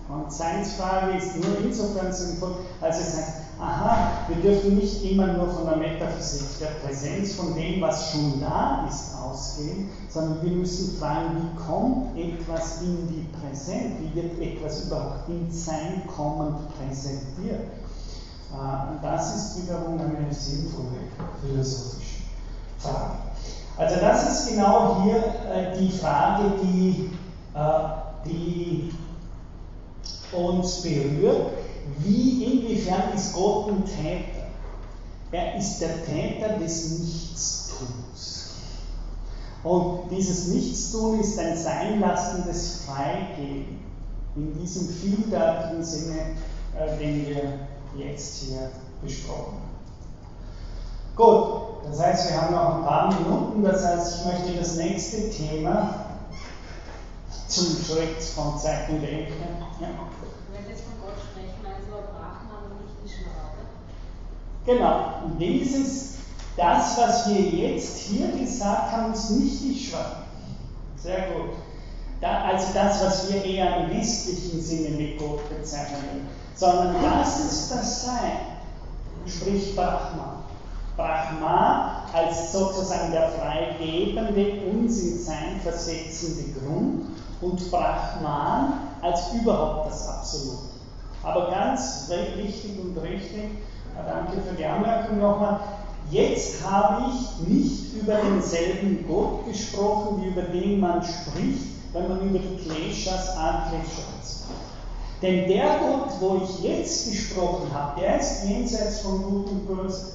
Und 0.10 0.32
Seinsfrage 0.32 1.18
ist 1.18 1.38
nur 1.38 1.58
insofern 1.64 2.12
sinnvoll, 2.12 2.56
als 2.82 3.00
es 3.00 3.18
heißt, 3.18 3.34
aha, 3.62 4.08
wir 4.28 4.38
dürfen 4.38 4.76
nicht 4.76 5.04
immer 5.04 5.28
nur 5.28 5.48
von 5.48 5.68
der 5.68 5.78
Metaphysik, 5.78 6.60
der 6.60 6.86
Präsenz 6.86 7.36
von 7.36 7.54
dem, 7.54 7.80
was 7.80 8.12
schon 8.12 8.42
da 8.42 8.88
ist, 8.90 9.16
ausgehen, 9.16 9.90
sondern 10.10 10.42
wir 10.42 10.52
müssen 10.52 10.98
fragen, 10.98 11.38
wie 11.38 11.64
kommt 11.64 12.18
etwas 12.18 12.82
in 12.82 13.08
die 13.08 13.28
Präsenz, 13.38 13.94
wie 14.00 14.16
wird 14.16 14.40
etwas 14.42 14.86
überhaupt 14.86 15.30
in 15.30 15.52
Sein 15.52 16.02
kommend 16.16 16.58
präsentiert. 16.76 17.68
Äh, 18.52 18.92
und 18.92 19.04
das 19.04 19.36
ist 19.36 19.64
wiederum 19.64 20.00
eine 20.00 20.34
sinnvolle 20.34 20.98
philosophische 21.42 22.24
Frage. 22.80 23.14
Also 23.78 23.96
das 24.02 24.40
ist 24.40 24.50
genau 24.50 25.04
hier 25.04 25.18
äh, 25.18 25.80
die 25.80 25.92
Frage, 25.92 26.52
die, 26.64 27.12
äh, 27.54 28.26
die 28.26 28.92
uns 30.34 30.82
berührt 30.82 31.61
wie, 32.00 32.44
inwiefern 32.44 33.14
ist 33.16 33.34
Gott 33.34 33.70
ein 33.70 33.86
Täter? 33.86 34.48
Er 35.32 35.58
ist 35.58 35.80
der 35.80 36.06
Täter 36.06 36.58
des 36.58 37.00
Nichtstuns. 37.00 38.50
Und 39.64 40.10
dieses 40.10 40.48
Nichtstun 40.48 41.20
ist 41.20 41.38
ein 41.40 41.56
seinlassendes 41.56 42.82
Freigeben 42.86 43.80
in 44.36 44.60
diesem 44.60 44.90
vieldeutigen 44.90 45.84
Sinne, 45.84 46.36
äh, 46.78 46.98
den 46.98 47.28
wir 47.28 47.60
jetzt 47.98 48.44
hier 48.44 48.72
besprochen 49.02 49.58
haben. 49.58 49.72
Gut, 51.16 51.86
das 51.90 52.00
heißt, 52.00 52.30
wir 52.30 52.42
haben 52.42 52.54
noch 52.56 52.76
ein 52.78 52.84
paar 52.84 53.14
Minuten, 53.14 53.64
das 53.64 53.86
heißt, 53.86 54.20
ich 54.20 54.26
möchte 54.26 54.58
das 54.58 54.78
nächste 54.78 55.30
Thema 55.30 56.06
zum 57.48 57.76
Schritt 57.84 58.24
von 58.24 58.58
Zeit 58.58 58.90
und 58.90 59.02
Denken. 59.02 59.34
Ja. 59.80 59.88
Genau, 64.66 65.22
dieses, 65.40 66.16
das, 66.56 66.98
was 66.98 67.30
wir 67.30 67.42
jetzt 67.42 67.98
hier 68.00 68.28
gesagt 68.32 68.92
haben, 68.92 69.14
ist 69.14 69.32
nicht 69.32 69.62
die 69.62 69.80
Schwache. 69.80 70.24
Sehr 70.96 71.32
gut. 71.32 71.56
Da, 72.20 72.44
also 72.44 72.68
das, 72.74 73.04
was 73.04 73.32
wir 73.32 73.44
eher 73.44 73.78
im 73.78 73.98
westlichen 73.98 74.62
Sinne 74.62 74.90
mit 74.90 75.18
Gott 75.18 75.50
bezeichnen, 75.50 76.28
sondern 76.56 76.96
das 77.02 77.40
ist 77.40 77.72
das 77.72 78.06
Sein, 78.06 78.38
sprich 79.26 79.76
Brahma. 79.76 80.44
Brahma 80.96 82.04
als 82.14 82.52
sozusagen 82.52 83.12
der 83.12 83.30
freigebende, 83.30 84.62
uns 84.72 85.02
in 85.02 85.18
Sein 85.18 85.60
versetzende 85.64 86.60
Grund 86.60 87.06
und 87.42 87.72
Brahman 87.72 88.74
als 89.02 89.34
überhaupt 89.34 89.88
das 89.88 90.08
Absolut. 90.08 90.60
Aber 91.24 91.50
ganz 91.50 92.10
wichtig 92.10 92.80
und 92.80 92.98
richtig, 93.02 93.50
Danke 93.96 94.42
für 94.42 94.56
die 94.56 94.66
Anmerkung 94.66 95.20
nochmal. 95.20 95.60
Jetzt 96.10 96.64
habe 96.64 97.04
ich 97.10 97.48
nicht 97.48 97.94
über 97.94 98.16
denselben 98.16 99.06
Gott 99.08 99.46
gesprochen, 99.46 100.22
wie 100.22 100.28
über 100.28 100.42
den 100.42 100.80
man 100.80 101.02
spricht, 101.02 101.66
wenn 101.94 102.08
man 102.08 102.22
über 102.22 102.40
die 102.40 102.58
Kleshas 102.58 103.38
Akleshas 103.38 104.44
Denn 105.22 105.48
der 105.48 105.80
Gott, 105.80 106.10
wo 106.20 106.42
ich 106.44 106.64
jetzt 106.64 107.10
gesprochen 107.10 107.74
habe, 107.74 108.02
der 108.02 108.20
ist 108.20 108.44
jenseits 108.46 109.02
von 109.02 109.22
Gut 109.24 109.50
und 109.50 109.68
Böse. 109.68 110.12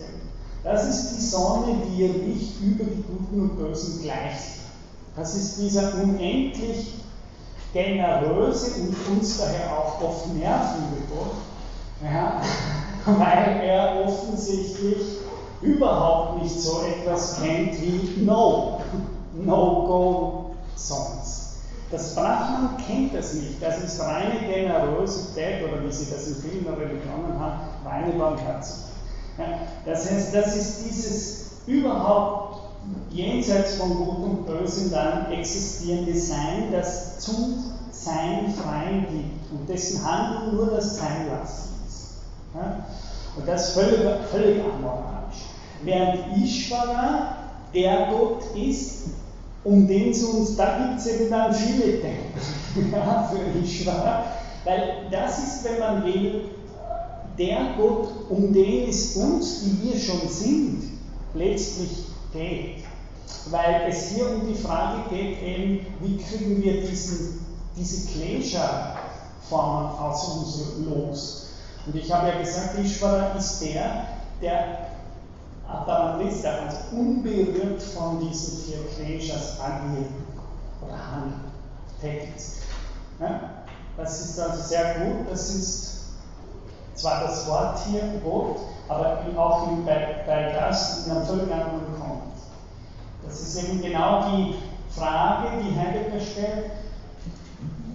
Das 0.62 0.88
ist 0.88 1.16
die 1.16 1.20
Sonne, 1.20 1.76
die 1.86 2.02
ihr 2.02 2.12
Licht 2.12 2.60
über 2.60 2.84
die 2.84 3.02
Guten 3.02 3.40
und 3.40 3.56
Bösen 3.56 4.02
gleicht. 4.02 4.56
Das 5.14 5.34
ist 5.34 5.58
dieser 5.58 5.94
unendlich 5.94 6.94
generöse 7.72 8.80
und 8.80 9.16
uns 9.16 9.38
daher 9.38 9.78
auch 9.78 10.02
oft 10.02 10.34
nervende 10.34 11.02
Gott. 11.08 11.36
Ja, 12.02 12.42
weil 13.06 13.60
er 13.62 14.04
offensichtlich 14.04 15.18
überhaupt 15.62 16.42
nicht 16.42 16.60
so 16.60 16.82
etwas 16.82 17.40
kennt 17.40 17.80
wie 17.80 18.24
No, 18.24 18.80
No-Go-Songs. 19.32 20.54
Das 21.90 22.14
Brahman 22.16 22.76
kennt 22.84 23.14
das 23.14 23.34
nicht. 23.34 23.62
Das 23.62 23.78
ist 23.82 24.00
reine 24.00 24.40
Generosität 24.40 25.62
oder 25.62 25.84
wie 25.84 25.92
sie 25.92 26.10
das 26.10 26.26
in 26.26 26.34
vielen 26.36 26.66
Religionen 26.66 27.38
haben, 27.38 27.60
reine 27.84 28.12
Barmherzigkeit. 28.12 28.90
Ja, 29.38 29.44
das 29.84 30.10
heißt, 30.10 30.34
das 30.34 30.56
ist 30.56 30.84
dieses 30.84 31.46
überhaupt 31.66 32.56
jenseits 33.10 33.76
von 33.76 33.94
Gut 33.94 34.18
und 34.18 34.46
Böse 34.46 34.90
dann 34.90 35.30
existierende 35.30 36.18
Sein, 36.18 36.72
das 36.72 37.20
zu 37.20 37.58
Sein 37.90 38.52
frei 38.52 39.06
gibt 39.10 39.52
und 39.52 39.68
dessen 39.68 40.04
Handeln 40.04 40.56
nur 40.56 40.66
das 40.66 40.96
Sein 40.96 41.28
lassen. 41.28 41.75
Und 43.36 43.46
das 43.46 43.68
ist 43.68 43.74
völlig, 43.74 44.00
völlig 44.30 44.62
amoralisch. 44.62 45.36
Während 45.82 46.42
Ishvara 46.42 47.36
der 47.74 48.08
Gott 48.10 48.44
ist, 48.56 49.10
um 49.64 49.86
den 49.86 50.10
es 50.10 50.24
uns, 50.24 50.56
da 50.56 50.78
gibt 50.78 51.00
es 51.00 51.06
eben 51.06 51.30
dann 51.30 51.52
viele 51.52 52.00
Tempel 52.00 52.42
ja, 52.92 53.30
für 53.30 53.58
Ishvara, 53.58 54.24
weil 54.64 55.08
das 55.10 55.38
ist, 55.38 55.64
wenn 55.64 55.78
man 55.78 56.04
will, 56.04 56.42
der 57.36 57.74
Gott, 57.76 58.08
um 58.30 58.52
den 58.52 58.88
es 58.88 59.16
uns, 59.16 59.62
die 59.62 59.82
wir 59.82 60.00
schon 60.00 60.28
sind, 60.28 60.84
letztlich 61.34 62.06
geht. 62.32 62.86
weil 63.50 63.86
es 63.88 64.10
hier 64.10 64.28
um 64.30 64.46
die 64.48 64.54
Frage 64.54 65.08
geht, 65.10 65.42
eben, 65.42 65.86
wie 66.00 66.16
kriegen 66.16 66.62
wir 66.62 66.82
diesen, 66.82 67.40
diese 67.76 68.08
Klescher-Formen 68.12 69.98
aus 69.98 70.28
uns 70.28 70.58
los. 70.84 71.45
Und 71.86 71.94
ich 71.94 72.12
habe 72.12 72.28
ja 72.28 72.38
gesagt, 72.40 72.78
Ishvara 72.78 73.32
ist 73.36 73.62
der, 73.62 74.06
der 74.42 74.78
Atamanista, 75.68 76.50
also 76.66 76.78
unberührt 76.92 77.80
von 77.82 78.20
diesen 78.20 78.58
vier 78.64 78.78
Kleshas 78.94 79.60
agiert 79.60 80.10
oder 80.82 80.96
handelt, 81.12 82.34
ist. 82.36 82.56
Ja? 83.20 83.40
Das 83.96 84.20
ist 84.20 84.38
also 84.38 84.62
sehr 84.62 84.94
gut, 84.96 85.30
das 85.30 85.48
ist 85.54 85.96
zwar 86.94 87.22
das 87.22 87.46
Wort 87.48 87.78
hier 87.86 88.20
Gott, 88.24 88.58
aber 88.88 89.18
auch 89.36 89.68
bei, 89.84 90.24
bei 90.26 90.52
das 90.52 91.06
in 91.06 91.12
einem 91.12 91.24
völlig 91.24 91.52
anderen. 91.52 91.86
Das 93.24 93.40
ist 93.40 93.62
eben 93.62 93.80
genau 93.80 94.24
die 94.30 94.54
Frage, 94.90 95.48
die 95.62 95.76
Heidegger 95.76 96.20
stellt, 96.20 96.70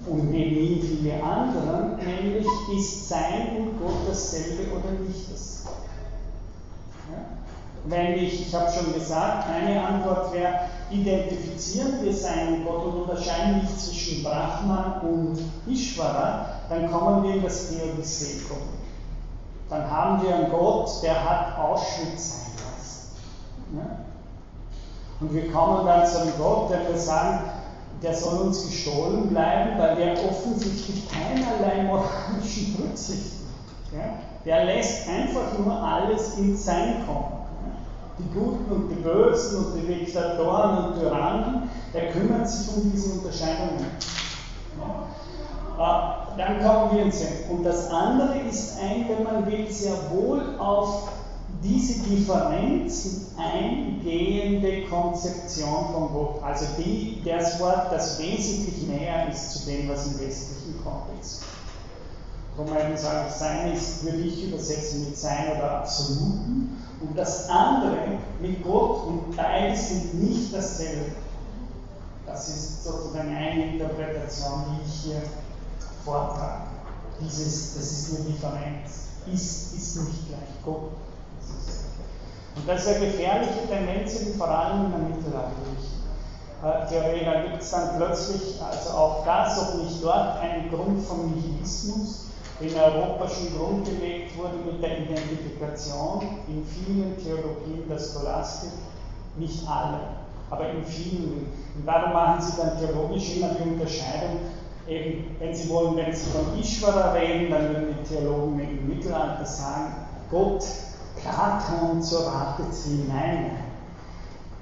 und 0.08 0.32
neben 0.32 0.56
ihm 0.56 0.82
viele 0.82 1.24
anderen, 1.24 1.98
nämlich 1.98 2.48
ist 2.76 3.08
Sein 3.10 3.58
und 3.58 3.80
Gott 3.80 4.08
dasselbe 4.10 4.72
oder 4.72 4.92
nicht 5.08 5.32
dasselbe? 5.32 5.78
Ja? 7.12 7.38
Wenn 7.86 8.14
ich, 8.16 8.48
ich 8.48 8.56
habe 8.56 8.72
schon 8.72 8.94
gesagt, 8.94 9.48
meine 9.50 9.86
Antwort 9.86 10.34
wäre, 10.34 10.62
identifizieren 10.90 12.04
wir 12.04 12.14
Sein 12.14 12.56
und 12.56 12.66
Gott 12.66 12.86
und 12.86 13.02
unterscheiden 13.04 13.62
nicht 13.62 13.80
zwischen 13.80 14.24
Brahman 14.24 15.02
und 15.02 15.40
Ishvara, 15.68 16.46
dann 16.70 16.92
kommen 16.92 17.24
wir 17.24 17.36
in 17.36 17.44
das 17.44 17.70
Theodicee-Problem. 17.70 18.82
Dann 19.70 19.90
haben 19.90 20.22
wir 20.24 20.36
einen 20.36 20.52
Gott, 20.52 20.90
der 21.04 21.24
hat 21.24 21.58
Auschwitz 21.58 22.32
sein 22.32 22.52
lassen. 22.66 23.78
Ja? 23.78 23.98
Und 25.22 25.34
wir 25.34 25.52
kommen 25.52 25.86
dann 25.86 26.08
zu 26.08 26.22
einem 26.22 26.34
Gott, 26.38 26.72
der 26.72 26.90
wir 26.90 26.98
sagen, 26.98 27.61
der 28.02 28.16
soll 28.16 28.48
uns 28.48 28.66
gestohlen 28.66 29.30
bleiben, 29.30 29.78
weil 29.78 29.96
der 29.96 30.14
offensichtlich 30.14 31.08
keinerlei 31.10 31.84
moralischen 31.84 32.76
Rücksichten. 32.82 33.48
Ja? 33.94 34.16
Der 34.46 34.66
lässt 34.66 35.08
einfach 35.08 35.58
nur 35.60 35.72
alles 35.72 36.38
in 36.38 36.58
sein 36.58 37.06
kommen. 37.06 37.42
Die 38.18 38.34
Guten 38.34 38.72
und 38.72 38.90
die 38.90 39.02
Bösen 39.02 39.66
und 39.66 39.76
die 39.76 39.88
Diktatoren 39.88 40.86
und 40.86 41.00
Tyrannen, 41.00 41.70
der 41.94 42.12
kümmert 42.12 42.50
sich 42.50 42.76
um 42.76 42.92
diese 42.92 43.20
Unterscheidungen. 43.20 43.86
Ja? 44.80 45.08
Äh, 45.78 46.38
dann 46.38 46.64
kommen 46.64 46.96
wir 46.96 47.04
ins. 47.04 47.24
Und 47.50 47.64
das 47.64 47.90
andere 47.90 48.40
ist 48.50 48.80
ein, 48.80 49.08
wenn 49.10 49.24
man 49.24 49.46
will, 49.46 49.70
sehr 49.70 49.96
wohl 50.12 50.42
auf 50.58 51.10
diese 51.64 52.02
Differenzen 52.04 53.28
eingehende 53.38 54.88
Konzeption 54.88 55.92
von 55.94 56.10
Gott, 56.12 56.44
also 56.44 56.66
die, 56.78 57.22
das 57.24 57.60
Wort, 57.60 57.92
das 57.92 58.20
wesentlich 58.20 58.88
näher 58.88 59.30
ist 59.30 59.52
zu 59.52 59.66
dem, 59.66 59.90
was 59.90 60.08
im 60.08 60.20
westlichen 60.20 60.84
Kontext 60.84 61.44
Darum 62.58 62.78
eben 62.78 62.98
sage 62.98 63.28
ich, 63.30 63.36
Sein 63.36 63.72
ist, 63.72 64.04
würde 64.04 64.20
ich 64.20 64.48
übersetzen 64.48 65.06
mit 65.06 65.18
Sein 65.18 65.56
oder 65.56 65.80
Absoluten 65.80 66.78
und 67.00 67.18
das 67.18 67.50
andere 67.50 68.20
mit 68.40 68.64
Gott 68.64 69.06
und 69.08 69.36
beides 69.36 69.90
sind 69.90 70.22
nicht 70.22 70.54
dasselbe. 70.54 71.12
Das 72.26 72.50
ist 72.50 72.84
sozusagen 72.84 73.36
eine 73.36 73.74
Interpretation, 73.74 74.64
die 74.70 74.88
ich 74.88 74.94
hier 75.04 75.22
vortrage. 76.04 76.68
Dieses, 77.20 77.76
das 77.76 77.92
ist 77.92 78.16
eine 78.16 78.26
Differenz. 78.26 79.08
Ist, 79.32 79.74
ist 79.76 79.96
nicht 79.98 80.28
gleich 80.28 80.50
Gott. 80.66 80.92
Und 82.56 82.68
das 82.68 82.82
ist 82.82 82.96
eine 82.96 83.06
gefährliche 83.06 83.68
Tendenz, 83.70 84.20
vor 84.38 84.48
allem 84.48 84.86
in 84.86 84.92
der 84.92 85.00
mittelalterlichen 85.00 86.02
äh, 86.64 86.88
Theorie. 86.88 87.26
Da 87.26 87.42
gibt 87.42 87.62
es 87.62 87.72
dann 87.72 87.98
plötzlich, 87.98 88.62
also 88.62 88.90
auch 88.98 89.26
das, 89.26 89.58
ob 89.60 89.84
nicht 89.84 90.04
dort 90.04 90.38
ein 90.40 90.70
Grund 90.70 91.02
von 91.06 91.34
Nihilismus 91.34 92.28
in 92.60 92.76
Europa 92.76 93.28
schon 93.28 93.58
grundgelegt 93.58 94.38
wurde 94.38 94.58
mit 94.66 94.84
der 94.84 95.00
Identifikation 95.00 96.22
in 96.48 96.64
vielen 96.64 97.18
Theologien 97.18 97.90
der 97.90 97.98
Scholastik, 97.98 98.70
nicht 99.38 99.68
alle, 99.68 100.00
aber 100.50 100.70
in 100.70 100.86
vielen. 100.86 101.48
Und 101.76 101.88
darum 101.88 102.14
machen 102.14 102.42
sie 102.42 102.58
dann 102.58 102.78
theologisch 102.78 103.38
immer 103.38 103.50
die 103.56 103.70
Unterscheidung, 103.70 104.38
eben, 104.88 105.36
wenn 105.40 105.56
sie 105.56 105.70
wollen, 105.70 105.96
wenn 105.96 106.14
sie 106.14 106.30
von 106.30 106.60
Ishvara 106.60 107.14
reden, 107.14 107.50
dann 107.50 107.70
würden 107.70 107.96
die 108.00 108.14
Theologen 108.14 108.60
im 108.60 108.88
Mittelalter 108.88 109.46
sagen, 109.46 109.96
Gott 110.30 110.64
Platon 111.24 112.02
zur 112.02 112.28
Rate 112.28 112.70
ziehen. 112.72 113.08
Nein. 113.08 113.52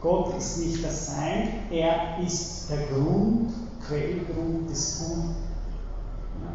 Gott 0.01 0.37
ist 0.37 0.59
nicht 0.59 0.83
das 0.83 1.07
Sein, 1.07 1.49
er 1.71 2.17
ist 2.25 2.69
der 2.69 2.87
Grund, 2.87 3.53
Quellgrund 3.85 4.69
des 4.69 4.99
Guten. 4.99 5.35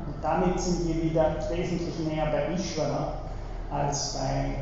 Und 0.06 0.14
damit 0.22 0.58
sind 0.58 0.88
wir 0.88 1.02
wieder 1.02 1.36
wesentlich 1.50 1.98
näher 1.98 2.26
bei 2.26 2.54
Ishvara 2.54 3.14
als 3.70 4.14
bei, 4.14 4.54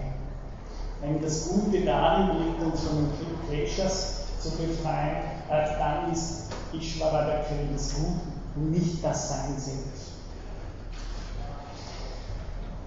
wenn 1.00 1.22
das 1.22 1.48
Gute 1.48 1.84
darin 1.84 2.38
liegt, 2.38 2.62
uns 2.62 2.80
von 2.80 2.96
den 2.98 3.48
Kleshas 3.48 4.24
zu 4.40 4.50
befreien, 4.50 5.24
äh, 5.48 5.78
dann 5.78 6.12
ist 6.12 6.48
Ishvara 6.72 7.24
der 7.24 7.44
Quell 7.44 7.68
des 7.72 7.94
Guten 7.94 8.20
und 8.56 8.70
nicht 8.72 9.04
das 9.04 9.28
Sein 9.28 9.54
selbst. 9.56 10.11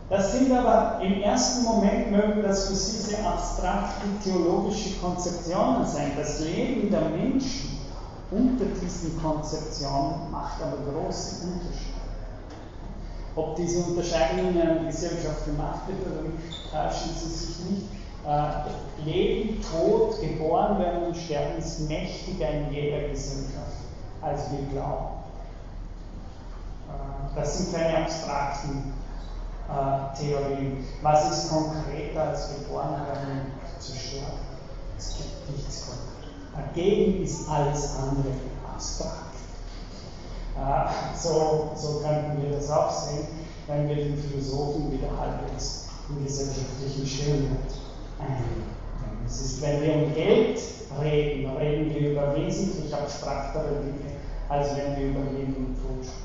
Das 0.09 0.33
sind 0.33 0.51
aber 0.51 1.01
im 1.01 1.21
ersten 1.21 1.63
Moment 1.63 2.11
mögen 2.11 2.43
das 2.43 2.67
für 2.67 2.75
Sie 2.75 2.97
sehr 2.99 3.27
abstrakte 3.27 4.05
theologische 4.23 4.99
Konzeptionen 4.99 5.85
sein. 5.85 6.11
Das 6.15 6.41
Leben 6.41 6.91
der 6.91 7.09
Menschen 7.09 7.79
unter 8.29 8.65
diesen 8.65 9.19
Konzeptionen 9.19 10.29
macht 10.31 10.61
aber 10.61 10.77
große 10.91 11.45
Unterschiede. 11.45 11.95
Ob 13.35 13.55
diese 13.55 13.83
Unterscheidung 13.83 14.51
in 14.51 14.61
einer 14.61 14.83
Gesellschaft 14.85 15.45
gemacht 15.45 15.81
wird 15.87 15.99
oder 16.05 16.21
nicht, 16.29 16.71
täuschen 16.71 17.15
Sie 17.15 17.29
sich 17.29 17.59
nicht. 17.69 17.87
Äh, 18.27 19.05
Leben, 19.05 19.61
Tod, 19.61 20.19
geboren 20.21 20.79
werden 20.79 21.07
und 21.07 21.17
sterben 21.17 21.57
ist 21.57 21.87
mächtiger 21.89 22.49
in 22.49 22.71
jeder 22.71 23.09
Gesellschaft, 23.09 23.77
als 24.21 24.51
wir 24.51 24.59
glauben. 24.71 25.15
Äh, 26.89 27.35
das 27.35 27.57
sind 27.57 27.75
keine 27.75 28.03
abstrakten 28.03 28.93
äh, 29.69 30.17
Theorien. 30.17 30.85
Was 31.01 31.31
ist 31.31 31.49
konkreter 31.49 32.29
als 32.29 32.49
geboren 32.55 33.01
werden 33.07 33.51
und 33.51 33.81
zu 33.81 33.95
sterben? 33.95 34.39
Es 34.97 35.17
gibt 35.17 35.49
nichts 35.49 35.85
konkret. 35.87 36.05
Dagegen 36.55 37.23
ist 37.23 37.49
alles 37.49 37.95
andere 37.97 38.33
abstrakt. 38.73 39.35
Äh, 40.55 41.17
so, 41.17 41.71
so 41.75 41.99
könnten 41.99 42.41
wir 42.41 42.57
das 42.57 42.69
auch 42.71 42.91
sehen, 42.91 43.27
wenn 43.67 43.89
wir 43.89 43.95
den 43.95 44.17
Philosophen 44.17 44.91
wieder 44.91 45.09
halbwegs 45.19 45.87
im 46.09 46.23
gesellschaftlichen 46.23 47.05
Stellenwert 47.05 47.73
einnehmen. 48.19 48.75
Es 49.25 49.41
ist, 49.41 49.61
wenn 49.61 49.81
wir 49.81 49.95
um 49.95 50.13
Geld 50.13 50.61
reden, 51.01 51.57
reden 51.57 51.93
wir 51.93 52.11
über 52.11 52.35
wesentlich 52.35 52.93
abstraktere 52.93 53.81
Dinge, 53.81 54.15
als 54.47 54.75
wenn 54.75 54.95
wir 54.95 55.07
über 55.07 55.31
Leben 55.31 55.55
und 55.55 55.75
Tod 55.81 56.05
sprechen. 56.05 56.24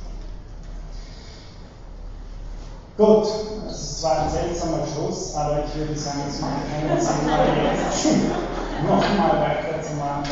Gut, 3.00 3.28
das 3.66 3.80
ist 3.80 4.00
zwar 4.00 4.18
ein 4.18 4.28
seltsamer 4.28 4.86
Schluss, 4.86 5.34
aber 5.34 5.64
ich 5.64 5.74
würde 5.74 5.96
sagen, 5.96 6.20
es 6.28 6.38
macht 6.38 6.68
keinen 6.70 7.00
Sinn, 7.00 7.30
jetzt 7.64 8.04
nochmal 8.82 9.40
weiterzumachen. 9.40 10.24